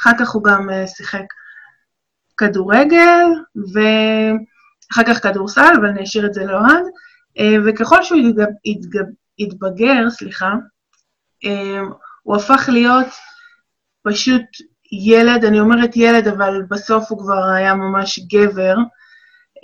אחר 0.01 0.11
כך 0.19 0.31
הוא 0.31 0.45
גם 0.45 0.71
אה, 0.71 0.87
שיחק 0.87 1.25
כדורגל, 2.37 3.27
ואחר 3.73 5.03
כך 5.07 5.23
כדורסל, 5.23 5.73
אבל 5.77 5.87
אני 5.87 6.03
אשאיר 6.03 6.27
את 6.27 6.35
זה 6.35 6.45
לאוהד. 6.45 6.85
וככל 7.67 8.03
שהוא 8.03 8.19
התגב, 8.19 8.47
התגב, 8.67 9.05
התבגר, 9.39 10.11
סליחה, 10.11 10.55
הוא 12.23 12.37
הפך 12.37 12.69
להיות 12.73 13.07
פשוט 14.03 14.43
ילד, 14.93 15.45
אני 15.45 15.61
אומרת 15.61 15.97
ילד, 15.97 16.29
אבל 16.29 16.63
בסוף 16.71 17.11
הוא 17.11 17.19
כבר 17.19 17.45
היה 17.45 17.75
ממש 17.75 18.21
גבר. 18.33 18.77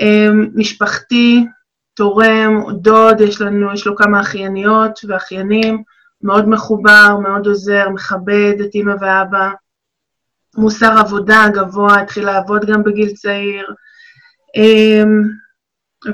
אה, 0.00 0.28
משפחתי, 0.54 1.46
תורם, 1.94 2.62
דוד, 2.80 3.20
יש 3.20 3.40
לנו, 3.40 3.74
יש 3.74 3.86
לו 3.86 3.96
כמה 3.96 4.20
אחייניות 4.20 5.00
ואחיינים, 5.08 5.82
מאוד 6.22 6.48
מחובר, 6.48 7.16
מאוד 7.22 7.46
עוזר, 7.46 7.88
מכבד 7.88 8.54
את 8.60 8.74
אימא 8.74 8.94
ואבא. 9.00 9.50
מוסר 10.56 10.98
עבודה 10.98 11.44
גבוה, 11.54 12.00
התחיל 12.00 12.26
לעבוד 12.26 12.64
גם 12.64 12.82
בגיל 12.82 13.10
צעיר. 13.14 13.74
אמ, 14.56 15.22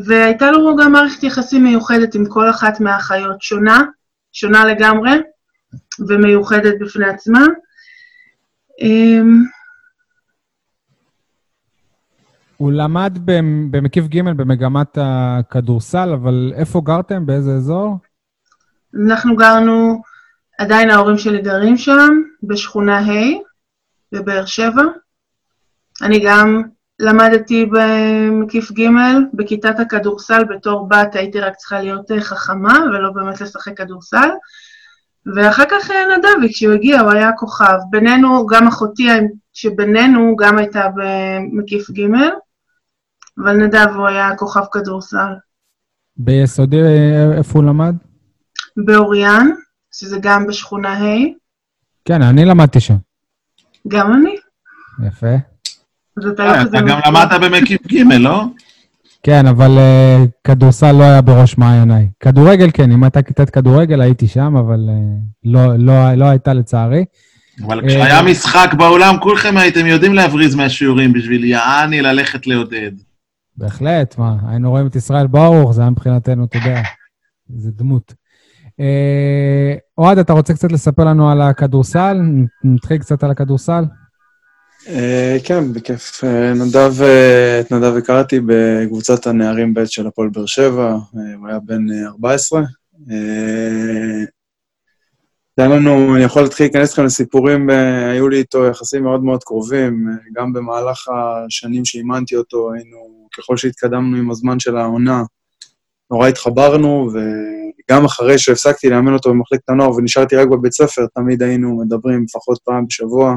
והייתה 0.06 0.50
לו 0.50 0.76
גם 0.76 0.92
מערכת 0.92 1.22
יחסים 1.22 1.64
מיוחדת 1.64 2.14
עם 2.14 2.26
כל 2.28 2.50
אחת 2.50 2.80
מהאחיות, 2.80 3.42
שונה, 3.42 3.82
שונה 4.32 4.64
לגמרי, 4.64 5.10
ומיוחדת 6.08 6.74
בפני 6.80 7.06
עצמה. 7.08 7.46
אמ, 8.80 9.42
הוא 12.56 12.72
למד 12.72 13.18
במ- 13.24 13.70
במקיף 13.70 14.04
ג' 14.06 14.22
במגמת 14.22 14.98
הכדורסל, 15.00 16.12
אבל 16.12 16.52
איפה 16.54 16.80
גרתם? 16.84 17.26
באיזה 17.26 17.50
אזור? 17.50 17.96
אנחנו 19.06 19.36
גרנו, 19.36 20.02
עדיין 20.58 20.90
ההורים 20.90 21.18
שלי 21.18 21.42
גרים 21.42 21.76
שם, 21.76 22.22
בשכונה 22.42 22.98
ה' 22.98 23.38
בבאר 24.12 24.46
שבע. 24.46 24.82
אני 26.02 26.20
גם 26.24 26.62
למדתי 27.00 27.66
במקיף 27.72 28.72
ג' 28.72 28.88
בכיתת 29.34 29.80
הכדורסל, 29.80 30.44
בתור 30.44 30.88
בת 30.88 31.14
הייתי 31.14 31.40
רק 31.40 31.54
צריכה 31.56 31.80
להיות 31.80 32.10
אה, 32.10 32.20
חכמה 32.20 32.78
ולא 32.92 33.10
באמת 33.10 33.40
לשחק 33.40 33.76
כדורסל. 33.76 34.28
ואחר 35.26 35.64
כך 35.70 35.90
אה, 35.90 35.96
נדבי, 36.16 36.52
כשהוא 36.52 36.74
הגיע, 36.74 37.00
הוא 37.00 37.10
היה 37.10 37.30
כוכב. 37.32 37.78
בינינו, 37.90 38.46
גם 38.46 38.68
אחותי 38.68 39.08
שבינינו 39.52 40.36
גם 40.36 40.58
הייתה 40.58 40.88
במקיף 40.94 41.90
ג', 41.90 42.02
אבל 43.38 43.56
נדב 43.56 43.86
הוא 43.96 44.06
היה 44.06 44.36
כוכב 44.36 44.64
כדורסל. 44.72 45.32
ביסודי, 46.16 46.82
אה, 46.82 47.38
איפה 47.38 47.58
הוא 47.58 47.68
למד? 47.68 47.94
באוריאן, 48.76 49.50
שזה 49.92 50.18
גם 50.20 50.46
בשכונה 50.46 50.92
ה', 50.92 51.40
כן, 52.04 52.22
אני 52.22 52.44
למדתי 52.44 52.80
שם. 52.80 52.94
גם 53.88 54.12
אני. 54.12 54.36
יפה. 55.06 55.34
אז 56.16 56.26
אתה 56.26 56.42
אה, 56.42 56.62
אתה. 56.62 56.80
גם. 56.80 57.00
למדת 57.06 57.40
במקיף 57.40 57.86
ג', 57.86 58.12
לא? 58.12 58.44
כן, 59.22 59.46
אבל 59.46 59.78
uh, 59.78 60.28
כדורסל 60.44 60.92
לא 60.92 61.02
היה 61.02 61.22
בראש 61.22 61.58
מעייניי. 61.58 62.08
כדורגל, 62.20 62.70
כן, 62.74 62.92
אם 62.92 63.04
הייתה 63.04 63.22
כיתת 63.22 63.50
כדורגל 63.50 64.00
הייתי 64.00 64.28
שם, 64.28 64.56
אבל 64.56 64.88
uh, 64.88 65.20
לא, 65.44 65.76
לא, 65.76 66.14
לא 66.14 66.24
הייתה 66.24 66.52
לצערי. 66.52 67.04
אבל 67.66 67.80
אה, 67.80 67.88
כשהיה 67.88 68.22
משחק 68.22 68.74
באולם, 68.78 69.14
כולכם 69.20 69.56
הייתם 69.56 69.86
יודעים 69.86 70.14
להבריז 70.14 70.54
מהשיעורים 70.54 71.12
בשביל 71.12 71.44
יעני 71.44 72.00
ללכת 72.00 72.46
לעודד. 72.46 72.90
בהחלט, 73.56 74.18
מה, 74.18 74.36
היינו 74.48 74.70
רואים 74.70 74.86
את 74.86 74.96
ישראל 74.96 75.26
ברוך, 75.26 75.72
זה 75.72 75.80
היה 75.80 75.90
מבחינתנו, 75.90 76.44
אתה 76.44 76.58
יודע, 76.58 76.82
איזה 77.56 77.70
דמות. 77.70 78.14
אוהד, 79.98 80.18
אתה 80.18 80.32
רוצה 80.32 80.54
קצת 80.54 80.72
לספר 80.72 81.04
לנו 81.04 81.30
על 81.30 81.40
הכדורסל? 81.40 82.16
נתחיל 82.64 82.98
קצת 82.98 83.24
על 83.24 83.30
הכדורסל? 83.30 83.84
אה, 84.88 85.36
כן, 85.44 85.72
בכיף. 85.72 86.24
אה, 86.24 86.54
נדב, 86.54 87.02
אה, 87.02 87.60
את 87.60 87.72
נדב 87.72 87.96
הכרתי 87.96 88.40
בקבוצת 88.46 89.26
הנערים 89.26 89.74
ב' 89.74 89.84
של 89.84 90.06
הפועל 90.06 90.28
באר 90.28 90.46
שבע, 90.46 90.96
הוא 91.12 91.48
היה 91.48 91.58
בן 91.58 91.90
אה, 91.90 92.06
14. 92.08 92.60
אה, 93.10 94.24
היה 95.58 95.68
לנו, 95.68 96.16
אני 96.16 96.24
יכול 96.24 96.42
להתחיל 96.42 96.66
להיכנס 96.66 96.88
איתכם 96.88 97.04
לסיפורים, 97.04 97.70
היו 98.10 98.28
לי 98.28 98.38
איתו 98.38 98.66
יחסים 98.66 99.02
מאוד 99.02 99.24
מאוד 99.24 99.44
קרובים, 99.44 100.06
גם 100.32 100.52
במהלך 100.52 101.08
השנים 101.08 101.84
שאימנתי 101.84 102.36
אותו, 102.36 102.72
היינו, 102.72 103.28
ככל 103.36 103.56
שהתקדמנו 103.56 104.16
עם 104.16 104.30
הזמן 104.30 104.60
של 104.60 104.76
העונה, 104.76 105.22
נורא 106.10 106.28
התחברנו, 106.28 107.10
וגם 107.12 108.04
אחרי 108.04 108.38
שהפסקתי 108.38 108.90
לאמן 108.90 109.14
אותו 109.14 109.30
במחלקת 109.30 109.68
הנוער 109.68 109.90
ונשארתי 109.94 110.36
רק 110.36 110.48
בבית 110.48 110.72
ספר, 110.72 111.06
תמיד 111.14 111.42
היינו 111.42 111.76
מדברים 111.76 112.24
לפחות 112.24 112.58
פעם 112.64 112.86
בשבוע. 112.86 113.36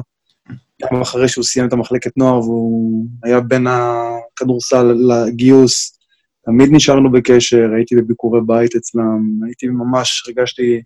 גם 0.83 1.01
אחרי 1.01 1.27
שהוא 1.27 1.43
סיים 1.43 1.67
את 1.67 1.73
המחלקת 1.73 2.17
נוער 2.17 2.39
והוא 2.39 3.05
היה 3.23 3.41
בין 3.41 3.67
הכדורסל 3.67 4.93
לגיוס, 4.93 5.99
תמיד 6.45 6.69
נשארנו 6.71 7.11
בקשר, 7.11 7.69
הייתי 7.75 7.95
בביקורי 7.95 8.41
בית 8.45 8.75
אצלם, 8.75 9.21
הייתי 9.45 9.67
ממש, 9.67 10.23
הרגשתי 10.27 10.81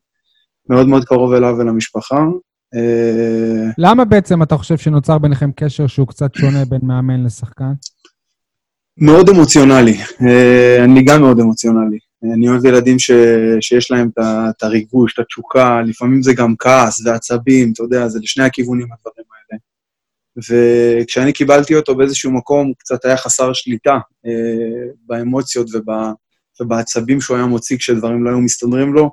מאוד 0.70 0.88
מאוד 0.88 1.06
קרוב 1.06 1.34
אליו 1.34 1.56
ולמשפחה. 1.58 2.26
אה, 2.76 3.72
למה 3.78 4.06
בעצם 4.06 4.44
אתה 4.44 4.58
חושב 4.58 4.78
שנוצר 4.78 5.18
ביניכם 5.18 5.52
קשר 5.56 5.88
שהוא 5.88 6.08
קצת 6.08 6.36
שונה 6.36 6.66
בין 6.66 6.80
מאמן 6.84 7.24
לשחקן? 7.24 7.74
מאוד 8.98 9.30
אמוציונלי, 9.30 9.98
אה, 10.28 10.84
אני 10.84 11.04
גם 11.04 11.22
מאוד 11.22 11.40
אמוציונלי. 11.40 11.98
אני 12.34 12.50
אוהב 12.50 12.66
ילדים 12.66 13.00
ש, 13.00 13.12
שיש 13.62 13.92
להם 13.92 14.10
את 14.50 14.64
הריגוש, 14.64 15.14
את 15.14 15.20
התשוקה, 15.20 15.82
לפעמים 15.82 16.22
זה 16.22 16.34
גם 16.34 16.56
כעס 16.60 17.06
ועצבים, 17.06 17.72
אתה 17.72 17.84
יודע, 17.84 18.08
זה 18.08 18.20
לשני 18.22 18.44
הכיוונים 18.44 18.88
הדברים 18.92 19.26
האלה. 19.32 19.60
וכשאני 21.04 21.34
קיבלתי 21.34 21.76
אותו 21.76 21.96
באיזשהו 21.96 22.32
מקום, 22.32 22.68
הוא 22.68 22.76
קצת 22.78 23.06
היה 23.06 23.18
חסר 23.18 23.54
שליטה 23.54 23.98
אה, 24.26 24.92
באמוציות 25.06 25.68
וב, 25.74 25.86
ובעצבים 26.62 27.22
שהוא 27.22 27.38
היה 27.38 27.46
מוציא 27.46 27.78
כשדברים 27.78 28.24
לא 28.24 28.30
היו 28.30 28.40
מסתדרים 28.40 28.94
לו, 28.94 29.12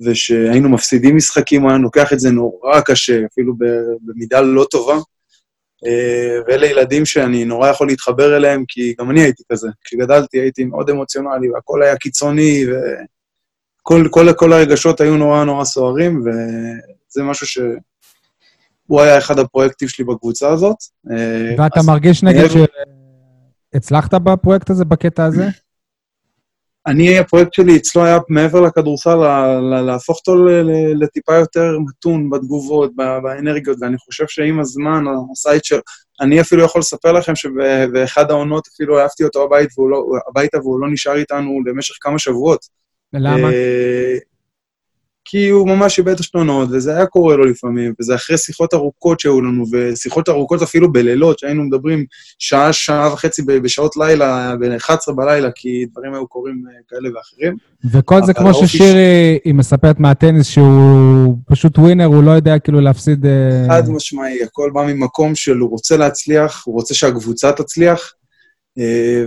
ושהיינו 0.00 0.68
מפסידים 0.68 1.16
משחקים, 1.16 1.62
הוא 1.62 1.70
היה 1.70 1.78
לוקח 1.78 2.12
את 2.12 2.20
זה 2.20 2.30
נורא 2.30 2.80
קשה, 2.80 3.20
אפילו 3.32 3.54
במידה 4.02 4.40
לא 4.40 4.66
טובה. 4.70 4.98
אה, 5.86 6.38
ואלה 6.46 6.66
ילדים 6.66 7.06
שאני 7.06 7.44
נורא 7.44 7.68
יכול 7.68 7.86
להתחבר 7.86 8.36
אליהם, 8.36 8.64
כי 8.68 8.94
גם 9.00 9.10
אני 9.10 9.20
הייתי 9.20 9.42
כזה. 9.52 9.68
כשגדלתי 9.84 10.40
הייתי 10.40 10.64
מאוד 10.64 10.90
אמוציונלי, 10.90 11.50
והכל 11.50 11.82
היה 11.82 11.96
קיצוני, 11.96 12.64
וכל 12.66 14.08
כל, 14.10 14.26
כל 14.36 14.52
הרגשות 14.52 15.00
היו 15.00 15.16
נורא 15.16 15.44
נורא 15.44 15.64
סוערים, 15.64 16.20
וזה 16.20 17.22
משהו 17.22 17.46
ש... 17.46 17.58
הוא 18.86 19.00
היה 19.00 19.18
אחד 19.18 19.38
הפרויקטים 19.38 19.88
שלי 19.88 20.04
בקבוצה 20.04 20.48
הזאת. 20.48 20.76
אה, 21.10 21.54
ואתה 21.58 21.80
מרגיש 21.86 22.22
מעבר- 22.22 22.66
שהצלחת 23.74 24.14
בפרויקט 24.14 24.70
הזה, 24.70 24.84
בקטע 24.84 25.24
הזה? 25.24 25.48
אני, 26.86 27.18
הפרויקט 27.18 27.52
שלי 27.52 27.76
אצלו 27.76 28.04
היה 28.04 28.18
מעבר 28.28 28.60
לכדורסל, 28.60 29.16
להפוך 29.86 30.18
אותו 30.18 30.44
לטיפה 30.94 31.34
יותר 31.34 31.78
מתון 31.88 32.30
בתגובות, 32.30 32.96
באנרגיות, 32.96 33.78
ואני 33.80 33.98
חושב 33.98 34.24
שעם 34.28 34.60
הזמן, 34.60 35.04
הסייט 35.32 35.64
של... 35.64 35.78
אני 36.20 36.40
אפילו 36.40 36.64
יכול 36.64 36.78
לספר 36.78 37.12
לכם 37.12 37.36
שבאחד 37.36 38.30
העונות 38.30 38.68
אפילו 38.74 38.98
העפתי 38.98 39.24
אותו 39.24 39.44
הבית 39.44 39.68
והוא 39.76 39.90
לא, 39.90 40.04
הביתה 40.28 40.58
והוא 40.58 40.80
לא 40.80 40.88
נשאר 40.90 41.16
איתנו 41.16 41.60
למשך 41.66 41.94
כמה 42.00 42.18
שבועות. 42.18 42.60
למה? 43.12 43.48
כי 45.30 45.48
הוא 45.48 45.68
ממש 45.68 45.98
איבד 45.98 46.20
עשתונות, 46.20 46.68
וזה 46.72 46.96
היה 46.96 47.06
קורה 47.06 47.36
לו 47.36 47.44
לפעמים, 47.44 47.94
וזה 48.00 48.14
אחרי 48.14 48.38
שיחות 48.38 48.74
ארוכות 48.74 49.20
שהיו 49.20 49.40
לנו, 49.40 49.64
ושיחות 49.72 50.28
ארוכות 50.28 50.62
אפילו 50.62 50.92
בלילות, 50.92 51.38
שהיינו 51.38 51.62
מדברים 51.62 52.04
שעה, 52.38 52.72
שעה 52.72 53.12
וחצי 53.12 53.42
בשעות 53.42 53.96
לילה, 53.96 54.56
ב-11 54.60 55.12
בלילה, 55.12 55.48
כי 55.54 55.86
דברים 55.92 56.14
היו 56.14 56.26
קורים 56.26 56.64
אה, 56.68 56.72
כאלה 56.88 57.08
ואחרים. 57.14 57.56
וכל 57.92 58.24
זה 58.24 58.34
כמו 58.34 58.54
ששירי, 58.54 59.38
היא 59.44 59.54
מספרת 59.54 60.00
מהטניס, 60.00 60.46
שהוא 60.46 61.36
פשוט 61.46 61.78
ווינר, 61.78 62.04
הוא 62.04 62.22
לא 62.22 62.30
יודע 62.30 62.58
כאילו 62.58 62.80
להפסיד... 62.80 63.26
אה, 63.26 63.66
חד 63.68 63.90
משמעי, 63.90 64.42
הכל 64.42 64.70
בא 64.74 64.86
ממקום 64.86 65.34
של 65.34 65.56
הוא 65.56 65.70
רוצה 65.70 65.96
להצליח, 65.96 66.62
הוא 66.66 66.74
רוצה 66.74 66.94
שהקבוצה 66.94 67.52
תצליח, 67.52 68.12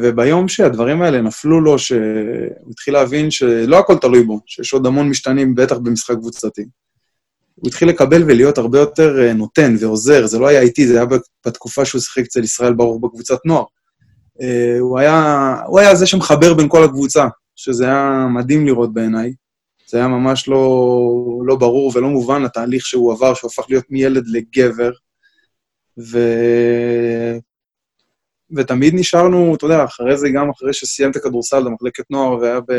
וביום 0.01 0.47
שהדברים 0.47 1.01
האלה 1.01 1.21
נפלו 1.21 1.61
לו, 1.61 1.79
שהוא 1.79 1.99
התחיל 2.69 2.93
להבין 2.93 3.31
שלא 3.31 3.79
הכל 3.79 3.97
תלוי 3.97 4.23
בו, 4.23 4.39
שיש 4.45 4.73
עוד 4.73 4.85
המון 4.85 5.09
משתנים, 5.09 5.55
בטח 5.55 5.77
במשחק 5.77 6.15
קבוצתי. 6.15 6.65
הוא 7.55 7.67
התחיל 7.67 7.89
לקבל 7.89 8.23
ולהיות 8.23 8.57
הרבה 8.57 8.79
יותר 8.79 9.21
אה, 9.21 9.33
נותן 9.33 9.75
ועוזר, 9.79 10.25
זה 10.25 10.39
לא 10.39 10.47
היה 10.47 10.61
איטי, 10.61 10.87
זה 10.87 10.95
היה 10.95 11.05
בתקופה 11.45 11.85
שהוא 11.85 12.01
שיחק 12.01 12.23
אצל 12.23 12.43
ישראל 12.43 12.73
ברוך 12.73 13.03
בקבוצת 13.03 13.37
נוער. 13.45 13.63
אה, 14.41 14.79
הוא 14.79 14.99
היה, 14.99 15.55
הוא 15.67 15.79
היה 15.79 15.95
זה 15.95 16.05
שמחבר 16.05 16.53
בין 16.53 16.69
כל 16.69 16.83
הקבוצה, 16.83 17.27
שזה 17.55 17.85
היה 17.85 18.27
מדהים 18.33 18.65
לראות 18.65 18.93
בעיניי. 18.93 19.33
זה 19.89 19.97
היה 19.97 20.07
ממש 20.07 20.47
לא, 20.47 20.59
לא 21.45 21.55
ברור 21.55 21.91
ולא 21.95 22.09
מובן, 22.09 22.45
התהליך 22.45 22.85
שהוא 22.85 23.13
עבר, 23.13 23.33
שהוא 23.33 23.51
הפך 23.53 23.65
להיות 23.69 23.85
מילד 23.89 24.23
לגבר. 24.27 24.91
ו... 25.99 26.19
ותמיד 28.55 28.93
נשארנו, 28.95 29.55
אתה 29.55 29.65
יודע, 29.65 29.83
אחרי 29.83 30.17
זה, 30.17 30.29
גם 30.29 30.49
אחרי 30.49 30.73
שסיים 30.73 31.11
את 31.11 31.15
הכדורסל 31.15 31.63
במחלקת 31.63 32.03
נוער, 32.09 32.37
והיה 32.37 32.59
ב... 32.59 32.71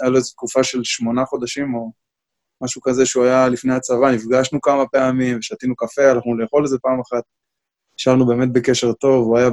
היה 0.00 0.10
לו 0.10 0.16
איזו 0.16 0.30
תקופה 0.30 0.64
של 0.64 0.84
שמונה 0.84 1.24
חודשים, 1.24 1.74
או 1.74 1.92
משהו 2.62 2.80
כזה 2.80 3.06
שהוא 3.06 3.24
היה 3.24 3.48
לפני 3.48 3.74
הצבא, 3.74 4.10
נפגשנו 4.10 4.60
כמה 4.60 4.86
פעמים, 4.86 5.38
ושתינו 5.38 5.76
קפה, 5.76 6.10
הלכנו 6.10 6.36
לאכול 6.36 6.64
איזה 6.64 6.78
פעם 6.82 7.00
אחת. 7.00 7.22
נשארנו 7.98 8.26
באמת 8.26 8.52
בקשר 8.52 8.92
טוב, 8.92 9.26
הוא 9.26 9.38
היה 9.38 9.50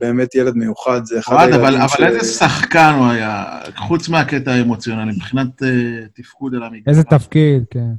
באמת 0.00 0.34
ילד 0.34 0.54
מיוחד, 0.54 1.00
זה 1.04 1.18
אחד 1.18 1.36
הילדים 1.38 1.60
אבל, 1.60 1.88
ש... 1.88 1.96
אבל 1.96 2.06
איזה 2.06 2.32
שחקן 2.32 2.94
הוא 2.98 3.06
היה, 3.06 3.60
חוץ 3.76 4.08
מהקטע 4.08 4.50
האמוציונלי, 4.50 5.12
מבחינת 5.16 5.62
uh, 5.62 5.66
תפקוד 6.14 6.54
על 6.54 6.62
המגרש. 6.62 6.88
איזה 6.88 7.02
תפקיד, 7.04 7.64
כן. 7.70 7.92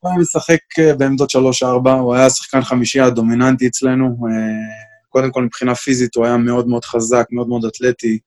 הוא 0.00 0.10
היה 0.10 0.18
משחק 0.18 0.58
uh, 0.80 0.96
בעמדות 0.96 1.30
3-4, 1.30 1.90
הוא 1.90 2.14
היה 2.14 2.30
שחקן 2.30 2.62
חמישייה 2.62 3.10
דומיננטי 3.10 3.66
אצלנו. 3.66 4.06
Uh, 4.06 4.91
קודם 5.12 5.30
כל, 5.30 5.42
מבחינה 5.42 5.74
פיזית 5.74 6.14
הוא 6.14 6.24
היה 6.26 6.36
מאוד 6.36 6.68
מאוד 6.68 6.84
חזק, 6.84 7.24
מאוד 7.30 7.48
מאוד 7.48 7.64
אתלטי, 7.64 8.18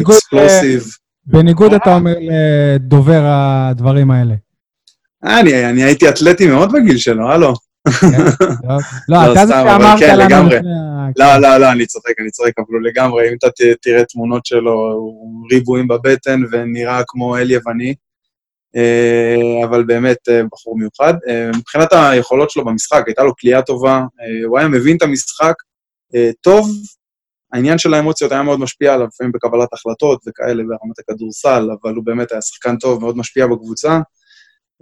אקספלוסיב. 0.00 0.86
בניגוד, 1.26 1.74
אתה 1.74 1.94
אומר, 1.94 2.14
לדובר 2.20 3.22
הדברים 3.24 4.10
האלה. 4.10 4.34
אני, 5.24 5.66
אני 5.70 5.84
הייתי 5.84 6.08
אתלטי 6.08 6.46
מאוד 6.46 6.72
בגיל 6.72 6.98
שלו, 6.98 7.30
הלו. 7.30 7.54
כן, 8.00 8.08
לא, 9.08 9.32
אתה 9.32 9.46
זה 9.46 9.52
שאמרת 9.52 9.98
כן, 9.98 10.18
לנו... 10.18 10.48
לא, 11.16 11.36
לא, 11.36 11.56
לא, 11.56 11.72
אני 11.72 11.86
צוחק, 11.86 12.12
אני 12.20 12.30
צוחק, 12.30 12.52
אבל 12.58 12.66
הוא 12.68 12.82
לגמרי, 12.82 13.28
אם 13.28 13.34
אתה 13.38 13.46
תראה 13.82 14.04
תמונות 14.04 14.46
שלו, 14.46 14.72
הוא 14.92 15.46
ריבועים 15.52 15.88
בבטן 15.88 16.40
ונראה 16.52 17.02
כמו 17.06 17.36
אל 17.36 17.50
יווני, 17.50 17.94
אה, 18.76 19.64
אבל 19.64 19.84
באמת 19.84 20.28
אה, 20.28 20.40
בחור 20.52 20.78
מיוחד. 20.78 21.14
אה, 21.28 21.50
מבחינת 21.56 21.92
היכולות 21.92 22.50
שלו 22.50 22.64
במשחק, 22.64 23.02
הייתה 23.06 23.22
לו 23.22 23.36
כליאה 23.36 23.62
טובה, 23.62 24.02
הוא 24.46 24.58
היה 24.58 24.68
מבין 24.68 24.96
את 24.96 25.02
המשחק 25.02 25.54
טוב, 26.40 26.70
העניין 27.52 27.78
של 27.78 27.94
האמוציות 27.94 28.32
היה 28.32 28.42
מאוד 28.42 28.60
משפיע 28.60 28.94
עליו, 28.94 29.06
לפעמים 29.06 29.32
בקבלת 29.32 29.68
החלטות 29.72 30.20
וכאלה 30.28 30.62
ברמת 30.62 30.98
הכדורסל, 30.98 31.68
אבל 31.82 31.94
הוא 31.94 32.04
באמת 32.04 32.32
היה 32.32 32.42
שחקן 32.42 32.76
טוב, 32.76 33.00
מאוד 33.00 33.16
משפיע 33.16 33.46
בקבוצה. 33.46 34.00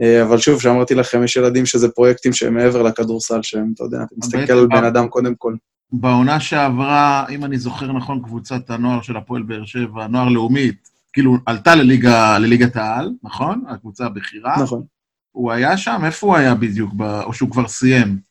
אה, 0.02 0.22
אבל 0.22 0.38
שוב, 0.38 0.60
שאמרתי 0.60 0.94
לכם, 0.94 1.24
יש 1.24 1.36
ילדים 1.36 1.66
שזה 1.66 1.88
פרויקטים 1.88 2.32
שהם 2.32 2.54
מעבר 2.54 2.82
לכדורסל, 2.82 3.42
שהם, 3.42 3.72
אתה 3.74 3.84
יודע, 3.84 4.02
אתה 4.02 4.14
מסתכל 4.18 4.52
על 4.52 4.66
בן 4.66 4.84
אדם 4.84 5.08
קודם 5.08 5.34
כל. 5.34 5.54
בעונה 5.92 6.40
שעברה, 6.40 7.24
אם 7.30 7.44
אני 7.44 7.58
זוכר 7.58 7.92
נכון, 7.92 8.22
קבוצת 8.22 8.70
הנוער 8.70 9.02
של 9.02 9.16
הפועל 9.16 9.42
באר 9.42 9.64
שבע, 9.64 10.06
נוער 10.06 10.28
לאומית, 10.28 10.88
כאילו 11.12 11.36
עלתה 11.46 11.74
לליגה, 11.74 12.38
לליגת 12.38 12.76
העל, 12.76 13.10
נכון? 13.22 13.64
הקבוצה 13.68 14.06
הבכירה. 14.06 14.62
נכון. 14.62 14.82
הוא 15.32 15.52
היה 15.52 15.76
שם? 15.76 16.00
איפה 16.04 16.26
הוא 16.26 16.36
היה 16.36 16.54
בדיוק? 16.54 16.92
או 17.24 17.32
שהוא 17.32 17.50
כבר 17.50 17.68
סיים? 17.68 18.27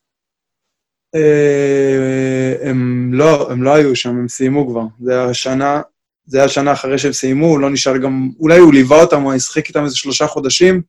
אה, 1.16 2.70
הם 2.70 3.12
לא, 3.14 3.52
הם 3.52 3.64
לא 3.64 3.76
היו 3.76 3.96
שם, 3.96 4.10
הם 4.10 4.28
סיימו 4.28 4.68
כבר. 4.68 4.84
זה 5.02 5.24
השנה, 5.24 5.82
זה 6.26 6.38
היה 6.38 6.48
שנה 6.48 6.74
אחרי 6.74 6.98
שהם 6.98 7.14
סיימו, 7.14 7.46
הוא 7.46 7.60
לא 7.60 7.70
נשאר 7.70 7.98
גם... 7.98 8.30
אולי 8.40 8.58
הוא 8.58 8.74
ליווה 8.74 9.02
אותם, 9.02 9.22
הוא 9.22 9.38
שיחק 9.38 9.68
איתם 9.68 9.84
איזה 9.84 9.96
שלושה 9.96 10.28
חודשים, 10.28 10.82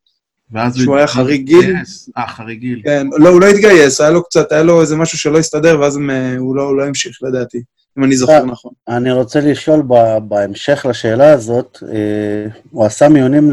ואז 0.53 0.77
שהוא 0.77 0.97
היה 0.97 1.07
חריג 1.07 1.47
גיל. 1.47 1.77
אה, 2.19 2.29
חריג 2.29 2.61
גיל. 2.61 2.81
כן, 2.85 3.07
לא, 3.19 3.29
הוא 3.29 3.41
לא 3.41 3.47
התגייס, 3.47 4.01
היה 4.01 4.11
לו 4.11 4.25
קצת, 4.25 4.53
היה 4.53 4.63
לו 4.63 4.81
איזה 4.81 4.97
משהו 4.97 5.19
שלא 5.19 5.39
הסתדר, 5.39 5.81
ואז 5.81 5.97
הם, 5.97 6.11
אה, 6.11 6.37
הוא, 6.37 6.57
לא, 6.57 6.63
הוא 6.63 6.77
לא 6.77 6.85
המשיך, 6.85 7.19
לדעתי, 7.23 7.63
אם 7.99 8.05
אני 8.05 8.17
זוכר 8.17 8.45
נכון. 8.45 8.73
אני 8.89 9.13
רוצה 9.13 9.41
לשאול 9.41 9.83
בהמשך 10.23 10.87
לשאלה 10.89 11.33
הזאת, 11.33 11.79
אה, 11.93 12.51
הוא 12.71 12.85
עשה 12.85 13.09
מיונים 13.09 13.53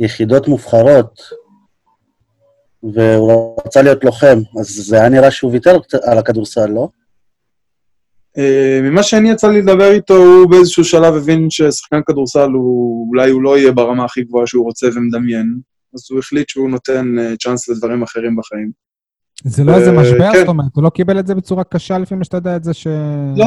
ליחידות 0.00 0.48
מובחרות, 0.48 1.22
והוא 2.82 3.56
רצה 3.66 3.82
להיות 3.82 4.04
לוחם, 4.04 4.38
אז 4.60 4.66
זה 4.66 5.00
היה 5.00 5.08
נראה 5.08 5.30
שהוא 5.30 5.52
ויתר 5.52 5.78
על 6.02 6.18
הכדורסל, 6.18 6.66
לא? 6.66 6.88
אה, 8.38 8.80
ממה 8.82 9.02
שאני 9.02 9.30
יצא 9.30 9.48
לי 9.48 9.62
לדבר 9.62 9.92
איתו, 9.92 10.16
הוא 10.16 10.50
באיזשהו 10.50 10.84
שלב 10.84 11.14
הבין 11.14 11.50
ששחקן 11.50 12.00
כדורסל 12.06 12.50
הוא, 12.50 13.08
אולי 13.08 13.30
הוא 13.30 13.42
לא 13.42 13.58
יהיה 13.58 13.72
ברמה 13.72 14.04
הכי 14.04 14.22
גבוהה 14.22 14.46
שהוא 14.46 14.64
רוצה 14.64 14.86
ומדמיין, 14.94 15.58
אז 15.94 16.06
הוא 16.10 16.18
החליט 16.18 16.48
שהוא 16.48 16.70
נותן 16.70 17.14
uh, 17.18 17.36
צ'אנס 17.36 17.68
לדברים 17.68 18.02
אחרים 18.02 18.36
בחיים. 18.36 18.70
זה 19.44 19.64
לא 19.64 19.74
איזה 19.74 19.92
משבר? 19.92 20.32
כן. 20.32 20.38
זאת 20.38 20.48
אומרת, 20.48 20.70
הוא 20.74 20.84
לא 20.84 20.90
קיבל 20.90 21.18
את 21.18 21.26
זה 21.26 21.34
בצורה 21.34 21.64
קשה 21.64 21.98
לפי 21.98 22.14
מה 22.14 22.24
שאתה 22.24 22.36
יודע 22.36 22.56
את 22.56 22.64
זה 22.64 22.74
ש... 22.74 22.86
לא, 23.36 23.46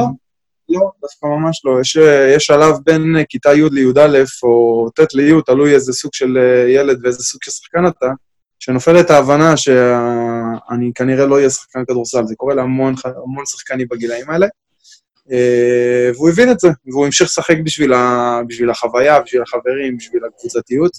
לא, 0.68 0.90
דווקא 1.02 1.26
ממש 1.26 1.62
לא. 1.64 1.80
יש, 1.80 1.96
יש 2.36 2.44
שלב 2.44 2.74
בין 2.86 3.16
כיתה 3.28 3.54
י' 3.54 3.68
לי"א 3.70 4.24
או 4.42 4.88
ט' 4.90 5.14
לי', 5.14 5.32
תלוי 5.46 5.74
איזה 5.74 5.92
סוג 5.92 6.10
של 6.14 6.36
ילד 6.68 6.98
ואיזה 7.02 7.22
סוג 7.22 7.40
של 7.44 7.50
שחקן 7.50 7.86
אתה, 7.86 8.06
שנופלת 8.64 9.10
ההבנה 9.10 9.56
שאני 9.56 10.92
כנראה 10.94 11.26
לא 11.26 11.34
אהיה 11.34 11.50
שחקן 11.50 11.84
כדורסל. 11.84 12.26
זה 12.26 12.34
קורה 12.36 12.54
להמון 12.54 12.94
המון 13.04 13.46
שחקנים 13.46 13.86
בגילאים 13.90 14.30
האלה. 14.30 14.46
אה, 15.32 16.10
והוא 16.14 16.28
הבין 16.28 16.50
את 16.50 16.60
זה, 16.60 16.68
והוא 16.86 17.04
המשיך 17.06 17.26
לשחק 17.26 17.56
בשביל, 17.64 17.92
ה, 17.92 18.40
בשביל 18.46 18.70
החוויה, 18.70 19.20
בשביל 19.20 19.42
החברים, 19.42 19.96
בשביל 19.96 20.22
הקבוצתיות, 20.24 20.92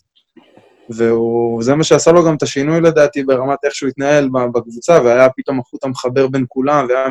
וזה 0.90 1.76
מה 1.76 1.84
שעשה 1.84 2.12
לו 2.12 2.26
גם 2.26 2.36
את 2.36 2.44
השינוי 2.44 2.82
לדעתי 2.82 3.24
ברמת 3.24 3.60
איך 3.64 3.76
שהוא 3.76 3.90
התנהל 3.90 4.30
בקבוצה, 4.54 5.00
והיה 5.04 5.30
פתאום 5.38 5.60
החוט 5.60 5.84
המחבר 5.84 6.28
בין 6.28 6.46
כולם, 6.48 6.86
והיה 6.90 7.06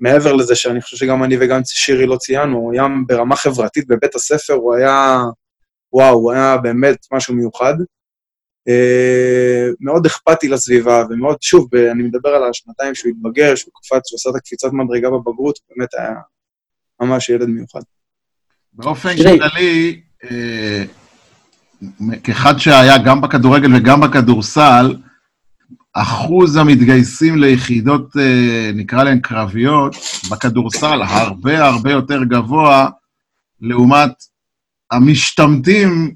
מעבר 0.00 0.32
לזה 0.32 0.54
שאני 0.54 0.80
חושב 0.80 0.96
שגם 0.96 1.24
אני 1.24 1.36
וגם 1.40 1.60
שירי 1.64 2.06
לא 2.06 2.16
ציינו, 2.16 2.56
הוא 2.58 2.72
היה 2.72 2.86
ברמה 3.06 3.36
חברתית 3.36 3.86
בבית 3.88 4.14
הספר, 4.14 4.54
הוא 4.54 4.74
היה, 4.74 5.18
וואו, 5.92 6.14
הוא 6.14 6.32
היה 6.32 6.56
באמת 6.56 7.06
משהו 7.12 7.34
מיוחד. 7.34 7.74
Uh, 8.68 9.74
מאוד 9.80 10.06
אכפתי 10.06 10.48
לסביבה, 10.48 11.04
ומאוד, 11.10 11.36
שוב, 11.40 11.74
אני 11.74 12.02
מדבר 12.02 12.28
על 12.28 12.50
השנתיים 12.50 12.94
שהוא 12.94 13.10
התבגר, 13.10 13.54
שהוא 13.54 13.72
קפץ, 13.74 14.08
שהוא 14.08 14.16
עשה 14.16 14.30
את 14.30 14.34
הקפיצת 14.34 14.68
מדרגה 14.72 15.10
בבגרות, 15.10 15.58
באמת 15.70 15.94
היה 15.94 16.14
ממש 17.00 17.28
ילד 17.28 17.48
מיוחד. 17.48 17.80
באופן 18.72 19.16
כללי, 19.16 20.00
אה, 20.24 20.84
כאחד 22.24 22.58
שהיה 22.58 22.98
גם 22.98 23.20
בכדורגל 23.20 23.76
וגם 23.76 24.00
בכדורסל, 24.00 24.96
אחוז 25.92 26.56
המתגייסים 26.56 27.36
ליחידות, 27.36 28.16
אה, 28.16 28.70
נקרא 28.74 29.04
להן 29.04 29.20
קרביות, 29.20 29.96
בכדורסל 30.30 31.02
הרבה 31.02 31.64
הרבה 31.64 31.92
יותר 31.92 32.24
גבוה 32.24 32.88
לעומת 33.60 34.12
המשתמטים 34.90 36.14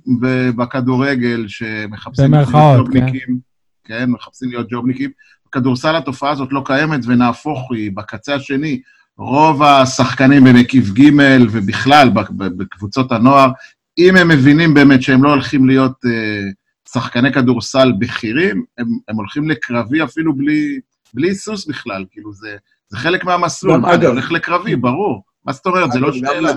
בכדורגל 0.56 1.44
שמחפשים 1.48 2.34
להיות 2.34 2.48
כן. 2.48 2.78
ג'ובניקים, 2.78 3.38
כן. 3.84 3.98
כן, 3.98 4.10
מחפשים 4.10 4.48
להיות 4.48 4.66
ג'ובניקים. 4.70 5.10
בכדורסל 5.48 5.96
התופעה 5.96 6.30
הזאת 6.30 6.48
לא 6.52 6.62
קיימת, 6.64 7.00
ונהפוך 7.06 7.72
היא, 7.72 7.90
בקצה 7.94 8.34
השני, 8.34 8.80
רוב 9.18 9.62
השחקנים 9.62 10.44
במקיף 10.44 10.90
ג' 10.90 11.10
ובכלל 11.50 12.10
בקבוצות 12.36 13.12
הנוער, 13.12 13.50
אם 13.98 14.16
הם 14.16 14.28
מבינים 14.28 14.74
באמת 14.74 15.02
שהם 15.02 15.24
לא 15.24 15.30
הולכים 15.30 15.66
להיות 15.68 16.04
אה, 16.06 16.50
שחקני 16.92 17.32
כדורסל 17.32 17.92
בכירים, 17.98 18.64
הם, 18.78 18.86
הם 19.08 19.16
הולכים 19.16 19.50
לקרבי 19.50 20.04
אפילו 20.04 20.36
בלי, 20.36 20.80
בלי 21.14 21.28
היסוס 21.28 21.66
בכלל, 21.66 22.04
כאילו 22.10 22.32
זה, 22.32 22.56
זה 22.88 22.98
חלק 22.98 23.24
מהמסלול, 23.24 23.86
אני 23.86 24.06
הולך 24.06 24.32
לקרבי, 24.32 24.76
ברור. 24.76 25.22
מה 25.44 25.52
זאת 25.52 25.66
אומרת? 25.66 25.92
זה 25.92 26.00
לא 26.00 26.12
שאלה. 26.12 26.52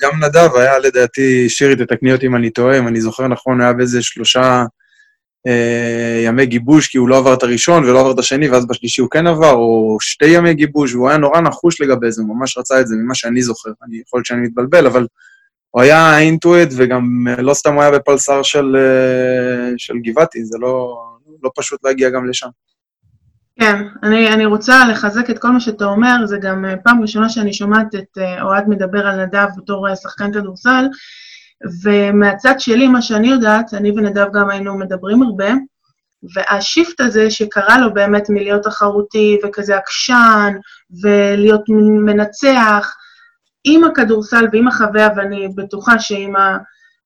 גם 0.00 0.24
נדב 0.24 0.50
היה 0.54 0.78
לדעתי, 0.78 1.48
שירי, 1.48 1.76
תתקני 1.76 2.12
אותי 2.12 2.26
אם 2.26 2.36
אני 2.36 2.50
טועה, 2.50 2.78
אם 2.78 2.88
אני 2.88 3.00
זוכר 3.00 3.28
נכון, 3.28 3.60
היה 3.60 3.72
באיזה 3.72 4.02
שלושה 4.02 4.64
אה, 5.46 6.22
ימי 6.24 6.46
גיבוש, 6.46 6.88
כי 6.88 6.98
הוא 6.98 7.08
לא 7.08 7.18
עבר 7.18 7.34
את 7.34 7.42
הראשון 7.42 7.84
ולא 7.84 8.00
עבר 8.00 8.10
את 8.10 8.18
השני, 8.18 8.48
ואז 8.48 8.66
בשלישי 8.66 9.00
הוא 9.00 9.10
כן 9.10 9.26
עבר, 9.26 9.52
או 9.52 9.96
שתי 10.00 10.26
ימי 10.26 10.54
גיבוש, 10.54 10.94
והוא 10.94 11.08
היה 11.08 11.18
נורא 11.18 11.40
נחוש 11.40 11.80
לגבי 11.80 12.12
זה, 12.12 12.22
הוא 12.22 12.36
ממש 12.36 12.58
רצה 12.58 12.80
את 12.80 12.86
זה, 12.86 12.96
ממה 12.96 13.14
שאני 13.14 13.42
זוכר. 13.42 13.70
אני 13.86 14.00
יכול 14.06 14.18
להיות 14.18 14.26
שאני 14.26 14.40
מתבלבל, 14.40 14.86
אבל 14.86 15.06
הוא 15.70 15.82
היה 15.82 16.18
אינטואיט, 16.18 16.68
וגם 16.76 17.24
אה, 17.28 17.42
לא 17.42 17.54
סתם 17.54 17.74
הוא 17.74 17.82
היה 17.82 17.90
בפלסר 17.90 18.42
של, 18.42 18.76
אה, 18.76 19.72
של 19.76 19.94
גבעתי, 20.04 20.44
זה 20.44 20.58
לא, 20.58 20.96
לא 21.42 21.50
פשוט 21.56 21.84
להגיע 21.84 22.10
גם 22.10 22.28
לשם. 22.28 22.48
כן, 23.60 23.82
אני, 24.02 24.32
אני 24.32 24.46
רוצה 24.46 24.88
לחזק 24.90 25.30
את 25.30 25.38
כל 25.38 25.48
מה 25.48 25.60
שאתה 25.60 25.84
אומר, 25.84 26.26
זה 26.26 26.38
גם 26.38 26.64
פעם 26.84 27.02
ראשונה 27.02 27.28
שאני 27.28 27.52
שומעת 27.52 27.94
את 27.94 28.18
אוהד 28.42 28.68
מדבר 28.68 29.06
על 29.06 29.24
נדב 29.24 29.48
בתור 29.56 29.94
שחקן 29.94 30.32
כדורסל, 30.32 30.86
ומהצד 31.82 32.54
שלי, 32.58 32.88
מה 32.88 33.02
שאני 33.02 33.28
יודעת, 33.28 33.74
אני 33.74 33.90
ונדב 33.90 34.26
גם 34.32 34.50
היינו 34.50 34.78
מדברים 34.78 35.22
הרבה, 35.22 35.52
והשיפט 36.34 37.00
הזה 37.00 37.30
שקרה 37.30 37.78
לו 37.78 37.94
באמת 37.94 38.30
מלהיות 38.30 38.62
תחרותי 38.62 39.38
וכזה 39.44 39.76
עקשן 39.76 40.52
ולהיות 41.02 41.62
מנצח, 42.04 42.94
עם 43.64 43.84
הכדורסל 43.84 44.46
ועם 44.52 44.68
החוויה, 44.68 45.08
ואני 45.16 45.48
בטוחה 45.48 45.98
שעם 45.98 46.34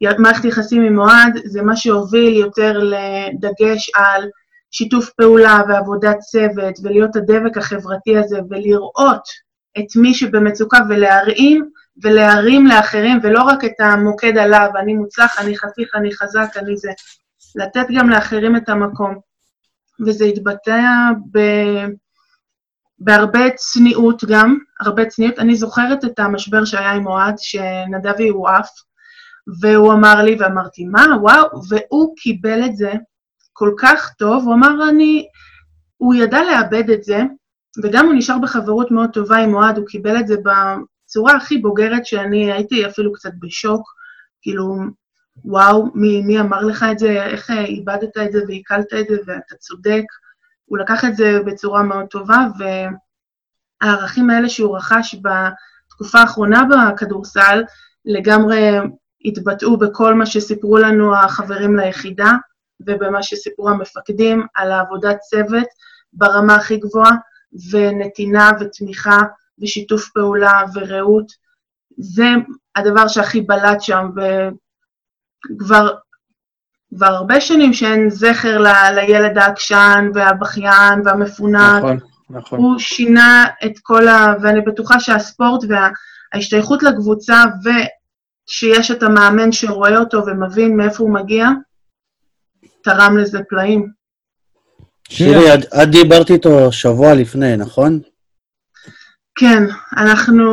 המערכת 0.02 0.44
יחסים 0.44 0.82
עם 0.82 0.98
אוהד, 0.98 1.38
זה 1.44 1.62
מה 1.62 1.76
שהוביל 1.76 2.36
יותר 2.36 2.78
לדגש 2.78 3.90
על 3.94 4.28
שיתוף 4.70 5.10
פעולה 5.10 5.62
ועבודת 5.68 6.18
צוות, 6.18 6.78
ולהיות 6.82 7.16
הדבק 7.16 7.56
החברתי 7.56 8.18
הזה, 8.18 8.38
ולראות 8.50 9.22
את 9.78 9.96
מי 9.96 10.14
שבמצוקה 10.14 10.78
ולהרעים 10.88 11.70
ולהרים 12.02 12.66
לאחרים, 12.66 13.18
ולא 13.22 13.42
רק 13.42 13.64
את 13.64 13.80
המוקד 13.80 14.38
עליו, 14.38 14.68
אני 14.76 14.94
מוצלח, 14.94 15.38
אני 15.38 15.58
חתיך, 15.58 15.94
אני 15.94 16.14
חזק, 16.14 16.56
אני 16.56 16.76
זה. 16.76 16.90
לתת 17.56 17.86
גם 17.96 18.10
לאחרים 18.10 18.56
את 18.56 18.68
המקום. 18.68 19.18
וזה 20.06 20.24
התבטא 20.24 20.80
ב... 21.32 21.38
בהרבה 22.98 23.50
צניעות 23.50 24.24
גם, 24.24 24.58
הרבה 24.80 25.06
צניעות. 25.06 25.38
אני 25.38 25.54
זוכרת 25.54 26.04
את 26.04 26.18
המשבר 26.18 26.64
שהיה 26.64 26.92
עם 26.92 27.06
אוהד, 27.06 27.34
שנדבי 27.38 28.28
הוא 28.28 28.48
עף, 28.48 28.70
והוא 29.60 29.92
אמר 29.92 30.22
לי, 30.22 30.36
ואמרתי, 30.40 30.84
מה, 30.84 31.06
וואו, 31.20 31.44
והוא 31.68 32.14
קיבל 32.16 32.64
את 32.64 32.76
זה 32.76 32.92
כל 33.58 33.74
כך 33.78 34.12
טוב, 34.18 34.44
הוא 34.44 34.54
אמר, 34.54 34.88
אני... 34.88 35.26
הוא 35.96 36.14
ידע 36.14 36.42
לאבד 36.42 36.90
את 36.90 37.04
זה, 37.04 37.22
וגם 37.82 38.06
הוא 38.06 38.14
נשאר 38.14 38.38
בחברות 38.38 38.90
מאוד 38.90 39.10
טובה 39.12 39.36
עם 39.36 39.54
אוהד, 39.54 39.78
הוא 39.78 39.86
קיבל 39.86 40.16
את 40.20 40.26
זה 40.26 40.34
בצורה 40.36 41.36
הכי 41.36 41.58
בוגרת 41.58 42.06
שאני 42.06 42.52
הייתי 42.52 42.86
אפילו 42.86 43.12
קצת 43.12 43.30
בשוק, 43.40 43.82
כאילו, 44.42 44.76
וואו, 45.44 45.86
מי, 45.94 46.22
מי 46.22 46.40
אמר 46.40 46.60
לך 46.60 46.86
את 46.90 46.98
זה, 46.98 47.24
איך 47.24 47.50
איבדת 47.50 48.16
את 48.16 48.32
זה 48.32 48.40
ועיכלת 48.48 48.94
את 49.00 49.06
זה, 49.08 49.16
ואתה 49.26 49.54
צודק. 49.54 50.04
הוא 50.64 50.78
לקח 50.78 51.04
את 51.04 51.16
זה 51.16 51.38
בצורה 51.46 51.82
מאוד 51.82 52.06
טובה, 52.06 52.46
והערכים 53.82 54.30
האלה 54.30 54.48
שהוא 54.48 54.76
רכש 54.76 55.14
בתקופה 55.14 56.18
האחרונה 56.18 56.62
בכדורסל, 56.64 57.62
לגמרי 58.04 58.78
התבטאו 59.24 59.78
בכל 59.78 60.14
מה 60.14 60.26
שסיפרו 60.26 60.78
לנו 60.78 61.16
החברים 61.16 61.76
ליחידה, 61.76 62.32
ובמה 62.86 63.22
שסיפרו 63.22 63.68
המפקדים 63.68 64.46
על 64.54 64.72
העבודת 64.72 65.18
צוות 65.20 65.66
ברמה 66.12 66.54
הכי 66.54 66.76
גבוהה, 66.76 67.12
ונתינה 67.70 68.50
ותמיכה 68.60 69.18
ושיתוף 69.58 70.08
פעולה 70.08 70.62
ורעות. 70.74 71.26
זה 71.98 72.28
הדבר 72.76 73.08
שהכי 73.08 73.40
בלט 73.40 73.80
שם, 73.80 74.10
וכבר 75.54 75.88
כבר 76.94 77.06
הרבה 77.06 77.40
שנים 77.40 77.72
שאין 77.72 78.10
זכר 78.10 78.58
ל, 78.58 78.66
לילד 78.94 79.38
העקשן 79.38 80.10
והבכיין 80.14 81.00
והמפונק. 81.04 81.78
נכון, 81.78 81.98
נכון. 82.30 82.58
הוא 82.58 82.78
שינה 82.78 83.46
את 83.64 83.72
כל 83.82 84.08
ה... 84.08 84.34
ואני 84.42 84.60
בטוחה 84.60 85.00
שהספורט 85.00 85.64
וההשתייכות 85.68 86.82
לקבוצה, 86.82 87.44
ושיש 87.64 88.90
את 88.90 89.02
המאמן 89.02 89.52
שרואה 89.52 89.98
אותו 89.98 90.26
ומבין 90.26 90.76
מאיפה 90.76 91.02
הוא 91.02 91.14
מגיע, 91.14 91.48
תרם 92.82 93.16
לזה 93.16 93.38
פלאים. 93.48 93.86
שירי, 95.08 95.54
את, 95.54 95.58
את 95.82 95.88
דיברת 95.90 96.30
איתו 96.30 96.72
שבוע 96.72 97.14
לפני, 97.14 97.56
נכון? 97.56 98.00
כן, 99.38 99.62
אנחנו 99.96 100.44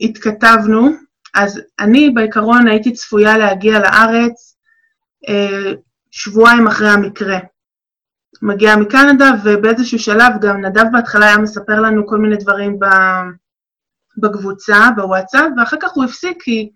התכתבנו, 0.00 0.88
אז 1.34 1.60
אני 1.80 2.10
בעיקרון 2.10 2.68
הייתי 2.68 2.92
צפויה 2.92 3.38
להגיע 3.38 3.78
לארץ 3.78 4.56
אה, 5.28 5.72
שבועיים 6.10 6.66
אחרי 6.66 6.88
המקרה. 6.88 7.38
מגיעה 8.42 8.76
מקנדה, 8.76 9.30
ובאיזשהו 9.44 9.98
שלב 9.98 10.32
גם 10.40 10.64
נדב 10.64 10.84
בהתחלה 10.92 11.26
היה 11.26 11.38
מספר 11.38 11.80
לנו 11.80 12.06
כל 12.06 12.18
מיני 12.18 12.36
דברים 12.36 12.78
בקבוצה, 14.18 14.88
בוואטסאפ, 14.96 15.50
ואחר 15.56 15.76
כך 15.80 15.90
הוא 15.94 16.04
הפסיק 16.04 16.42
כי, 16.42 16.70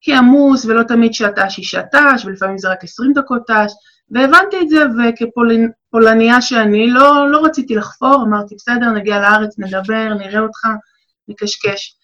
כי 0.00 0.14
עמוס, 0.14 0.64
ולא 0.64 0.82
תמיד 0.82 1.14
שעתש 1.14 1.56
היא 1.56 1.64
שעתש, 1.64 2.24
ולפעמים 2.24 2.58
זה 2.58 2.68
רק 2.68 2.84
20 2.84 3.12
דקות 3.12 3.42
תש, 3.46 3.72
והבנתי 4.10 4.60
את 4.62 4.68
זה, 4.68 4.84
וכפולניה 4.98 6.40
שאני 6.40 6.90
לא, 6.90 7.30
לא 7.30 7.44
רציתי 7.44 7.74
לחפור, 7.74 8.24
אמרתי, 8.28 8.54
בסדר, 8.54 8.90
נגיע 8.90 9.20
לארץ, 9.20 9.58
נדבר, 9.58 10.14
נראה 10.14 10.40
אותך, 10.40 10.68
נקשקש. 11.28 11.96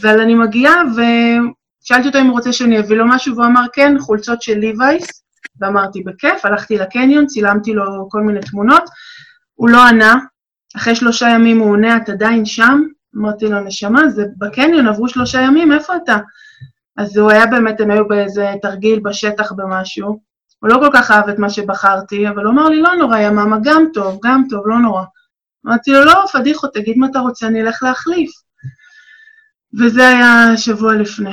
אבל 0.00 0.20
אני 0.20 0.34
מגיעה, 0.34 0.82
ושאלתי 0.92 2.08
אותו 2.08 2.18
אם 2.18 2.26
הוא 2.26 2.32
רוצה 2.32 2.52
שאני 2.52 2.78
אביא 2.78 2.96
לו 2.96 3.08
משהו, 3.08 3.36
והוא 3.36 3.46
אמר, 3.46 3.64
כן, 3.72 3.98
חולצות 3.98 4.42
של 4.42 4.58
ליווייס, 4.58 5.22
ואמרתי, 5.60 6.02
בכיף, 6.02 6.44
הלכתי 6.44 6.78
לקניון, 6.78 7.26
צילמתי 7.26 7.74
לו 7.74 8.08
כל 8.10 8.20
מיני 8.20 8.40
תמונות, 8.40 8.82
הוא 9.54 9.68
לא 9.68 9.88
ענה, 9.88 10.18
אחרי 10.76 10.94
שלושה 10.94 11.28
ימים 11.28 11.58
הוא 11.58 11.70
עונה, 11.70 11.96
את 11.96 12.08
עדיין 12.08 12.44
שם? 12.44 12.82
אמרתי 13.16 13.48
לו, 13.48 13.60
נשמה, 13.60 14.08
זה 14.08 14.24
בקניון, 14.38 14.86
עברו 14.86 15.08
שלושה 15.08 15.40
ימים, 15.40 15.72
איפה 15.72 15.96
אתה? 15.96 16.18
אז 16.96 17.16
הוא 17.16 17.30
היה 17.30 17.46
באמת, 17.46 17.80
הם 17.80 17.90
היו 17.90 18.08
באיזה 18.08 18.52
תרגיל 18.62 19.00
בשטח 19.00 19.52
במשהו, 19.52 20.20
הוא 20.58 20.70
לא 20.70 20.78
כל 20.80 20.90
כך 20.94 21.10
אהב 21.10 21.28
את 21.28 21.38
מה 21.38 21.50
שבחרתי, 21.50 22.28
אבל 22.28 22.44
הוא 22.44 22.52
אמר 22.52 22.68
לי, 22.68 22.82
לא 22.82 22.94
נורא, 22.98 23.18
יא 23.18 23.30
מאמה, 23.30 23.56
גם 23.62 23.84
טוב, 23.94 24.18
גם 24.24 24.42
טוב, 24.50 24.62
לא 24.66 24.78
נורא. 24.78 25.02
אמרתי 25.66 25.90
לו, 25.90 26.04
לא, 26.04 26.24
פדיחות, 26.32 26.74
תגיד 26.74 26.98
מה 26.98 27.06
אתה 27.10 27.18
רוצה, 27.18 27.46
אני 27.46 27.62
אלך 27.62 27.82
להחליף. 27.82 28.30
וזה 29.78 30.08
היה 30.08 30.56
שבוע 30.56 30.94
לפני. 30.94 31.32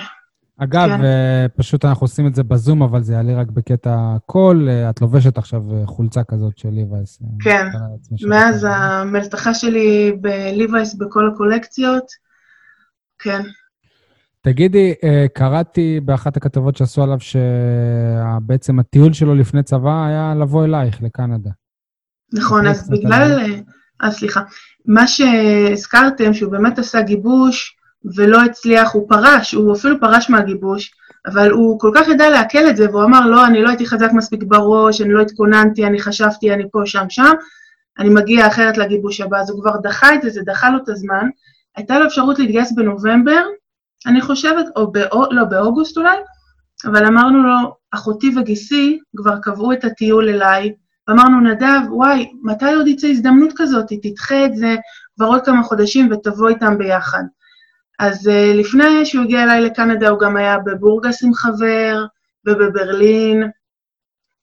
אגב, 0.58 0.88
כן. 0.88 1.04
אה, 1.04 1.46
פשוט 1.56 1.86
אנחנו 1.86 2.04
עושים 2.04 2.28
את 2.28 2.36
זה 2.36 2.44
בזום, 2.44 2.84
אבל 2.84 3.04
זה 3.04 3.14
יעלה 3.14 3.36
רק 3.36 3.48
בקטע 3.48 3.96
קול. 4.26 4.70
אה, 4.70 4.90
את 4.90 5.02
לובשת 5.02 5.38
עכשיו 5.38 5.62
אה, 5.74 5.86
חולצה 5.86 6.24
כזאת 6.24 6.58
של 6.58 6.70
ליווייס. 6.70 7.20
כן, 7.44 7.68
מאז 8.28 8.68
המלתחה 8.70 9.54
שלי 9.54 10.18
בליווייס 10.22 10.94
בכל 10.94 11.30
הקולקציות, 11.34 12.06
כן. 13.20 13.42
תגידי, 14.46 14.94
אה, 15.04 15.26
קראתי 15.34 16.00
באחת 16.00 16.38
הכתבות 16.38 16.78
שעשו 16.78 17.04
עליו 17.04 17.18
שבעצם 17.20 18.80
הטיול 18.80 19.14
שלו 19.14 19.36
לפני 19.36 19.64
צבא 19.64 20.06
היה 20.06 20.34
לבוא 20.42 20.66
אלייך, 20.66 21.02
לקנדה. 21.02 21.50
נכון, 22.34 22.68
אז 22.68 22.90
בגלל... 22.90 23.40
אה, 24.04 24.12
סליחה. 24.12 24.42
מה 24.86 25.08
שהזכרתם, 25.08 26.34
שהוא 26.34 26.52
באמת 26.52 26.80
עשה 26.80 27.02
גיבוש 27.02 27.78
ולא 28.16 28.44
הצליח, 28.44 28.94
הוא 28.94 29.10
פרש, 29.10 29.54
הוא 29.54 29.76
אפילו 29.76 30.00
פרש 30.00 30.30
מהגיבוש, 30.30 30.92
אבל 31.26 31.52
הוא 31.52 31.80
כל 31.80 31.92
כך 31.96 32.08
ידע 32.08 32.30
לעכל 32.30 32.70
את 32.70 32.78
זה, 32.78 32.90
והוא 32.90 33.04
אמר, 33.04 33.28
לא, 33.28 33.46
אני 33.46 33.62
לא 33.62 33.70
הייתי 33.70 33.86
חזק 33.86 34.10
מספיק 34.14 34.44
בראש, 34.44 35.02
אני 35.02 35.14
לא 35.14 35.22
התכוננתי, 35.22 35.86
אני 35.86 36.00
חשבתי, 36.00 36.54
אני 36.54 36.64
פה, 36.72 36.82
שם, 36.86 37.06
שם, 37.10 37.34
אני 38.00 38.10
מגיע 38.10 38.48
אחרת 38.48 38.78
לגיבוש 38.78 39.22
הבא, 39.22 39.40
אז 39.40 39.50
הוא 39.50 39.62
כבר 39.62 39.78
דחה 39.84 40.16
את 40.16 40.22
זה, 40.22 40.30
זה 40.30 40.42
דחה 40.46 40.70
לו 40.70 40.78
את 40.84 40.90
הזמן. 40.90 41.30
הייתה 41.76 42.00
לו 42.00 42.06
אפשרות 42.08 42.40
להתגייס 42.40 42.72
בנובמבר, 42.72 43.42
אני 44.08 44.22
חושבת, 44.22 44.66
או 44.76 44.92
באו, 44.92 45.32
לא, 45.32 45.44
באוגוסט 45.44 45.98
אולי, 45.98 46.18
אבל 46.86 47.06
אמרנו 47.06 47.44
לו, 47.44 47.76
אחותי 47.92 48.32
וגיסי 48.38 49.00
כבר 49.18 49.40
קבעו 49.42 49.74
את 49.74 49.84
הטיול 49.84 50.30
אליי, 50.30 50.74
ואמרנו, 51.08 51.42
נדב, 51.42 51.80
וואי, 51.92 52.32
מתי 52.44 52.74
עוד 52.74 52.88
יצא 52.88 53.08
הזדמנות 53.08 53.54
כזאת? 53.56 53.86
תדחה 54.02 54.46
את 54.46 54.56
זה 54.56 54.76
כבר 55.16 55.26
עוד 55.26 55.46
כמה 55.46 55.64
חודשים 55.64 56.12
ותבוא 56.12 56.50
איתם 56.50 56.78
ביחד. 56.78 57.24
אז 58.00 58.28
uh, 58.28 58.58
לפני 58.58 59.06
שהוא 59.06 59.24
הגיע 59.24 59.44
אליי 59.44 59.62
לקנדה, 59.62 60.10
הוא 60.10 60.20
גם 60.20 60.38
היה 60.38 60.58
בבורגס 60.60 61.24
עם 61.24 61.34
חבר, 61.34 62.06
ובברלין, 62.48 63.44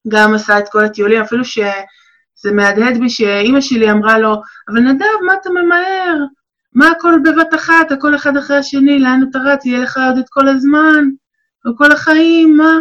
גם 0.09 0.35
עשה 0.35 0.59
את 0.59 0.69
כל 0.69 0.85
הטיולים, 0.85 1.23
אפילו 1.23 1.45
שזה 1.45 2.53
מהדהד 2.53 2.99
בי 2.99 3.11
שאימא 3.11 3.61
שלי 3.61 3.91
אמרה 3.91 4.19
לו, 4.19 4.35
אבל 4.69 4.81
נדב, 4.81 5.07
מה 5.27 5.35
אתה 5.41 5.51
ממהר? 5.51 6.17
מה 6.75 6.89
הכל 6.89 7.15
בבת 7.25 7.55
אחת, 7.55 7.93
הכל 7.93 8.17
אחד 8.17 8.37
אחרי 8.37 8.57
השני, 8.57 8.99
לאן 8.99 9.21
אתה 9.31 9.39
רץ? 9.39 9.67
יהיה 9.67 9.81
לך 9.81 10.01
עוד 10.09 10.19
את 10.19 10.25
כל 10.29 10.49
הזמן, 10.49 11.05
וכל 11.67 11.93
החיים, 11.93 12.57
מה? 12.57 12.73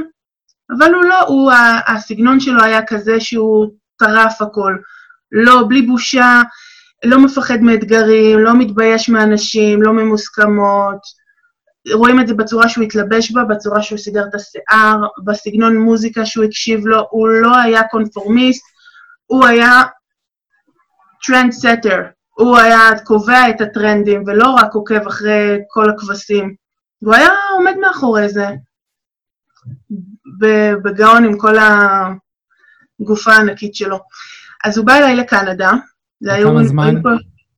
אבל 0.78 0.94
הוא 0.94 1.04
לא, 1.04 1.20
הוא, 1.28 1.52
הסגנון 1.88 2.40
שלו 2.40 2.64
היה 2.64 2.86
כזה 2.86 3.20
שהוא 3.20 3.72
טרף 3.98 4.42
הכל. 4.42 4.76
לא, 5.32 5.64
בלי 5.70 5.82
בושה, 5.82 6.42
לא 7.06 7.20
מפחד 7.20 7.58
מאתגרים, 7.62 8.40
לא 8.40 8.60
מתבייש 8.60 9.10
מאנשים, 9.10 9.82
לא 9.82 9.94
ממוסכמות. 9.94 11.22
רואים 11.94 12.20
את 12.20 12.28
זה 12.28 12.34
בצורה 12.34 12.70
שהוא 12.70 12.84
התלבש 12.84 13.32
בה, 13.32 13.44
בצורה 13.44 13.82
שהוא 13.82 14.00
סידר 14.00 14.24
את 14.30 14.36
השיער, 14.36 14.98
בסגנון 15.26 15.78
מוזיקה 15.78 16.26
שהוא 16.26 16.46
הקשיב 16.46 16.86
לו, 16.86 17.08
הוא 17.10 17.30
לא 17.30 17.58
היה 17.58 17.84
קונפורמיסט, 17.84 18.64
הוא 19.26 19.46
היה 19.46 19.84
trendsetter, 21.26 22.02
הוא 22.42 22.58
היה 22.58 22.80
קובע 23.04 23.50
את 23.50 23.62
הטרנדים 23.62 24.24
ולא 24.28 24.50
רק 24.50 24.74
עוקב 24.74 25.08
אחרי 25.08 25.60
כל 25.68 25.90
הכבשים. 25.90 26.56
והוא 27.02 27.16
היה 27.16 27.30
עומד 27.54 27.76
מאחורי 27.82 28.30
זה, 28.30 28.48
בגאון 30.84 31.26
עם 31.26 31.38
כל 31.38 31.56
הגופה 33.00 33.34
הענקית 33.34 33.76
שלו. 33.76 34.00
אז 34.64 34.78
הוא 34.78 34.86
בא 34.86 34.94
אליי 34.94 35.16
לקנדה, 35.16 35.72
זה? 36.20 36.34
היו 36.34 36.50
פה 37.04 37.10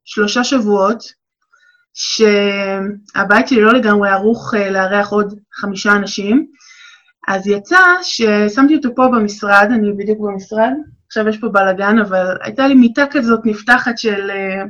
שלושה 0.06 0.44
שבועות, 0.44 1.04
שהבית 1.94 3.48
שלי 3.48 3.62
לא 3.62 3.74
לגמרי 3.74 4.10
ערוך 4.10 4.54
אה, 4.58 4.70
לארח 4.70 5.10
עוד 5.10 5.40
חמישה 5.54 5.92
אנשים, 5.92 6.48
אז 7.28 7.48
יצא 7.48 7.80
ששמתי 8.04 8.76
אותו 8.76 8.90
פה 8.96 9.08
במשרד, 9.08 9.68
אני 9.74 9.94
בדיוק 9.94 10.20
במשרד, 10.20 10.72
עכשיו 11.14 11.28
יש 11.28 11.38
פה 11.38 11.50
בלאגן, 11.50 12.00
אבל 12.00 12.38
הייתה 12.42 12.68
לי 12.68 12.76
מיטה 12.76 13.06
כזאת 13.12 13.40
נפתחת 13.46 13.98
של... 13.98 14.30
אה, 14.30 14.64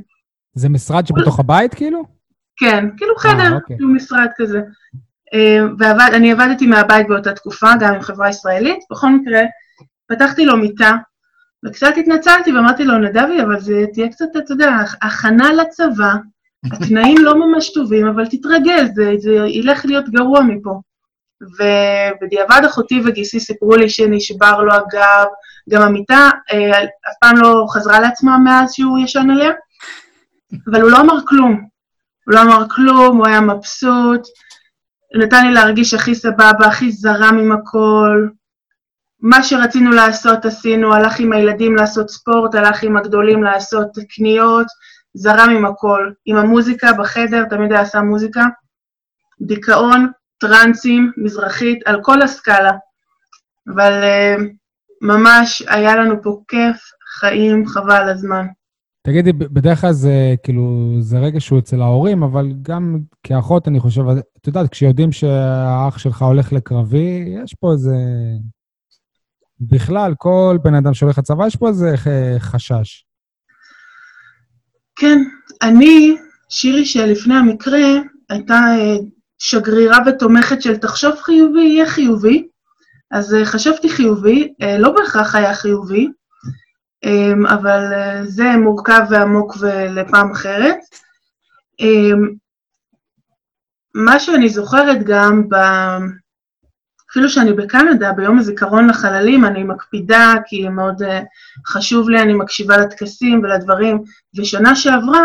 זה 0.54 0.70
משרד 0.70 1.08
שבתוך 1.08 1.40
הבית, 1.40 1.74
כאילו? 1.74 2.04
כן, 2.58 2.86
כאילו 2.98 3.16
חדר, 3.16 3.56
אוקיי. 3.56 3.76
כאילו 3.78 3.90
משרד 3.90 4.28
כזה. 4.38 4.62
ואני 5.80 6.32
עבדתי 6.32 6.68
מהבית 6.68 7.08
באותה 7.08 7.34
תקופה, 7.34 7.68
גם 7.80 7.94
עם 7.94 8.02
חברה 8.02 8.30
ישראלית. 8.30 8.80
בכל 8.92 9.10
מקרה, 9.10 9.42
פתחתי 10.08 10.46
לו 10.46 10.58
מיטה, 10.58 10.92
וקצת 11.66 11.94
התנצלתי 11.98 12.54
ואמרתי 12.54 12.84
לו, 12.84 12.98
נדבי, 12.98 13.42
אבל 13.42 13.60
זה 13.60 13.86
תהיה 13.94 14.10
קצת, 14.10 14.26
אתה 14.38 14.54
יודע, 14.54 14.72
הכנה 15.02 15.54
לצבא, 15.54 16.14
התנאים 16.74 17.18
לא 17.22 17.48
ממש 17.48 17.74
טובים, 17.74 18.08
אבל 18.08 18.26
תתרגל, 18.26 18.86
זה, 18.94 19.14
זה 19.18 19.32
ילך 19.32 19.86
להיות 19.86 20.10
גרוע 20.10 20.42
מפה. 20.42 20.80
ובדיעבד 21.42 22.62
אחותי 22.66 23.02
וגיסי 23.06 23.40
סיפרו 23.40 23.76
לי 23.76 23.90
שנשבר 23.90 24.62
לו 24.62 24.74
הגב, 24.74 25.28
גם 25.70 25.82
המיטה 25.82 26.30
אה, 26.52 26.84
אף 26.84 27.14
פעם 27.22 27.38
לא 27.38 27.66
חזרה 27.70 28.00
לעצמה 28.00 28.38
מאז 28.38 28.74
שהוא 28.74 29.00
ישן 29.00 29.30
עליה, 29.30 29.52
אבל 30.68 30.82
הוא 30.82 30.92
לא 30.92 31.02
אמר 31.02 31.18
כלום. 31.28 31.68
הוא 32.26 32.36
לא 32.36 32.42
אמר 32.42 32.70
כלום, 32.70 33.18
הוא 33.18 33.28
היה 33.28 33.42
מבסוט, 33.42 34.22
נתן 35.16 35.48
לי 35.48 35.54
להרגיש 35.54 35.94
הכי 35.94 36.16
סבבה, 36.16 36.68
הכי 36.68 36.92
זרם 36.92 37.38
עם 37.40 37.52
הכל. 37.52 38.28
מה 39.20 39.44
שרצינו 39.44 39.92
לעשות 39.92 40.46
עשינו, 40.46 40.94
הלך 40.94 41.20
עם 41.20 41.34
הילדים 41.34 41.76
לעשות 41.76 42.10
ספורט, 42.10 42.56
הלך 42.56 42.84
עם 42.84 42.98
הגדולים 42.98 43.44
לעשות 43.44 43.92
קניות, 44.10 44.68
זרם 45.14 45.50
עם 45.50 45.66
הכל. 45.66 46.12
עם 46.26 46.38
המוזיקה 46.38 46.94
בחדר, 46.94 47.44
תמיד 47.50 47.72
היה 47.72 47.86
שם 47.86 48.06
מוזיקה. 48.06 48.44
דיכאון, 49.42 50.12
טרנסים, 50.38 51.12
מזרחית, 51.18 51.88
על 51.88 52.00
כל 52.02 52.22
הסקאלה. 52.22 52.72
אבל 53.74 54.04
uh, 54.04 54.42
ממש 55.04 55.64
היה 55.68 55.96
לנו 55.96 56.16
פה 56.24 56.42
כיף, 56.48 56.78
חיים, 57.20 57.68
חבל 57.68 58.10
הזמן. 58.10 58.46
תגידי, 59.08 59.34
בדרך 59.34 59.82
כלל 59.82 59.94
זה 59.94 60.36
כאילו, 60.44 60.96
זה 61.00 61.20
רגע 61.20 61.40
שהוא 61.40 61.60
אצל 61.60 61.82
ההורים, 61.82 62.24
אבל 62.24 62.48
גם 62.62 63.00
כאחות, 63.24 63.68
אני 63.68 63.80
חושב, 63.80 64.02
את 64.38 64.48
יודעת, 64.48 64.70
כשיודעים 64.72 65.12
שהאח 65.12 65.98
שלך 65.98 66.22
הולך 66.22 66.54
לקרבי, 66.54 67.26
יש 67.44 67.54
פה 67.60 67.72
איזה... 67.72 67.96
בכלל, 69.60 70.14
כל 70.18 70.58
בן 70.64 70.76
אדם 70.76 70.94
שהולך 70.94 71.18
לצבא, 71.18 71.48
יש 71.48 71.56
פה 71.56 71.68
איזה 71.68 71.94
ח- 71.98 72.40
חשש. 72.40 73.06
כן, 74.96 75.18
אני, 75.62 76.18
שירי 76.50 76.86
שלפני 76.86 77.36
המקרה, 77.36 77.80
הייתה 78.30 78.54
אה, 78.54 78.96
שגרירה 79.38 79.98
ותומכת 80.08 80.62
של 80.62 80.78
תחשוב 80.78 81.16
חיובי, 81.16 81.62
יהיה 81.62 81.86
חיובי. 81.86 82.48
אז 83.14 83.34
אה, 83.34 83.46
חשבתי 83.46 83.90
חיובי, 83.90 84.54
אה, 84.62 84.78
לא 84.78 84.92
בהכרח 84.92 85.36
היה 85.36 85.54
חיובי, 85.54 86.08
אה, 87.06 87.54
אבל 87.54 87.94
אה, 87.94 88.26
זה 88.26 88.58
מורכב 88.58 89.02
ועמוק 89.10 89.56
ולפעם 89.60 90.32
אחרת. 90.32 90.78
אה, 91.82 92.12
מה 93.96 94.20
שאני 94.20 94.50
זוכרת 94.50 95.04
גם, 95.04 95.50
ב... 95.50 95.56
אפילו 97.12 97.30
שאני 97.30 97.54
בקנדה, 97.54 98.12
ביום 98.12 98.40
הזיכרון 98.40 98.88
לחללים, 98.88 99.46
אני 99.46 99.64
מקפידה, 99.64 100.34
כי 100.46 100.70
מאוד 100.70 101.02
חשוב 101.68 102.10
לי, 102.10 102.22
אני 102.22 102.34
מקשיבה 102.34 102.78
לטקסים 102.78 103.40
ולדברים, 103.44 104.04
ושנה 104.38 104.76
שעברה, 104.76 105.24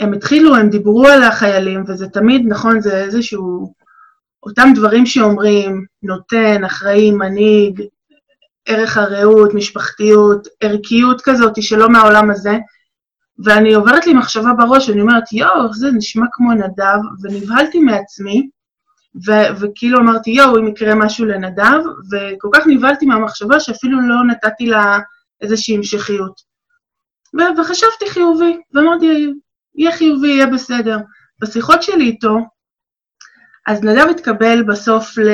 הם 0.00 0.12
התחילו, 0.12 0.56
הם 0.56 0.70
דיברו 0.70 1.06
על 1.06 1.22
החיילים, 1.22 1.84
וזה 1.86 2.08
תמיד, 2.08 2.42
נכון, 2.48 2.80
זה 2.80 3.04
איזשהו, 3.04 3.74
אותם 4.42 4.68
דברים 4.74 5.06
שאומרים, 5.06 5.84
נותן, 6.02 6.64
אחראי, 6.64 7.10
מנהיג, 7.10 7.82
ערך 8.66 8.96
הרעות, 8.96 9.54
משפחתיות, 9.54 10.48
ערכיות 10.60 11.20
כזאת, 11.24 11.62
שלא 11.62 11.88
מהעולם 11.88 12.30
הזה, 12.30 12.58
ואני 13.44 13.74
עוברת 13.74 14.06
לי 14.06 14.14
מחשבה 14.14 14.52
בראש, 14.58 14.90
אני 14.90 15.00
אומרת, 15.00 15.32
יואו, 15.32 15.74
זה 15.74 15.90
נשמע 15.90 16.26
כמו 16.32 16.52
נדב, 16.52 16.98
ונבהלתי 17.22 17.80
מעצמי, 17.80 18.48
ו- 19.26 19.60
וכאילו 19.60 19.98
אמרתי, 19.98 20.30
יואו, 20.30 20.58
אם 20.58 20.68
יקרה 20.68 20.94
משהו 20.94 21.24
לנדב, 21.24 21.80
וכל 22.12 22.48
כך 22.54 22.66
נבהלתי 22.66 23.06
מהמחשבה 23.06 23.60
שאפילו 23.60 24.00
לא 24.00 24.24
נתתי 24.24 24.66
לה 24.66 24.98
איזושהי 25.40 25.76
המשכיות. 25.76 26.40
ו- 27.34 27.60
וחשבתי 27.60 28.10
חיובי, 28.10 28.58
ואמרתי, 28.74 29.32
יהיה 29.74 29.92
חיובי, 29.92 30.28
יהיה 30.28 30.46
בסדר. 30.46 30.98
בשיחות 31.38 31.82
שלי 31.82 32.04
איתו, 32.04 32.38
אז 33.66 33.84
נדב 33.84 34.06
התקבל 34.10 34.62
בסוף 34.62 35.18
ל... 35.18 35.28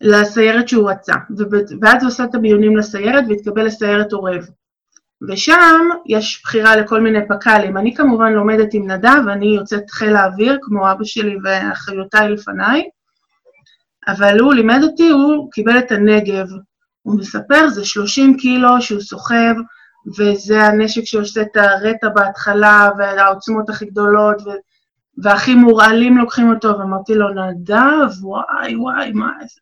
לסיירת 0.00 0.68
שהוא 0.68 0.90
רצה, 0.90 1.14
ואז 1.80 2.02
הוא 2.02 2.08
עשה 2.08 2.24
את 2.24 2.34
המיונים 2.34 2.76
לסיירת 2.76 3.24
והתקבל 3.28 3.64
לסיירת 3.64 4.12
עורב. 4.12 4.46
ושם 5.28 5.88
יש 6.06 6.42
בחירה 6.42 6.76
לכל 6.76 7.00
מיני 7.00 7.18
פק"לים. 7.28 7.76
אני 7.76 7.94
כמובן 7.94 8.32
לומדת 8.32 8.74
עם 8.74 8.90
נדב, 8.90 9.28
אני 9.32 9.46
יוצאת 9.46 9.90
חיל 9.90 10.16
האוויר, 10.16 10.58
כמו 10.62 10.92
אבא 10.92 11.04
שלי 11.04 11.36
ואחיותיי 11.44 12.28
לפניי, 12.28 12.88
אבל 14.08 14.38
הוא 14.40 14.54
לימד 14.54 14.80
אותי, 14.82 15.08
הוא 15.08 15.50
קיבל 15.52 15.78
את 15.78 15.92
הנגב. 15.92 16.46
הוא 17.02 17.18
מספר, 17.18 17.68
זה 17.68 17.84
30 17.84 18.36
קילו 18.36 18.80
שהוא 18.80 19.00
סוחב, 19.00 19.54
וזה 20.18 20.62
הנשק 20.62 21.04
שעושה 21.04 21.42
את 21.42 21.56
הרטה 21.56 22.08
בהתחלה, 22.08 22.88
והעוצמות 22.98 23.70
הכי 23.70 23.86
גדולות, 23.86 24.42
ו... 24.46 24.50
והכי 25.22 25.54
מורעלים 25.54 26.18
לוקחים 26.18 26.50
אותו, 26.50 26.78
ואמרתי 26.78 27.14
לו, 27.14 27.28
נדב, 27.28 28.10
וואי, 28.22 28.76
וואי, 28.76 29.12
מה 29.12 29.32
זה? 29.40 29.60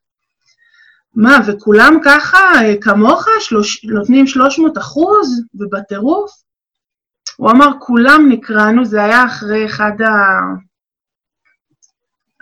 מה, 1.15 1.39
וכולם 1.47 1.95
ככה, 2.05 2.39
כמוך, 2.81 3.27
שלוש, 3.41 3.85
נותנים 3.85 4.27
300 4.27 4.79
אחוז, 4.79 5.43
ובטירוף? 5.55 6.31
הוא 7.37 7.51
אמר, 7.51 7.69
כולם 7.81 8.27
נקראנו, 8.29 8.85
זה 8.85 9.05
היה 9.05 9.25
אחרי 9.25 9.67
אחד 9.67 10.03
ה... 10.03 10.11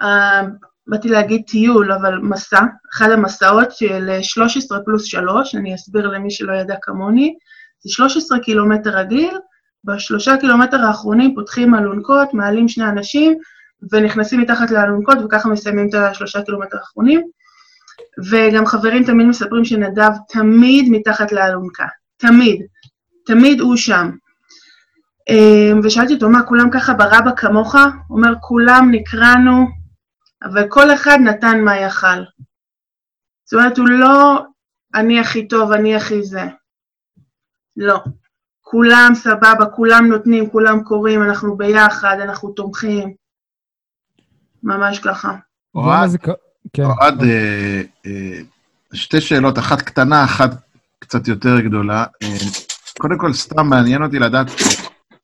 ה... 0.05 0.41
באתי 0.87 1.09
להגיד 1.09 1.43
טיול, 1.47 1.93
אבל 1.93 2.19
מסע, 2.19 2.61
אחד 2.95 3.11
המסעות 3.11 3.73
של 3.73 4.09
13 4.23 4.79
פלוס 4.85 5.05
3, 5.05 5.55
אני 5.55 5.75
אסביר 5.75 6.07
למי 6.07 6.31
שלא 6.31 6.53
ידע 6.53 6.75
כמוני, 6.83 7.35
זה 7.81 7.91
13 7.91 8.39
קילומטר 8.39 8.91
רגיל, 8.91 9.39
בשלושה 9.85 10.37
קילומטר 10.37 10.85
האחרונים 10.85 11.35
פותחים 11.35 11.75
אלונקות, 11.75 12.35
מעלים 12.35 12.69
שני 12.69 12.89
אנשים, 12.89 13.39
ונכנסים 13.93 14.41
מתחת 14.41 14.71
לאלונקות, 14.71 15.19
וככה 15.25 15.49
מסיימים 15.49 15.89
את 15.89 15.95
השלושה 15.95 16.43
קילומטר 16.43 16.77
האחרונים. 16.77 17.29
וגם 18.31 18.67
חברים 18.67 19.05
תמיד 19.05 19.27
מספרים 19.27 19.65
שנדב 19.65 20.11
תמיד 20.29 20.87
מתחת 20.91 21.33
לאלונקה, 21.33 21.87
תמיד, 22.17 22.63
תמיד 23.27 23.61
הוא 23.61 23.77
שם. 23.77 24.11
ושאלתי 25.85 26.15
אותו, 26.15 26.29
מה, 26.29 26.43
כולם 26.43 26.71
ככה 26.71 26.95
ברבא 26.95 27.31
כמוך? 27.37 27.75
הוא 28.09 28.19
אומר, 28.19 28.35
כולם 28.41 28.89
נקראנו, 28.91 29.67
אבל 30.43 30.69
כל 30.69 30.95
אחד 30.95 31.19
נתן 31.21 31.61
מה 31.61 31.77
יכל. 31.77 32.25
זאת 33.45 33.53
אומרת, 33.53 33.79
הוא 33.79 33.89
לא 33.89 34.45
אני 34.95 35.21
הכי 35.21 35.49
טוב, 35.49 35.73
אני 35.73 35.97
הכי 35.97 36.23
זה. 36.23 36.43
לא. 37.77 38.01
כולם 38.75 39.13
סבבה, 39.15 39.67
כולם 39.75 40.07
נותנים, 40.07 40.51
כולם 40.51 40.83
קוראים, 40.83 41.23
אנחנו 41.23 41.57
ביחד, 41.57 42.17
אנחנו 42.23 42.53
תומכים. 42.53 43.15
ממש 44.63 44.99
ככה. 44.99 45.35
אוהד, 45.75 46.11
כן. 46.73 46.83
אה, 46.83 47.83
אה, 48.07 48.41
שתי 48.93 49.21
שאלות, 49.21 49.59
אחת 49.59 49.83
קטנה, 49.83 50.25
אחת 50.25 50.51
קצת 50.99 51.29
יותר 51.29 51.61
גדולה. 51.61 52.05
אה, 52.23 52.29
קודם 52.99 53.19
כל, 53.19 53.33
סתם 53.33 53.67
מעניין 53.67 54.03
אותי 54.03 54.19
לדעת 54.19 54.47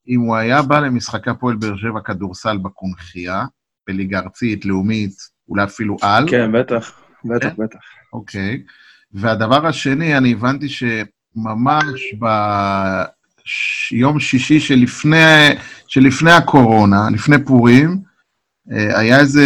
אם 0.07 0.19
הוא 0.19 0.35
היה 0.35 0.61
בא 0.61 0.79
למשחקי 0.79 1.29
הפועל 1.29 1.55
באר 1.55 1.77
שבע 1.77 1.99
כדורסל 2.05 2.57
בקונכייה, 2.57 3.45
בליגה 3.87 4.19
ארצית, 4.19 4.65
לאומית, 4.65 5.13
אולי 5.49 5.63
אפילו 5.63 5.97
על. 6.01 6.29
כן, 6.29 6.51
בטח, 6.51 7.01
בטח, 7.25 7.49
כן? 7.49 7.63
בטח. 7.63 7.79
אוקיי. 8.13 8.63
והדבר 9.13 9.67
השני, 9.67 10.17
אני 10.17 10.31
הבנתי 10.31 10.69
שממש 10.69 12.13
ביום 13.91 14.19
שישי 14.19 14.59
שלפני, 14.59 15.49
שלפני 15.87 16.31
הקורונה, 16.31 17.09
לפני 17.13 17.45
פורים, 17.45 18.01
אה, 18.71 18.99
היה 18.99 19.19
איזה 19.19 19.43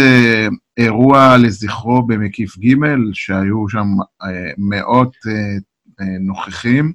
אירוע 0.76 1.36
לזכרו 1.36 2.06
במקיף 2.06 2.58
ג', 2.58 2.74
שהיו 3.12 3.68
שם 3.68 3.86
אה, 4.22 4.50
מאות 4.58 5.16
אה, 5.26 6.08
נוכחים. 6.20 6.92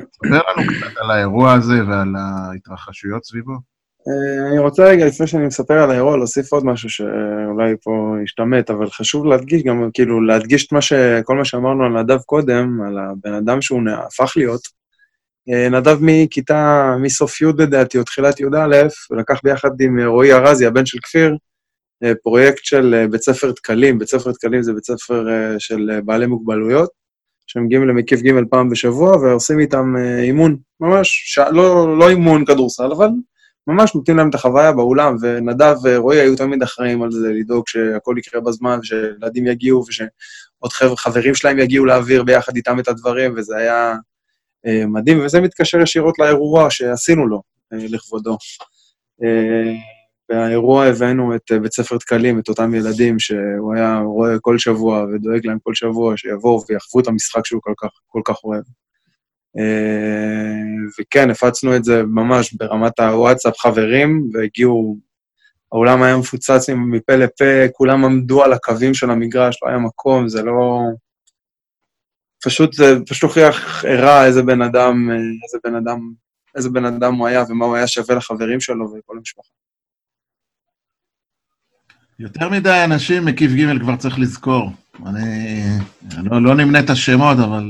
ספר 0.00 0.40
לנו 0.56 0.72
קצת 0.76 0.96
על 0.96 1.10
האירוע 1.10 1.52
הזה 1.52 1.86
ועל 1.88 2.14
ההתרחשויות 2.16 3.24
סביבו. 3.24 3.52
אני 4.50 4.58
רוצה 4.58 4.84
רגע, 4.84 5.06
לפני 5.06 5.26
שאני 5.26 5.46
מספר 5.46 5.74
על 5.74 5.90
האירוע, 5.90 6.16
להוסיף 6.16 6.52
עוד 6.52 6.64
משהו 6.64 6.90
שאולי 6.90 7.74
פה 7.82 8.16
ישתמט, 8.24 8.70
אבל 8.70 8.90
חשוב 8.90 9.26
להדגיש 9.26 9.62
גם, 9.62 9.90
כאילו, 9.94 10.20
להדגיש 10.20 10.66
את 10.66 10.72
מה 10.72 10.80
ש... 10.80 10.92
כל 11.24 11.36
מה 11.36 11.44
שאמרנו 11.44 11.84
על 11.84 12.02
נדב 12.02 12.18
קודם, 12.18 12.82
על 12.82 12.98
הבן 12.98 13.32
אדם 13.32 13.62
שהוא 13.62 13.80
הפך 14.06 14.32
להיות. 14.36 14.60
נדב 15.48 15.98
מכיתה, 16.00 16.94
מסוף 17.02 17.40
י' 17.40 17.44
לדעתי, 17.58 17.98
או 17.98 18.04
תחילת 18.04 18.40
י"א, 18.40 18.86
ולקח 19.10 19.40
ביחד 19.44 19.70
עם 19.80 20.00
רועי 20.00 20.32
ארזי, 20.32 20.66
הבן 20.66 20.86
של 20.86 20.98
כפיר, 21.02 21.36
פרויקט 22.22 22.64
של 22.64 23.06
בית 23.10 23.22
ספר 23.22 23.52
תקלים. 23.52 23.98
בית 23.98 24.08
ספר 24.08 24.32
תקלים 24.32 24.62
זה 24.62 24.72
בית 24.72 24.84
ספר 24.84 25.26
של 25.58 26.00
בעלי 26.04 26.26
מוגבלויות, 26.26 26.90
שהם 27.46 27.64
מגיעים 27.64 27.88
למקיף 27.88 28.20
ג' 28.20 28.30
פעם 28.50 28.70
בשבוע, 28.70 29.16
ועושים 29.16 29.58
איתם 29.58 29.94
אימון, 30.22 30.56
ממש, 30.80 31.22
ש... 31.24 31.38
לא, 31.38 31.98
לא 31.98 32.08
אימון 32.08 32.44
כדורסל, 32.44 32.92
אבל 32.92 33.08
ממש 33.66 33.94
נותנים 33.94 34.16
להם 34.16 34.28
את 34.28 34.34
החוויה 34.34 34.72
באולם, 34.72 35.16
ונדב 35.20 35.74
ורועי 35.84 36.20
היו 36.20 36.36
תמיד 36.36 36.62
אחראים 36.62 37.02
על 37.02 37.10
זה, 37.10 37.28
לדאוג 37.28 37.68
שהכל 37.68 38.14
יקרה 38.18 38.40
בזמן, 38.40 38.78
ושילדים 38.82 39.46
יגיעו, 39.46 39.84
ושעוד 39.88 40.96
חברים 40.96 41.34
שלהם 41.34 41.58
יגיעו 41.58 41.84
להעביר 41.84 42.22
ביחד 42.22 42.56
איתם 42.56 42.80
את 42.80 42.88
הדברים, 42.88 43.34
וזה 43.36 43.56
היה 43.56 43.92
אה, 43.92 43.96
מדהים, 44.88 45.24
וזה 45.24 45.40
מתקשר 45.40 45.80
ישירות 45.80 46.18
לאירוע 46.18 46.70
שעשינו 46.70 47.26
לו, 47.26 47.42
אה, 47.72 47.78
לכבודו. 47.90 48.36
אה, 49.24 49.72
באירוע 50.28 50.84
הבאנו 50.86 51.34
את 51.34 51.52
אה, 51.52 51.58
בית 51.58 51.72
ספר 51.72 51.96
דקלים, 51.96 52.38
את 52.38 52.48
אותם 52.48 52.74
ילדים 52.74 53.18
שהוא 53.18 53.74
היה 53.74 53.98
רואה 53.98 54.38
כל 54.40 54.58
שבוע 54.58 55.04
ודואג 55.04 55.46
להם 55.46 55.58
כל 55.62 55.74
שבוע 55.74 56.16
שיבואו 56.16 56.62
ויחוו 56.68 57.00
את 57.00 57.08
המשחק 57.08 57.46
שהוא 57.46 57.60
כל 57.62 57.72
כך, 57.76 57.90
כל 58.06 58.20
כך 58.24 58.44
אוהב. 58.44 58.62
אה, 59.58 60.92
וכן, 61.00 61.30
הפצנו 61.30 61.76
את 61.76 61.84
זה 61.84 62.02
ממש 62.02 62.52
ברמת 62.52 63.00
הוואטסאפ 63.00 63.58
חברים, 63.58 64.30
והגיעו, 64.32 64.96
האולם 65.72 66.02
היה 66.02 66.16
מפוצץ 66.16 66.68
מפה 66.70 67.16
לפה, 67.16 67.68
כולם 67.72 68.04
עמדו 68.04 68.44
על 68.44 68.52
הקווים 68.52 68.94
של 68.94 69.10
המגרש, 69.10 69.58
לא 69.62 69.68
היה 69.68 69.78
מקום, 69.78 70.28
זה 70.28 70.42
לא... 70.42 70.80
פשוט, 72.46 72.72
זה 72.72 72.84
פשוט 73.06 73.22
הוכיח, 73.22 73.84
הראה 73.84 74.26
איזה 74.26 74.42
בן 74.42 74.62
אדם, 74.62 75.10
אה, 75.10 75.16
איזה 75.16 75.58
בן 75.64 75.74
אדם, 75.74 76.12
איזה 76.54 76.70
בן 76.70 76.84
אדם 76.84 77.14
הוא 77.14 77.26
היה 77.26 77.44
ומה 77.48 77.64
הוא 77.64 77.76
היה 77.76 77.86
שווה 77.86 78.14
לחברים 78.16 78.60
שלו 78.60 78.92
ולכל 78.92 79.16
המשפחה. 79.18 79.48
יותר 82.18 82.48
מדי 82.48 82.84
אנשים 82.84 83.24
מקיף 83.24 83.50
ג' 83.50 83.80
כבר 83.80 83.96
צריך 83.96 84.18
לזכור. 84.18 84.70
אני 85.06 85.78
לא, 86.30 86.42
לא 86.42 86.54
נמנה 86.54 86.80
את 86.80 86.90
השמות, 86.90 87.38
אבל 87.38 87.64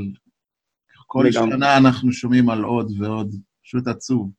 כל. 1.07 1.33
שנה 1.33 1.77
אנחנו 1.77 2.13
שומעים 2.13 2.51
על 2.51 2.65
עוד 2.65 2.93
ועוד. 3.01 3.35
פשוט 3.65 3.89
עצוב. 3.89 4.31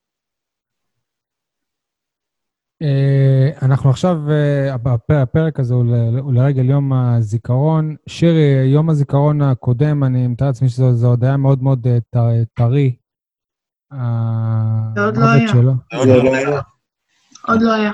אה, 2.82 3.49
אנחנו 3.61 3.89
עכשיו, 3.89 4.32
אה, 4.32 4.73
הפ- 4.73 5.11
הפרק 5.11 5.59
הזה 5.59 5.73
הוא 5.73 5.86
לרגל 6.34 6.69
יום 6.69 6.93
הזיכרון. 6.93 7.95
שירי, 8.09 8.69
יום 8.73 8.89
הזיכרון 8.89 9.41
הקודם, 9.41 10.03
אני 10.03 10.28
מתאר 10.28 10.47
לעצמי 10.47 10.69
שזה 10.69 10.93
זה 10.93 11.07
עוד 11.07 11.23
היה 11.23 11.38
מאוד 11.38 11.63
מאוד 11.63 11.88
אה, 11.88 11.97
טרי. 12.55 12.95
זה 14.95 15.05
עוד 15.05 15.17
לא 15.17 15.30
היה. 15.30 15.53
לא. 15.61 15.73
עוד 17.47 17.61
לא 17.61 17.73
היה. 17.73 17.91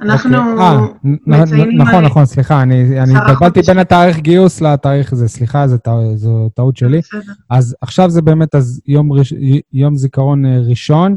אנחנו 0.00 0.36
אוקיי. 0.38 0.64
אה, 0.64 0.78
מציינים, 1.26 1.82
נכון, 1.82 2.04
נכון, 2.04 2.24
סליחה, 2.26 2.62
אני 2.62 2.82
התבלבלתי. 3.16 3.60
בין 3.66 3.78
התאריך 3.78 4.18
גיוס 4.18 4.60
לתאריך 4.60 5.12
הזה, 5.12 5.28
סליחה, 5.28 5.68
זו 5.68 5.78
טע- 5.78 6.14
זו 6.16 6.48
טעות 6.54 6.76
שלי. 6.76 7.00
אז 7.50 7.76
עכשיו 7.80 8.10
זה 8.10 8.22
באמת 8.22 8.54
יום, 9.72 9.96
זיכרון 9.96 10.44
ראשון. 10.68 11.16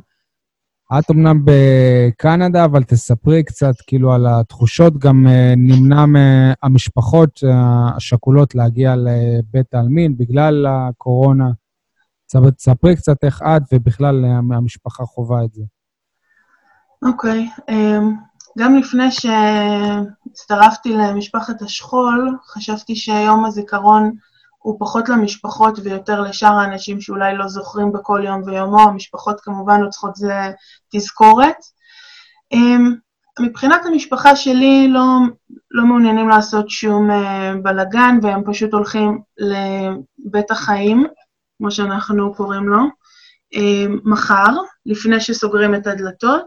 את 1.00 1.12
אמנם 1.12 1.46
בקנדה, 1.46 2.66
אבל 2.66 2.84
תספרי 2.84 3.44
קצת 3.44 3.74
כאילו 3.88 4.14
על 4.14 4.26
התחושות. 4.30 4.98
גם 4.98 5.28
אה, 5.28 5.54
נמנע 5.58 6.06
מהמשפחות 6.06 7.40
אה, 7.44 7.96
השכולות 7.96 8.56
להגיע 8.56 8.96
לבית 8.96 9.74
העלמין 9.74 10.18
בגלל 10.18 10.66
הקורונה. 10.70 11.50
תספ- 12.28 12.52
תספרי 12.52 12.96
קצת 12.96 13.24
איך 13.24 13.42
את 13.42 13.62
ובכלל 13.74 14.26
אה, 14.26 14.38
המשפחה 14.58 15.04
חווה 15.06 15.44
את 15.44 15.54
זה. 15.54 15.64
אוקיי. 17.06 17.50
אמ, 17.70 18.16
גם 18.58 18.76
לפני 18.76 19.12
שהצטרפתי 19.12 20.94
למשפחת 20.94 21.62
השכול, 21.62 22.38
חשבתי 22.46 22.96
שיום 22.96 23.46
הזיכרון 23.46 24.12
הוא 24.64 24.80
פחות 24.80 25.10
למשפחות 25.10 25.80
ויותר 25.84 26.22
לשאר 26.22 26.54
האנשים 26.54 27.02
שאולי 27.02 27.38
לא 27.38 27.48
זוכרים 27.48 27.92
בכל 27.92 28.22
יום 28.26 28.44
ויומו. 28.44 28.82
המשפחות 28.82 29.42
כמובן 29.42 29.82
לא 29.82 29.90
צריכות 29.90 30.16
זה 30.16 30.52
תזכורת. 30.92 31.56
אמ, 32.52 32.94
מבחינת 33.40 33.86
המשפחה 33.86 34.36
שלי 34.36 34.88
לא, 34.90 35.20
לא 35.72 35.86
מעוניינים 35.86 36.30
לעשות 36.30 36.70
שום 36.70 37.12
אה, 37.12 37.54
בלגן, 37.64 38.18
והם 38.22 38.42
פשוט 38.46 38.74
הולכים 38.74 39.22
לבית 39.38 40.52
החיים, 40.52 41.06
כמו 41.58 41.72
שאנחנו 41.72 42.34
קוראים 42.34 42.68
לו, 42.68 42.82
אה, 43.56 43.86
מחר, 44.04 44.58
לפני 44.86 45.20
שסוגרים 45.20 45.76
את 45.76 45.88
הדלתות. 45.88 46.46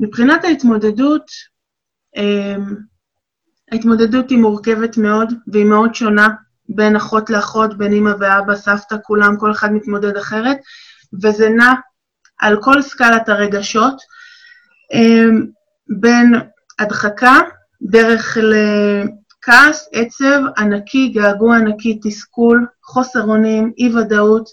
מבחינת 0.00 0.44
ההתמודדות, 0.44 1.24
אה, 2.16 2.56
ההתמודדות 3.72 4.30
היא 4.30 4.38
מורכבת 4.38 4.96
מאוד, 4.96 5.32
והיא 5.52 5.64
מאוד 5.64 5.94
שונה 5.94 6.28
בין 6.68 6.96
אחות 6.96 7.30
לאחות, 7.30 7.78
בין 7.78 7.92
אמא 7.92 8.12
ואבא, 8.18 8.56
סבתא, 8.56 8.96
כולם, 9.02 9.36
כל 9.36 9.52
אחד 9.52 9.72
מתמודד 9.72 10.16
אחרת, 10.16 10.56
וזה 11.22 11.48
נע 11.48 11.72
על 12.40 12.62
כל 12.62 12.82
סקלת 12.82 13.28
הרגשות, 13.28 13.96
אה, 14.94 15.26
בין 16.00 16.34
הדחקה, 16.78 17.40
דרך 17.82 18.38
לכעס, 18.40 19.88
עצב 19.92 20.40
ענקי, 20.58 21.08
געגוע 21.08 21.56
ענקי, 21.56 22.00
תסכול, 22.02 22.66
חוסר 22.82 23.22
אונים, 23.22 23.72
אי-ודאות, 23.78 24.48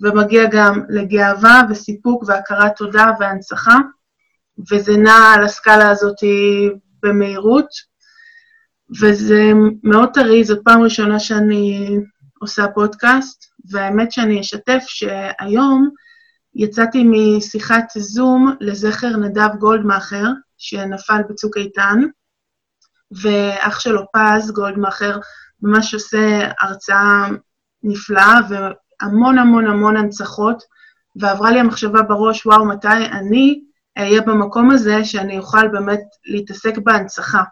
ומגיע 0.00 0.44
גם 0.50 0.82
לגאווה 0.88 1.62
וסיפוק 1.70 2.24
והכרת 2.26 2.76
תודה 2.76 3.10
והנצחה, 3.20 3.76
וזה 4.72 4.96
נע 4.96 5.32
על 5.34 5.44
הסקאלה 5.44 5.90
הזאת 5.90 6.16
במהירות, 7.02 7.68
וזה 9.00 9.52
מאוד 9.82 10.08
טרי, 10.14 10.44
זאת 10.44 10.58
פעם 10.64 10.82
ראשונה 10.82 11.20
שאני 11.20 11.96
עושה 12.40 12.66
פודקאסט, 12.74 13.44
והאמת 13.70 14.12
שאני 14.12 14.40
אשתף 14.40 14.84
שהיום 14.86 15.88
יצאתי 16.54 17.04
משיחת 17.04 17.84
זום 17.96 18.54
לזכר 18.60 19.16
נדב 19.16 19.56
גולדמאכר, 19.58 20.26
שנפל 20.58 21.22
בצוק 21.28 21.56
איתן, 21.56 21.98
ואח 23.22 23.80
שלו 23.80 24.02
פז, 24.12 24.50
גולדמאכר, 24.50 25.18
ממש 25.62 25.94
עושה 25.94 26.50
הרצאה 26.60 27.28
נפלאה 27.82 28.38
והמון 28.48 29.38
המון 29.38 29.66
המון 29.66 29.96
הנצחות, 29.96 30.62
ועברה 31.16 31.50
לי 31.50 31.60
המחשבה 31.60 32.02
בראש, 32.02 32.46
וואו, 32.46 32.64
מתי 32.66 32.88
אני 33.12 33.60
אהיה 33.98 34.22
במקום 34.22 34.70
הזה 34.70 35.04
שאני 35.04 35.38
אוכל 35.38 35.68
באמת 35.68 36.00
להתעסק 36.24 36.78
בהנצחה. 36.78 37.42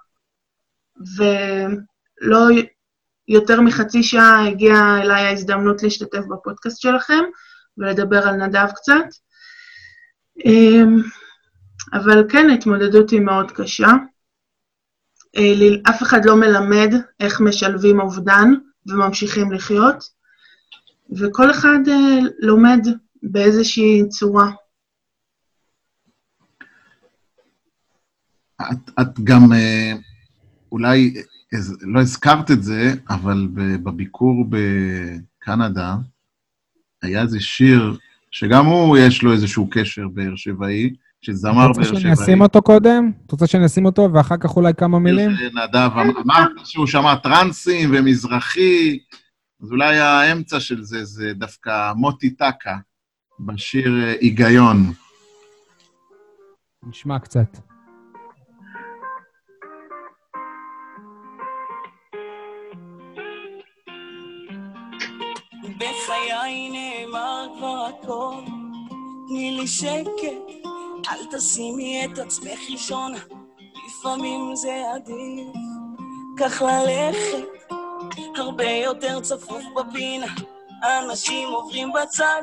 ולא 1.16 2.38
יותר 3.28 3.61
מחצי 3.61 4.03
שעה 4.03 4.49
הגיעה 4.49 5.03
אליי 5.03 5.26
ההזדמנות 5.26 5.82
להשתתף 5.82 6.22
בפודקאסט 6.30 6.80
שלכם 6.80 7.22
ולדבר 7.78 8.28
על 8.28 8.34
נדב 8.34 8.66
קצת. 8.74 9.05
אמ, 10.44 11.03
אבל 11.92 12.24
כן, 12.28 12.51
ההתמודדות 12.51 13.11
היא 13.11 13.20
מאוד 13.20 13.51
קשה. 13.51 13.88
אה, 15.36 15.90
אף 15.90 16.03
אחד 16.03 16.24
לא 16.24 16.36
מלמד 16.36 16.94
איך 17.20 17.40
משלבים 17.40 18.01
אובדן 18.01 18.53
וממשיכים 18.86 19.53
לחיות, 19.53 20.05
וכל 21.18 21.51
אחד 21.51 21.78
אה, 21.88 22.18
לומד 22.38 22.80
באיזושהי 23.22 24.09
צורה. 24.09 24.51
את, 28.61 28.90
את 29.01 29.20
גם, 29.24 29.53
אה, 29.53 29.92
אולי, 30.72 31.14
לא 31.80 32.00
הזכרת 32.00 32.50
את 32.50 32.62
זה, 32.62 32.92
אבל 33.08 33.48
בביקור 33.54 34.44
בקנדה, 34.48 35.96
היה 37.02 37.22
איזה 37.22 37.40
שיר, 37.40 37.96
שגם 38.30 38.66
הוא, 38.66 38.98
יש 38.98 39.22
לו 39.22 39.32
איזשהו 39.32 39.68
קשר 39.70 40.08
באר 40.08 40.36
שבעי, 40.36 40.94
שזמר 41.20 41.66
רוצה 41.66 41.80
באר 41.80 41.98
שבעי. 41.98 42.12
אשים 42.12 42.40
אותו 42.40 42.62
קודם? 42.62 43.10
את 43.26 43.32
רוצה 43.32 43.46
שאני 43.46 43.66
אשים 43.66 43.86
אותו 43.86 44.08
ואחר 44.12 44.36
כך 44.36 44.56
אולי 44.56 44.74
כמה 44.74 44.98
מילים? 44.98 45.30
נדב 45.30 45.90
אמר 45.96 46.46
שהוא 46.64 46.86
שמע 46.86 47.14
טרנסים 47.14 47.90
ומזרחי, 47.92 48.98
אז 49.62 49.70
אולי 49.70 49.98
האמצע 49.98 50.60
של 50.60 50.82
זה 50.82 51.04
זה 51.04 51.32
דווקא 51.34 51.92
מוטי 51.96 52.30
טקה, 52.30 52.76
בשיר 53.40 54.02
אה, 54.02 54.14
היגיון. 54.20 54.92
נשמע 56.82 57.18
קצת. 57.18 57.58
הכל, 68.07 68.34
תני 69.28 69.50
לי 69.50 69.66
שקט, 69.66 70.68
אל 71.11 71.26
תשימי 71.30 72.04
את 72.04 72.18
עצמך 72.18 72.59
ראשון, 72.72 73.14
לפעמים 73.86 74.57
זה 74.57 74.82
עדיף, 74.94 75.57
כך 76.38 76.62
ללכת, 76.62 77.48
הרבה 78.36 78.70
יותר 78.70 79.20
צפוף 79.20 79.62
בפינה, 79.76 80.26
אנשים 80.84 81.48
עוברים 81.48 81.92
בצד, 81.92 82.42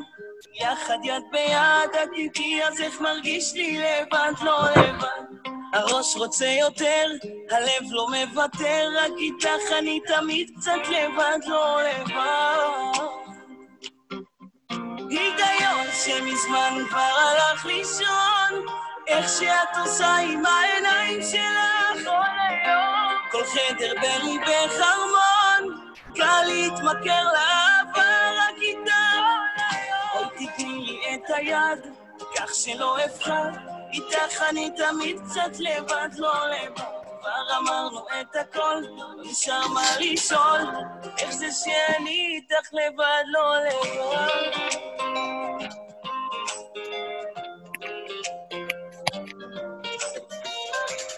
יחד 0.62 0.98
יד 1.04 1.24
ביד, 1.32 2.04
את 2.04 2.10
איתי 2.16 2.64
אז 2.64 2.82
איך 2.82 3.02
מרגיש 3.02 3.54
לי 3.54 3.78
לבד, 3.78 4.34
לא 4.42 4.70
לבד. 4.70 5.50
הראש 5.74 6.16
רוצה 6.16 6.46
יותר, 6.46 7.12
הלב 7.52 7.92
לא 7.92 8.08
מוותר, 8.10 8.88
רק 9.00 9.12
איתך 9.18 9.72
אני 9.80 10.00
תמיד 10.08 10.52
קצת 10.58 10.82
לבד, 10.90 11.40
לא 11.48 11.82
לבד. 11.84 13.23
היגיון 15.20 15.88
שמזמן 16.06 16.84
כבר 16.90 17.00
הלך 17.00 17.66
לישון, 17.66 18.66
איך 19.08 19.30
שאת 19.30 19.78
עושה 19.82 20.16
עם 20.16 20.44
העיניים 20.46 21.22
שלך 21.22 22.06
כל 22.06 22.12
היום. 22.50 23.18
כל 23.32 23.44
חדר 23.46 23.94
בליבך 24.02 24.82
ארמון, 24.82 25.92
קל 26.16 26.44
להתמכר 26.48 27.26
כל 27.94 28.02
היום. 28.58 29.38
בואי 30.14 30.48
תתני 30.48 30.80
לי 30.86 31.16
את 31.16 31.30
היד, 31.36 31.94
כך 32.36 32.54
שלא 32.54 32.98
אבחר, 33.06 33.50
איתך 33.94 34.42
אני 34.50 34.72
תמיד 34.78 35.18
קצת 35.30 35.60
לבד, 35.60 36.10
לא 36.18 36.34
לבד. 36.50 37.03
כבר 37.24 37.58
אמרנו 37.62 38.00
את 38.00 38.36
הכל, 38.36 38.76
נשאר 39.26 39.68
מה 39.74 39.82
לשאול, 40.00 40.62
איך 41.20 41.32
זה 41.32 41.46
שאני 41.52 42.36
איתך 42.36 42.70
לבד, 42.74 43.24
לא 43.32 43.56
לבד. 43.66 44.28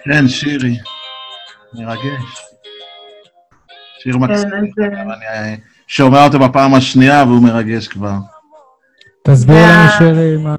כן, 0.03 0.27
שירי. 0.27 0.77
מרגש. 1.73 2.41
שיר 3.99 4.17
מקסים. 4.17 4.49
כן, 4.49 5.11
אז... 5.11 5.21
אה, 5.21 5.39
אני 5.39 5.57
שומע 5.87 6.25
אותו 6.25 6.39
בפעם 6.39 6.73
השנייה 6.73 7.23
והוא 7.23 7.43
מרגש 7.43 7.87
כבר. 7.87 8.13
תסביר 9.23 9.55
לנו 9.55 9.89
שירי 9.97 10.37
מה... 10.37 10.55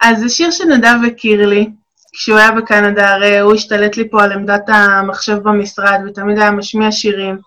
אז 0.00 0.18
זה 0.18 0.28
שיר 0.28 0.50
שנדב 0.50 0.98
הכיר 1.06 1.46
לי, 1.46 1.70
כשהוא 2.12 2.38
היה 2.38 2.50
בקנדה, 2.50 3.14
הרי 3.14 3.38
הוא 3.38 3.54
השתלט 3.54 3.96
לי 3.96 4.10
פה 4.10 4.24
על 4.24 4.32
עמדת 4.32 4.68
המחשב 4.68 5.36
במשרד, 5.36 6.00
ותמיד 6.06 6.38
היה 6.38 6.50
משמיע 6.50 6.92
שירים. 6.92 7.38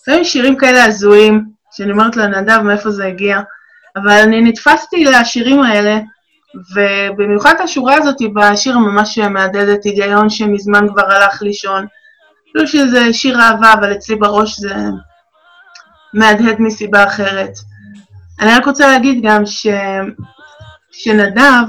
לפעמים 0.00 0.24
שירים 0.24 0.56
כאלה 0.56 0.84
הזויים, 0.84 1.44
שאני 1.72 1.92
אומרת 1.92 2.16
לנדב 2.16 2.60
מאיפה 2.62 2.90
זה 2.90 3.06
הגיע, 3.06 3.40
אבל 3.96 4.10
אני 4.10 4.40
נתפסתי 4.40 5.04
לשירים 5.04 5.62
האלה, 5.62 5.98
ובמיוחד 6.74 7.54
השורה 7.62 7.94
הזאת 7.96 8.16
בשיר 8.34 8.78
ממש 8.78 9.18
מהדהדת 9.18 9.84
היגיון 9.84 10.30
שמזמן 10.30 10.88
כבר 10.88 11.12
הלך 11.12 11.42
לישון. 11.42 11.86
אפילו 12.50 12.66
שזה 12.66 13.12
שיר 13.12 13.40
אהבה, 13.40 13.72
אבל 13.72 13.92
אצלי 13.92 14.16
בראש 14.16 14.60
זה 14.60 14.74
מהדהד 16.14 16.56
מסיבה 16.60 17.04
אחרת. 17.04 17.52
אני 18.40 18.50
רק 18.50 18.66
רוצה 18.66 18.86
להגיד 18.86 19.18
גם 19.22 19.46
ש... 19.46 19.66
שנדב, 20.92 21.66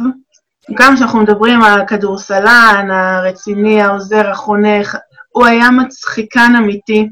גם 0.74 0.96
כשאנחנו 0.96 1.20
מדברים 1.20 1.64
על 1.64 1.82
הכדורסלן, 1.82 2.88
הרציני, 2.92 3.82
העוזר, 3.82 4.30
החונך, 4.30 4.98
הוא 5.30 5.46
היה 5.46 5.72
מצחיקן 5.72 6.54
אמיתי, 6.58 7.10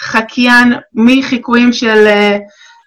חקיין 0.00 0.72
מחיקויים 0.94 1.72
של 1.72 2.06
אה, 2.06 2.36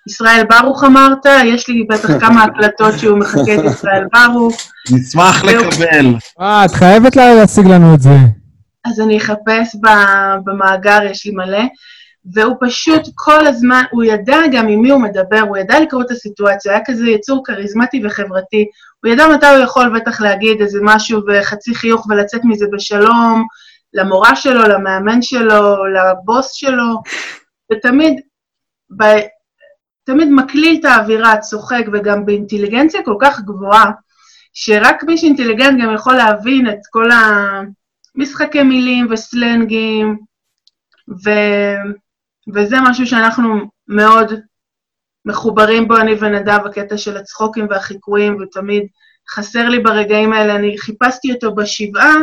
ישראל 0.09 0.43
ברוך 0.49 0.83
אמרת, 0.83 1.25
יש 1.45 1.67
לי 1.67 1.83
בטח 1.89 2.09
כמה 2.21 2.43
הקלטות 2.43 2.99
שהוא 2.99 3.19
מחקה 3.19 3.41
את 3.55 3.71
ישראל 3.71 4.03
ברוך, 4.13 4.55
נשמח. 4.91 5.43
לקבל. 5.43 6.05
אה, 6.41 6.65
את 6.65 6.71
חייבת 6.71 7.15
לה- 7.15 7.35
להשיג 7.35 7.67
לנו 7.67 7.93
את 7.95 8.01
זה. 8.01 8.09
אז 8.85 8.99
אני 8.99 9.17
אחפש 9.17 9.75
ב- 9.83 10.35
במאגר, 10.45 10.99
יש 11.11 11.25
לי 11.25 11.31
מלא, 11.31 11.63
והוא 12.33 12.55
פשוט 12.61 13.01
כל 13.15 13.47
הזמן, 13.47 13.83
הוא 13.91 14.03
ידע 14.03 14.37
גם 14.51 14.67
עם 14.67 14.81
מי 14.81 14.89
הוא 14.91 15.01
מדבר, 15.01 15.39
הוא 15.47 15.57
ידע 15.57 15.79
לקרוא 15.79 16.01
את 16.01 16.11
הסיטואציה, 16.11 16.71
היה 16.71 16.81
כזה 16.85 17.07
יצור 17.09 17.41
כריזמטי 17.45 18.01
וחברתי, 18.05 18.65
הוא 19.03 19.11
ידע 19.11 19.27
מתי 19.27 19.45
הוא 19.45 19.63
יכול 19.63 19.99
בטח 19.99 20.21
להגיד 20.21 20.61
איזה 20.61 20.79
משהו 20.81 21.21
וחצי 21.27 21.75
חיוך 21.75 22.07
ולצאת 22.09 22.41
מזה 22.43 22.65
בשלום, 22.71 23.45
למורה 23.93 24.35
שלו, 24.35 24.61
למאמן 24.61 25.21
שלו, 25.21 25.85
לבוס 25.85 26.51
שלו, 26.53 27.01
ותמיד, 27.71 28.21
ב, 28.97 29.03
תמיד 30.03 30.29
מקליל 30.31 30.77
את 30.79 30.85
האווירה, 30.85 31.37
צוחק, 31.37 31.83
וגם 31.93 32.25
באינטליגנציה 32.25 33.03
כל 33.05 33.15
כך 33.21 33.39
גבוהה, 33.39 33.91
שרק 34.53 35.03
מי 35.03 35.17
שאינטליגנט 35.17 35.81
גם 35.83 35.93
יכול 35.93 36.13
להבין 36.13 36.69
את 36.69 36.79
כל 36.89 37.09
המשחקי 38.15 38.63
מילים 38.63 39.07
וסלנגים, 39.09 40.17
ו... 41.25 41.29
וזה 42.53 42.77
משהו 42.81 43.07
שאנחנו 43.07 43.59
מאוד 43.87 44.33
מחוברים 45.25 45.87
בו, 45.87 45.97
אני 45.97 46.15
ונדב, 46.19 46.59
הקטע 46.65 46.97
של 46.97 47.17
הצחוקים 47.17 47.67
והחיקויים, 47.69 48.37
ותמיד 48.41 48.83
חסר 49.29 49.69
לי 49.69 49.79
ברגעים 49.79 50.33
האלה. 50.33 50.55
אני 50.55 50.77
חיפשתי 50.77 51.33
אותו 51.33 51.55
בשבעה, 51.55 52.15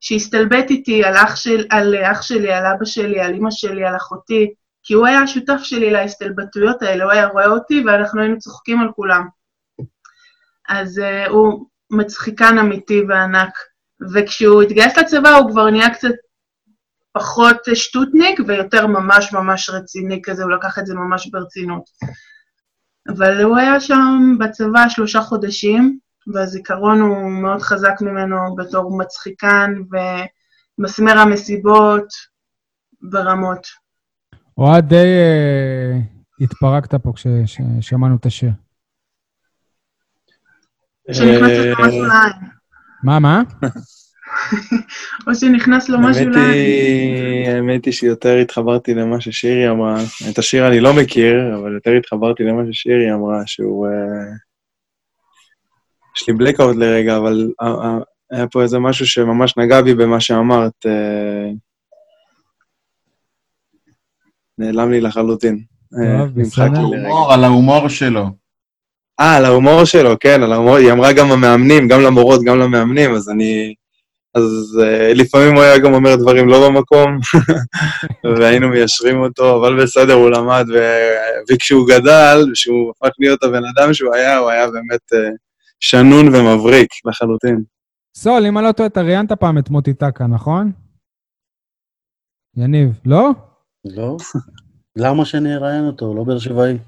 שהסתלבט 0.00 0.70
איתי 0.70 1.04
על 1.04 1.14
אח, 1.16 1.36
של, 1.36 1.66
על 1.70 1.94
אח 2.12 2.22
שלי, 2.22 2.52
על 2.52 2.66
אבא 2.66 2.84
שלי, 2.84 3.20
על 3.20 3.34
אמא 3.34 3.50
שלי, 3.50 3.84
על 3.84 3.96
אחותי, 3.96 4.52
כי 4.82 4.94
הוא 4.94 5.06
היה 5.06 5.18
השותף 5.18 5.60
שלי 5.62 5.90
להסתלבטויות 5.90 6.82
האלה, 6.82 7.04
הוא 7.04 7.12
היה 7.12 7.26
רואה 7.26 7.46
אותי 7.46 7.82
ואנחנו 7.86 8.20
היינו 8.20 8.38
צוחקים 8.38 8.80
על 8.80 8.88
כולם. 8.96 9.26
אז 10.68 10.98
uh, 10.98 11.28
הוא 11.28 11.66
מצחיקן 11.90 12.58
אמיתי 12.58 13.02
וענק. 13.08 13.58
וכשהוא 14.12 14.62
התגייס 14.62 14.98
לצבא 14.98 15.30
הוא 15.30 15.50
כבר 15.50 15.70
נהיה 15.70 15.94
קצת 15.94 16.14
פחות 17.14 17.56
שטוטניק 17.74 18.40
ויותר 18.46 18.86
ממש 18.86 19.32
ממש 19.32 19.70
רציני 19.70 20.20
כזה, 20.24 20.42
הוא 20.42 20.52
לקח 20.52 20.78
את 20.78 20.86
זה 20.86 20.94
ממש 20.94 21.26
ברצינות. 21.26 21.84
אבל 23.08 23.42
הוא 23.42 23.56
היה 23.56 23.80
שם 23.80 24.36
בצבא 24.38 24.88
שלושה 24.88 25.20
חודשים, 25.20 25.98
והזיכרון 26.34 27.00
הוא 27.00 27.30
מאוד 27.30 27.62
חזק 27.62 27.94
ממנו 28.00 28.36
בתור 28.56 28.98
מצחיקן 28.98 29.74
ומסמר 30.78 31.18
המסיבות 31.18 32.06
ברמות. 33.02 33.66
אוהד 34.58 34.88
די 34.88 34.96
אה, 34.96 35.98
התפרקת 36.40 36.94
פה 36.94 37.12
כששמענו 37.14 38.16
את 38.16 38.26
השיר. 38.26 38.50
או 41.08 41.14
שנכנס 41.14 41.50
לו 41.50 41.86
משהו 41.86 42.04
לעין. 42.04 42.32
מה, 43.02 43.18
מה? 43.18 43.42
או 45.26 45.34
שנכנס 45.34 45.88
לו 45.88 46.00
משהו. 46.00 46.36
היא, 46.36 47.48
האמת 47.48 47.84
היא 47.84 47.92
שיותר 47.92 48.36
התחברתי 48.36 48.94
למה 48.94 49.20
ששירי 49.20 49.70
אמרה. 49.70 49.96
את 50.30 50.38
השיר 50.38 50.68
אני 50.68 50.80
לא 50.80 50.94
מכיר, 50.94 51.56
אבל 51.56 51.74
יותר 51.74 51.90
התחברתי 51.90 52.42
למה 52.42 52.62
ששירי 52.72 53.12
אמרה, 53.12 53.42
שהוא... 53.46 53.86
אה, 53.86 53.92
יש 56.16 56.28
לי 56.28 56.34
בלקאוט 56.34 56.76
לרגע, 56.76 57.16
אבל 57.16 57.50
אה, 57.62 57.66
אה, 57.66 57.98
היה 58.30 58.46
פה 58.46 58.62
איזה 58.62 58.78
משהו 58.78 59.06
שממש 59.06 59.56
נגע 59.56 59.82
בי 59.82 59.94
במה 59.94 60.20
שאמרת. 60.20 60.86
נעלם 64.58 64.90
לי 64.90 65.00
לחלוטין. 65.00 65.58
על 67.30 67.44
ההומור 67.44 67.88
שלו. 67.88 68.26
אה, 69.20 69.36
על 69.36 69.44
ההומור 69.44 69.84
שלו, 69.84 70.18
כן, 70.20 70.42
על 70.42 70.52
ההומור, 70.52 70.76
היא 70.76 70.92
אמרה 70.92 71.12
גם 71.12 71.32
המאמנים, 71.32 71.88
גם 71.88 72.00
למורות, 72.00 72.40
גם 72.44 72.58
למאמנים, 72.58 73.14
אז 73.14 73.30
אני... 73.30 73.74
אז 74.34 74.78
uh, 74.82 75.14
לפעמים 75.14 75.54
הוא 75.54 75.62
היה 75.62 75.78
גם 75.78 75.94
אומר 75.94 76.16
דברים 76.16 76.48
לא 76.48 76.68
במקום, 76.68 77.18
והיינו 78.40 78.68
מיישרים 78.68 79.20
אותו, 79.20 79.56
אבל 79.60 79.82
בסדר, 79.82 80.12
הוא 80.12 80.30
למד, 80.30 80.64
ו... 80.74 80.78
וכשהוא 81.50 81.88
גדל, 81.88 82.46
כשהוא 82.54 82.90
הפך 82.96 83.14
להיות 83.18 83.42
הבן 83.42 83.62
אדם 83.76 83.94
שהוא 83.94 84.14
היה, 84.14 84.38
הוא 84.38 84.50
היה 84.50 84.66
באמת 84.66 85.12
uh, 85.12 85.36
שנון 85.80 86.34
ומבריק 86.34 86.88
לחלוטין. 87.04 87.62
סול, 88.16 88.46
אם 88.46 88.58
אני 88.58 88.66
לא 88.66 88.72
טועה, 88.72 88.86
אתה 88.86 89.00
ראיינת 89.02 89.32
פעם 89.32 89.58
את 89.58 89.70
מוטי 89.70 89.94
טקה, 89.94 90.26
נכון? 90.26 90.72
יניב, 92.56 92.88
לא? 93.06 93.30
לא? 93.84 94.16
למה 94.96 95.24
שאני 95.24 95.54
אראיין 95.54 95.86
אותו? 95.86 96.04
הוא 96.04 96.16
לא 96.16 96.24
באר 96.24 96.38
שבעי. 96.38 96.78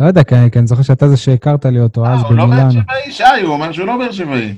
לא 0.00 0.06
יודע, 0.06 0.24
כי 0.24 0.34
אני- 0.34 0.66
זוכר 0.66 0.82
שאתה 0.82 1.08
זה 1.08 1.16
שהכרת 1.16 1.64
לי 1.66 1.80
אותו 1.80 2.04
אה, 2.04 2.14
אז 2.14 2.20
הוא 2.22 2.30
לא 2.34 2.36
באר 2.36 2.46
במילאנו. 2.46 2.72
שבעי, 2.72 3.12
שי, 3.12 3.42
הוא 3.42 3.52
אומר 3.52 3.72
שהוא 3.72 3.86
לא 3.86 3.96
באר 3.96 4.12
שבעי. 4.12 4.54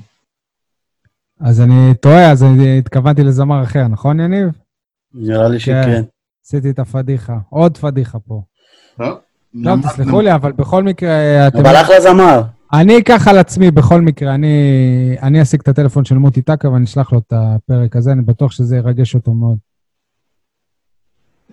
אז 1.39 1.61
אני 1.61 1.93
טועה, 2.01 2.31
אז 2.31 2.43
אני 2.43 2.77
התכוונתי 2.77 3.23
לזמר 3.23 3.63
אחר, 3.63 3.87
נכון, 3.87 4.19
יניב? 4.19 4.49
נראה 5.13 5.49
לי 5.49 5.59
שכן. 5.59 6.03
עשיתי 6.45 6.69
את 6.69 6.79
הפדיחה. 6.79 7.37
עוד 7.49 7.77
פדיחה 7.77 8.19
פה. 8.19 8.41
טוב, 8.97 9.17
למדנו. 9.53 9.89
תסלחו 9.89 10.21
לי, 10.21 10.35
אבל 10.35 10.51
בכל 10.51 10.83
מקרה, 10.83 11.47
אתם... 11.47 11.59
אבל 11.59 11.75
אחלה 11.75 12.01
זמר. 12.01 12.41
אני 12.73 12.97
אקח 12.97 13.27
על 13.27 13.37
עצמי 13.37 13.71
בכל 13.71 14.01
מקרה, 14.01 14.35
אני, 14.35 14.57
אני 15.21 15.41
אשיג 15.41 15.59
את 15.61 15.67
הטלפון 15.67 16.05
של 16.05 16.15
מוטי 16.15 16.41
טקה 16.41 16.69
ואני 16.69 16.85
אשלח 16.85 17.13
לו 17.13 17.19
את 17.19 17.33
הפרק 17.35 17.95
הזה, 17.95 18.11
אני 18.11 18.21
בטוח 18.21 18.51
שזה 18.51 18.77
ירגש 18.77 19.15
אותו 19.15 19.33
מאוד. 19.33 19.57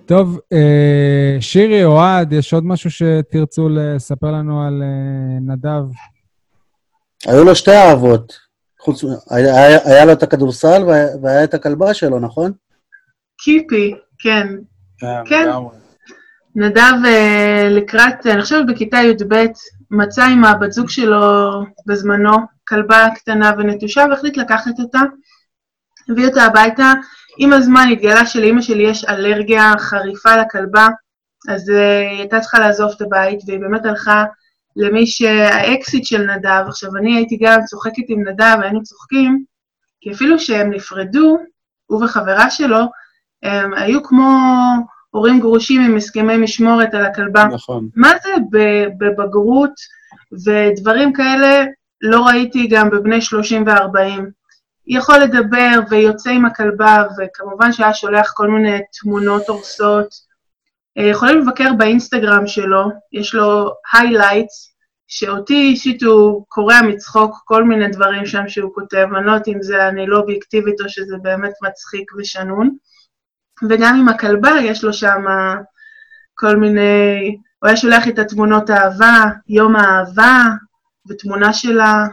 טוב, 0.07 0.39
אה, 0.53 1.37
שירי, 1.41 1.85
אוהד, 1.85 2.33
יש 2.33 2.55
עוד 2.55 2.65
משהו 2.65 2.91
שתרצו 2.91 3.69
לספר 3.69 4.33
לנו 4.33 4.63
על 4.63 4.83
אה, 4.83 5.41
נדב? 5.41 5.85
היו 7.27 7.45
לו 7.45 7.55
שתי 7.55 7.77
אהבות. 7.77 8.46
חוץ, 8.87 9.05
היה, 9.31 9.55
היה, 9.55 9.79
היה 9.85 10.05
לו 10.05 10.13
את 10.13 10.23
הכדורסל 10.23 10.85
והיה, 10.87 11.07
והיה 11.23 11.45
את 11.45 11.55
הכלבה 11.55 11.95
שלו, 11.95 12.21
נכון? 12.21 12.53
קיפי, 13.39 13.95
כן. 14.19 14.47
כן. 15.25 15.49
נדב 16.57 16.93
אה, 17.05 17.69
לקראת, 17.71 18.27
אני 18.27 18.43
חושבת 18.43 18.67
בכיתה 18.69 18.97
י"ב, 18.97 19.47
מצא 19.91 20.25
עם 20.25 20.45
הבת 20.45 20.73
זוג 20.73 20.89
שלו 20.89 21.51
בזמנו 21.87 22.37
כלבה 22.69 23.07
קטנה 23.15 23.53
ונטושה 23.59 24.05
והחליט 24.11 24.37
לקחת 24.37 24.79
אותה, 24.79 25.01
הביא 26.11 26.27
אותה 26.27 26.43
הביתה. 26.43 26.93
עם 27.39 27.53
הזמן 27.53 27.89
התגלה 27.93 28.27
שלאימא 28.27 28.63
שלי 28.63 28.83
יש 28.83 29.05
אלרגיה 29.05 29.73
חריפה 29.79 30.37
לכלבה, 30.37 30.89
אז 31.49 31.71
אה, 31.71 32.11
היא 32.11 32.19
הייתה 32.19 32.41
צריכה 32.41 32.59
לעזוב 32.59 32.91
את 32.97 33.03
הבית, 33.03 33.39
והיא 33.47 33.61
באמת 33.61 33.87
הלכה 33.87 34.25
למי 34.77 35.07
שהאקסיט 35.07 36.05
של 36.05 36.23
נדב, 36.23 36.65
עכשיו 36.67 36.97
אני 36.97 37.17
הייתי 37.17 37.39
גם 37.41 37.61
צוחקת 37.65 38.03
עם 38.09 38.29
נדב, 38.29 38.57
היינו 38.63 38.83
צוחקים, 38.83 39.45
כי 40.01 40.13
אפילו 40.13 40.39
שהם 40.39 40.71
נפרדו, 40.71 41.39
הוא 41.87 42.05
וחברה 42.05 42.51
שלו, 42.51 42.81
הם 43.43 43.75
היו 43.75 44.03
כמו 44.03 44.39
הורים 45.11 45.41
גרושים 45.41 45.81
עם 45.81 45.97
הסכמי 45.97 46.37
משמורת 46.37 46.95
על 46.95 47.05
הכלבה. 47.05 47.45
נכון. 47.45 47.89
מה 47.97 48.11
זה 48.23 48.31
בבגרות 48.99 49.73
ודברים 50.45 51.13
כאלה 51.13 51.65
לא 52.03 52.27
ראיתי 52.27 52.67
גם 52.67 52.91
בבני 52.91 53.21
30 53.21 53.65
ו-40. 53.67 54.23
יכול 54.87 55.19
לדבר 55.19 55.81
ויוצא 55.91 56.31
עם 56.31 56.45
הכלבה, 56.45 57.05
וכמובן 57.19 57.73
שהיה 57.73 57.95
שולח 57.95 58.33
כל 58.35 58.49
מיני 58.49 58.79
תמונות 59.01 59.49
הורסות. 59.49 60.26
אה, 60.99 61.05
יכולים 61.05 61.39
לבקר 61.39 61.73
באינסטגרם 61.79 62.47
שלו, 62.47 62.91
יש 63.13 63.35
לו 63.35 63.71
highlights, 63.95 64.77
שאותי 65.09 65.55
אישית 65.55 66.03
הוא 66.03 66.45
קורע 66.49 66.83
מצחוק 66.83 67.43
כל 67.45 67.65
מיני 67.65 67.89
דברים 67.89 68.27
שם 68.27 68.49
שהוא 68.49 68.75
כותב, 68.75 69.07
אני 69.17 69.27
לא 69.27 69.33
יודעת 69.33 69.49
אם 69.49 69.63
זה 69.63 69.89
אני 69.89 70.07
לא 70.07 70.19
אובייקטיבית 70.19 70.81
או 70.81 70.89
שזה 70.89 71.17
באמת 71.23 71.53
מצחיק 71.63 72.13
ושנון. 72.19 72.77
וגם 73.69 73.97
עם 74.01 74.09
הכלבה 74.09 74.51
יש 74.63 74.85
לו 74.85 74.93
שם 74.93 75.25
כל 76.35 76.57
מיני, 76.57 77.37
הוא 77.59 77.69
היה 77.69 77.77
שולח 77.77 78.09
את 78.09 78.19
התמונות 78.19 78.71
אהבה, 78.71 79.25
יום 79.49 79.77
האהבה, 79.77 80.43
ותמונה 81.09 81.53
שלה, 81.53 82.07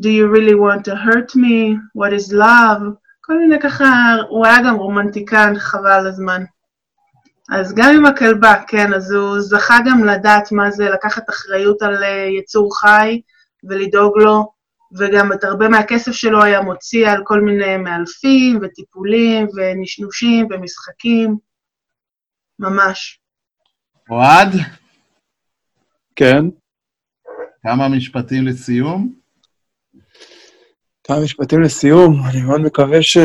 Do 0.00 0.10
you 0.10 0.28
really 0.28 0.54
want 0.54 0.84
to 0.84 0.94
hurt 0.94 1.34
me? 1.34 1.76
What 1.94 2.12
is 2.12 2.32
love? 2.32 2.82
כל 3.20 3.38
מיני 3.38 3.60
ככה, 3.60 4.14
הוא 4.28 4.46
היה 4.46 4.62
גם 4.66 4.74
רומנטיקן, 4.74 5.52
חבל 5.58 6.06
הזמן. 6.06 6.44
אז 7.52 7.74
גם 7.74 7.94
עם 7.96 8.06
הכלבה, 8.06 8.54
כן, 8.66 8.94
אז 8.94 9.12
הוא 9.12 9.40
זכה 9.40 9.78
גם 9.86 10.04
לדעת 10.04 10.52
מה 10.52 10.70
זה 10.70 10.88
לקחת 10.88 11.30
אחריות 11.30 11.82
על 11.82 12.04
אה, 12.04 12.26
יצור 12.38 12.80
חי 12.80 13.20
ולדאוג 13.64 14.18
לו, 14.18 14.52
וגם 14.98 15.32
את 15.32 15.44
הרבה 15.44 15.68
מהכסף 15.68 16.12
שלו 16.12 16.42
היה 16.42 16.60
מוציא 16.60 17.08
על 17.08 17.22
כל 17.24 17.40
מיני 17.40 17.76
מאלפים 17.76 18.58
וטיפולים 18.62 19.46
ונשנושים 19.56 20.46
ומשחקים, 20.50 21.36
ממש. 22.58 23.20
אוהד, 24.10 24.48
כן. 26.16 26.44
כמה 27.62 27.88
משפטים 27.88 28.46
לסיום? 28.46 29.12
כמה 31.04 31.20
משפטים 31.24 31.62
לסיום. 31.62 32.22
אני 32.30 32.42
מאוד 32.42 32.60
מקווה 32.60 33.02
ש... 33.02 33.16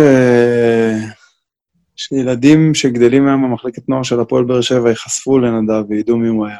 שילדים 2.04 2.74
שגדלים 2.74 3.28
היום 3.28 3.44
במחלקת 3.44 3.90
נוער 3.90 4.04
של 4.04 4.20
הפועל 4.20 4.44
באר 4.44 4.62
שבע 4.62 4.90
ייחשפו 4.90 5.40
לנדב 5.40 5.90
וידעו 5.90 6.18
מי 6.18 6.28
הוא 6.28 6.48
היה. 6.48 6.58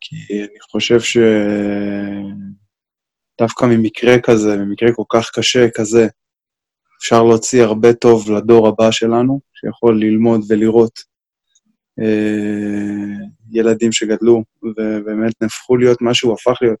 כי 0.00 0.40
אני 0.40 0.60
חושב 0.70 1.00
ש... 1.00 1.18
דווקא 3.40 3.64
ממקרה 3.64 4.20
כזה, 4.22 4.56
ממקרה 4.56 4.92
כל 4.92 5.02
כך 5.08 5.30
קשה 5.34 5.66
כזה, 5.74 6.06
אפשר 6.98 7.22
להוציא 7.22 7.62
הרבה 7.62 7.92
טוב 7.92 8.30
לדור 8.30 8.68
הבא 8.68 8.90
שלנו, 8.90 9.40
שיכול 9.54 10.00
ללמוד 10.00 10.40
ולראות 10.48 11.00
אה, 12.00 13.26
ילדים 13.50 13.92
שגדלו 13.92 14.44
ובאמת 14.62 15.32
נהפכו 15.42 15.76
להיות 15.76 16.02
מה 16.02 16.14
שהוא 16.14 16.32
הפך 16.32 16.58
להיות. 16.62 16.78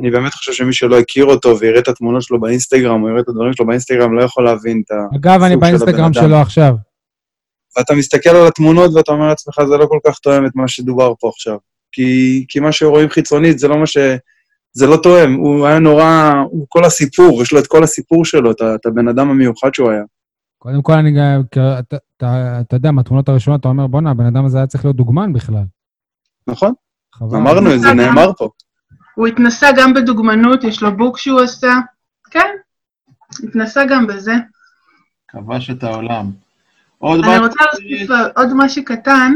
אני 0.00 0.10
באמת 0.10 0.32
חושב 0.32 0.52
שמי 0.52 0.72
שלא 0.72 0.98
הכיר 0.98 1.24
אותו 1.24 1.58
ויראה 1.58 1.78
את 1.78 1.88
התמונות 1.88 2.22
שלו 2.22 2.40
באינסטגרם, 2.40 3.02
או 3.02 3.08
יראה 3.08 3.20
את 3.20 3.28
הדברים 3.28 3.52
שלו 3.52 3.66
באינסטגרם, 3.66 4.16
לא 4.16 4.22
יכול 4.22 4.44
להבין 4.44 4.82
את 4.84 4.90
הסוג 4.90 5.26
אגב, 5.26 5.42
אני 5.42 5.56
באינסטגרם 5.56 6.12
שלו 6.12 6.36
עכשיו. 6.36 6.74
ואתה 7.76 7.94
מסתכל 7.94 8.30
על 8.30 8.46
התמונות 8.46 8.90
ואתה 8.94 9.12
אומר 9.12 9.28
לעצמך, 9.28 9.54
זה 9.68 9.76
לא 9.76 9.86
כל 9.86 9.98
כך 10.06 10.18
תואם 10.18 10.46
את 10.46 10.52
מה 10.54 10.68
שדובר 10.68 11.12
פה 11.20 11.28
עכשיו. 11.28 11.56
כי, 11.92 12.44
כי 12.48 12.60
מה 12.60 12.72
שרואים 12.72 13.08
חיצונית 13.08 13.58
זה 13.58 13.68
לא 13.68 13.78
מה 13.78 13.86
ש... 13.86 13.98
זה 14.72 14.86
לא 14.86 14.96
תואם, 15.02 15.34
הוא 15.34 15.66
היה 15.66 15.78
נורא, 15.78 16.32
הוא 16.50 16.66
כל 16.68 16.84
הסיפור, 16.84 17.42
יש 17.42 17.52
לו 17.52 17.58
את 17.58 17.66
כל 17.66 17.82
הסיפור 17.82 18.24
שלו, 18.24 18.50
את, 18.50 18.62
את 18.74 18.86
הבן 18.86 19.08
אדם 19.08 19.30
המיוחד 19.30 19.74
שהוא 19.74 19.90
היה. 19.90 20.02
קודם 20.58 20.82
כל, 20.82 20.92
אני 20.92 21.12
גם, 21.12 21.42
אתה, 21.50 21.80
אתה, 22.16 22.60
אתה 22.60 22.76
יודע, 22.76 22.90
מהתמונות 22.90 23.28
הראשונות 23.28 23.60
אתה 23.60 23.68
אומר, 23.68 23.86
בואנה, 23.86 24.10
הבן 24.10 24.26
אדם 24.26 24.44
הזה 24.44 24.58
היה 24.58 24.66
צריך 24.66 24.84
להיות 24.84 24.96
דוגמן 24.96 25.32
בכלל. 25.32 25.64
נכון, 26.46 26.72
חבל. 27.14 27.36
אמרנו 27.36 27.74
את 27.74 27.80
זה, 27.80 27.92
נאמר 27.92 28.30
פה. 28.38 28.48
הוא 29.16 29.26
התנסה 29.26 29.68
גם 29.76 29.94
בדוגמנות, 29.94 30.64
יש 30.64 30.82
לו 30.82 30.96
בוק 30.96 31.18
שהוא 31.18 31.40
עשה. 31.40 31.72
כן, 32.30 32.48
התנסה 33.44 33.84
גם 33.84 34.06
בזה. 34.06 34.34
כבש 35.28 35.70
את 35.70 35.82
העולם. 35.82 36.26
עוד 36.98 37.24
אני 37.24 37.38
רוצה 37.38 37.64
להוסיף 37.64 38.10
עוד 38.36 38.48
משהו 38.54 38.84
קטן. 38.84 39.32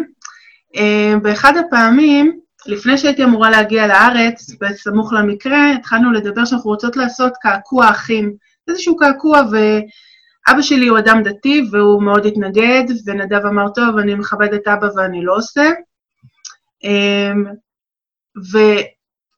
אה, 0.77 1.15
באחד 1.23 1.53
הפעמים, 1.57 2.41
לפני 2.67 2.99
שהייתי 2.99 3.25
אמורה 3.25 3.51
להגיע 3.51 3.87
לארץ, 3.87 4.51
בסמוך 4.61 5.13
למקרה, 5.13 5.73
התחלנו 5.73 6.13
לדבר 6.13 6.45
שאנחנו 6.45 6.71
רוצות 6.71 6.97
לעשות 6.97 7.33
קעקוע 7.41 7.91
אחים. 7.91 8.35
איזשהו 8.69 8.97
קעקוע, 8.97 9.43
ואבא 9.51 10.63
שלי 10.63 10.87
הוא 10.87 10.99
אדם 10.99 11.23
דתי, 11.23 11.63
והוא 11.73 12.03
מאוד 12.03 12.27
התנגד, 12.27 12.85
ונדב 13.07 13.47
אמר, 13.47 13.69
טוב, 13.75 13.99
אני 13.99 14.15
מכבד 14.15 14.55
את 14.55 14.69
אבא 14.69 14.89
ואני 14.97 15.25
לא 15.25 15.37
עושה. 15.37 15.71
אמ, 16.85 17.45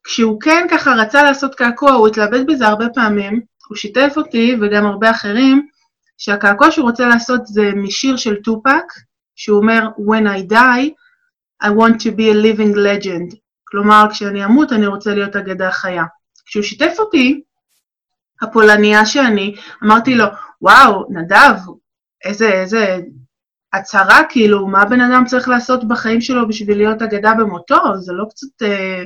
וכשהוא 0.03 0.41
כן 0.41 0.67
ככה 0.71 0.95
רצה 0.95 1.23
לעשות 1.23 1.55
קעקוע, 1.55 1.93
הוא 1.93 2.09
התלבט 2.09 2.47
בזה 2.47 2.67
הרבה 2.67 2.89
פעמים, 2.95 3.41
הוא 3.69 3.77
שיתף 3.77 4.13
אותי 4.17 4.57
וגם 4.61 4.87
הרבה 4.87 5.11
אחרים, 5.11 5.67
שהקעקוע 6.19 6.71
שהוא 6.71 6.87
רוצה 6.87 7.09
לעשות 7.09 7.47
זה 7.47 7.71
משיר 7.75 8.17
של 8.17 8.37
טופק, 8.37 8.85
שהוא 9.37 9.59
אומר, 9.59 9.89
When 9.99 10.27
I 10.27 10.53
die, 10.53 10.91
I 11.65 11.69
want 11.69 11.95
to 11.95 12.11
be 12.17 12.29
a 12.31 12.35
living 12.35 12.75
legend. 12.75 13.37
כלומר, 13.65 14.07
כשאני 14.11 14.45
אמות 14.45 14.73
אני 14.73 14.87
רוצה 14.87 15.15
להיות 15.15 15.37
אגדה 15.37 15.71
חיה. 15.71 16.05
כשהוא 16.47 16.63
שיתף 16.63 16.97
אותי, 16.99 17.41
הפולניה 18.43 19.07
שאני, 19.07 19.55
אמרתי 19.85 20.15
לו, 20.15 20.25
וואו, 20.63 21.05
נדב, 21.11 21.55
איזה, 22.25 22.49
איזה 22.49 23.01
הצהרה, 23.73 24.21
כאילו, 24.29 24.67
מה 24.67 24.85
בן 24.85 25.01
אדם 25.01 25.25
צריך 25.27 25.49
לעשות 25.49 25.89
בחיים 25.89 26.21
שלו 26.21 26.49
בשביל 26.49 26.77
להיות 26.77 27.03
אגדה 27.03 27.35
במותו? 27.35 27.97
זה 28.01 28.13
לא 28.13 28.25
קצת 28.31 28.63
אה, 28.63 29.05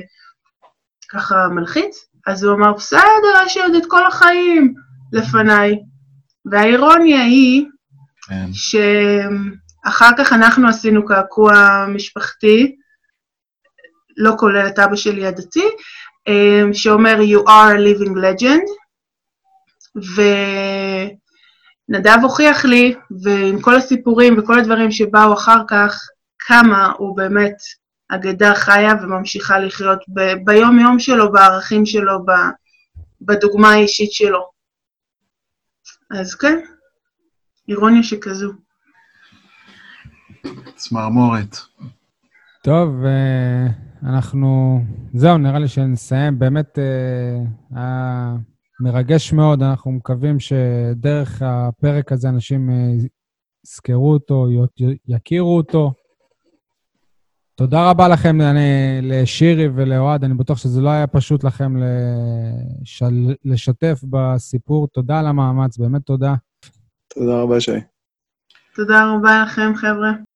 ככה 1.09 1.47
מלחיץ? 1.51 2.05
אז 2.27 2.43
הוא 2.43 2.55
אמר, 2.55 2.73
בסדר, 2.73 3.43
יש 3.45 3.57
לי 3.57 3.63
עוד 3.63 3.75
את 3.75 3.83
כל 3.87 4.05
החיים 4.05 4.73
לפניי. 5.13 5.79
והאירוניה 6.51 7.21
היא, 7.21 7.65
כן. 8.27 8.49
שאחר 8.53 10.09
כך 10.17 10.33
אנחנו 10.33 10.67
עשינו 10.67 11.05
קעקוע 11.05 11.85
משפחתי, 11.89 12.75
לא 14.17 14.33
כולל 14.39 14.67
את 14.67 14.79
אבא 14.79 14.95
שלי 14.95 15.25
הדתי, 15.25 15.65
אה, 16.27 16.63
שאומר 16.73 17.17
You 17.19 17.47
are 17.47 17.75
a 17.77 17.79
living 17.79 18.15
legend, 18.15 18.67
ונדב 21.89 22.17
הוכיח 22.21 22.65
לי, 22.65 22.95
ועם 23.23 23.61
כל 23.61 23.75
הסיפורים 23.75 24.39
וכל 24.39 24.59
הדברים 24.59 24.91
שבאו 24.91 25.33
אחר 25.33 25.61
כך, 25.67 26.01
כמה 26.39 26.91
הוא 26.97 27.17
באמת 27.17 27.55
אגדה 28.09 28.55
חיה 28.55 28.93
וממשיכה 29.01 29.59
לחיות 29.59 29.99
ב- 30.13 30.45
ביום-יום 30.45 30.99
שלו, 30.99 31.31
בערכים 31.31 31.85
שלו, 31.85 32.25
ב- 32.25 32.51
בדוגמה 33.21 33.69
האישית 33.69 34.11
שלו. 34.11 34.49
אז 36.11 36.35
כן, 36.35 36.59
אירוניה 37.69 38.03
שכזו. 38.03 38.51
צמרמורת. 40.75 41.57
טוב, 42.63 43.05
אה, 43.05 43.67
אנחנו... 44.03 44.79
זהו, 45.13 45.37
נראה 45.37 45.59
לי 45.59 45.67
שנסיים. 45.67 46.39
באמת 46.39 46.79
אה, 46.79 47.37
היה 47.75 48.35
מרגש 48.79 49.33
מאוד. 49.33 49.63
אנחנו 49.63 49.91
מקווים 49.91 50.39
שדרך 50.39 51.41
הפרק 51.45 52.11
הזה 52.11 52.29
אנשים 52.29 52.69
אה, 52.69 52.75
יזכרו 53.65 54.13
אותו, 54.13 54.47
יכירו 55.07 55.57
אותו. 55.57 55.93
תודה 57.59 57.89
רבה 57.89 58.07
לכם, 58.07 58.41
אני, 58.41 58.99
לשירי 59.01 59.67
ולאוהד. 59.75 60.23
אני 60.23 60.33
בטוח 60.33 60.57
שזה 60.57 60.81
לא 60.81 60.89
היה 60.89 61.07
פשוט 61.07 61.43
לכם 61.43 61.73
לשל, 61.77 63.35
לשתף 63.45 63.99
בסיפור. 64.09 64.87
תודה 64.87 65.19
על 65.19 65.27
המאמץ, 65.27 65.77
באמת 65.77 66.01
תודה. 66.01 66.35
תודה 67.13 67.41
רבה, 67.41 67.59
שי. 67.59 67.71
תודה 68.75 69.13
רבה 69.13 69.43
לכם, 69.43 69.71
חבר'ה. 69.75 70.26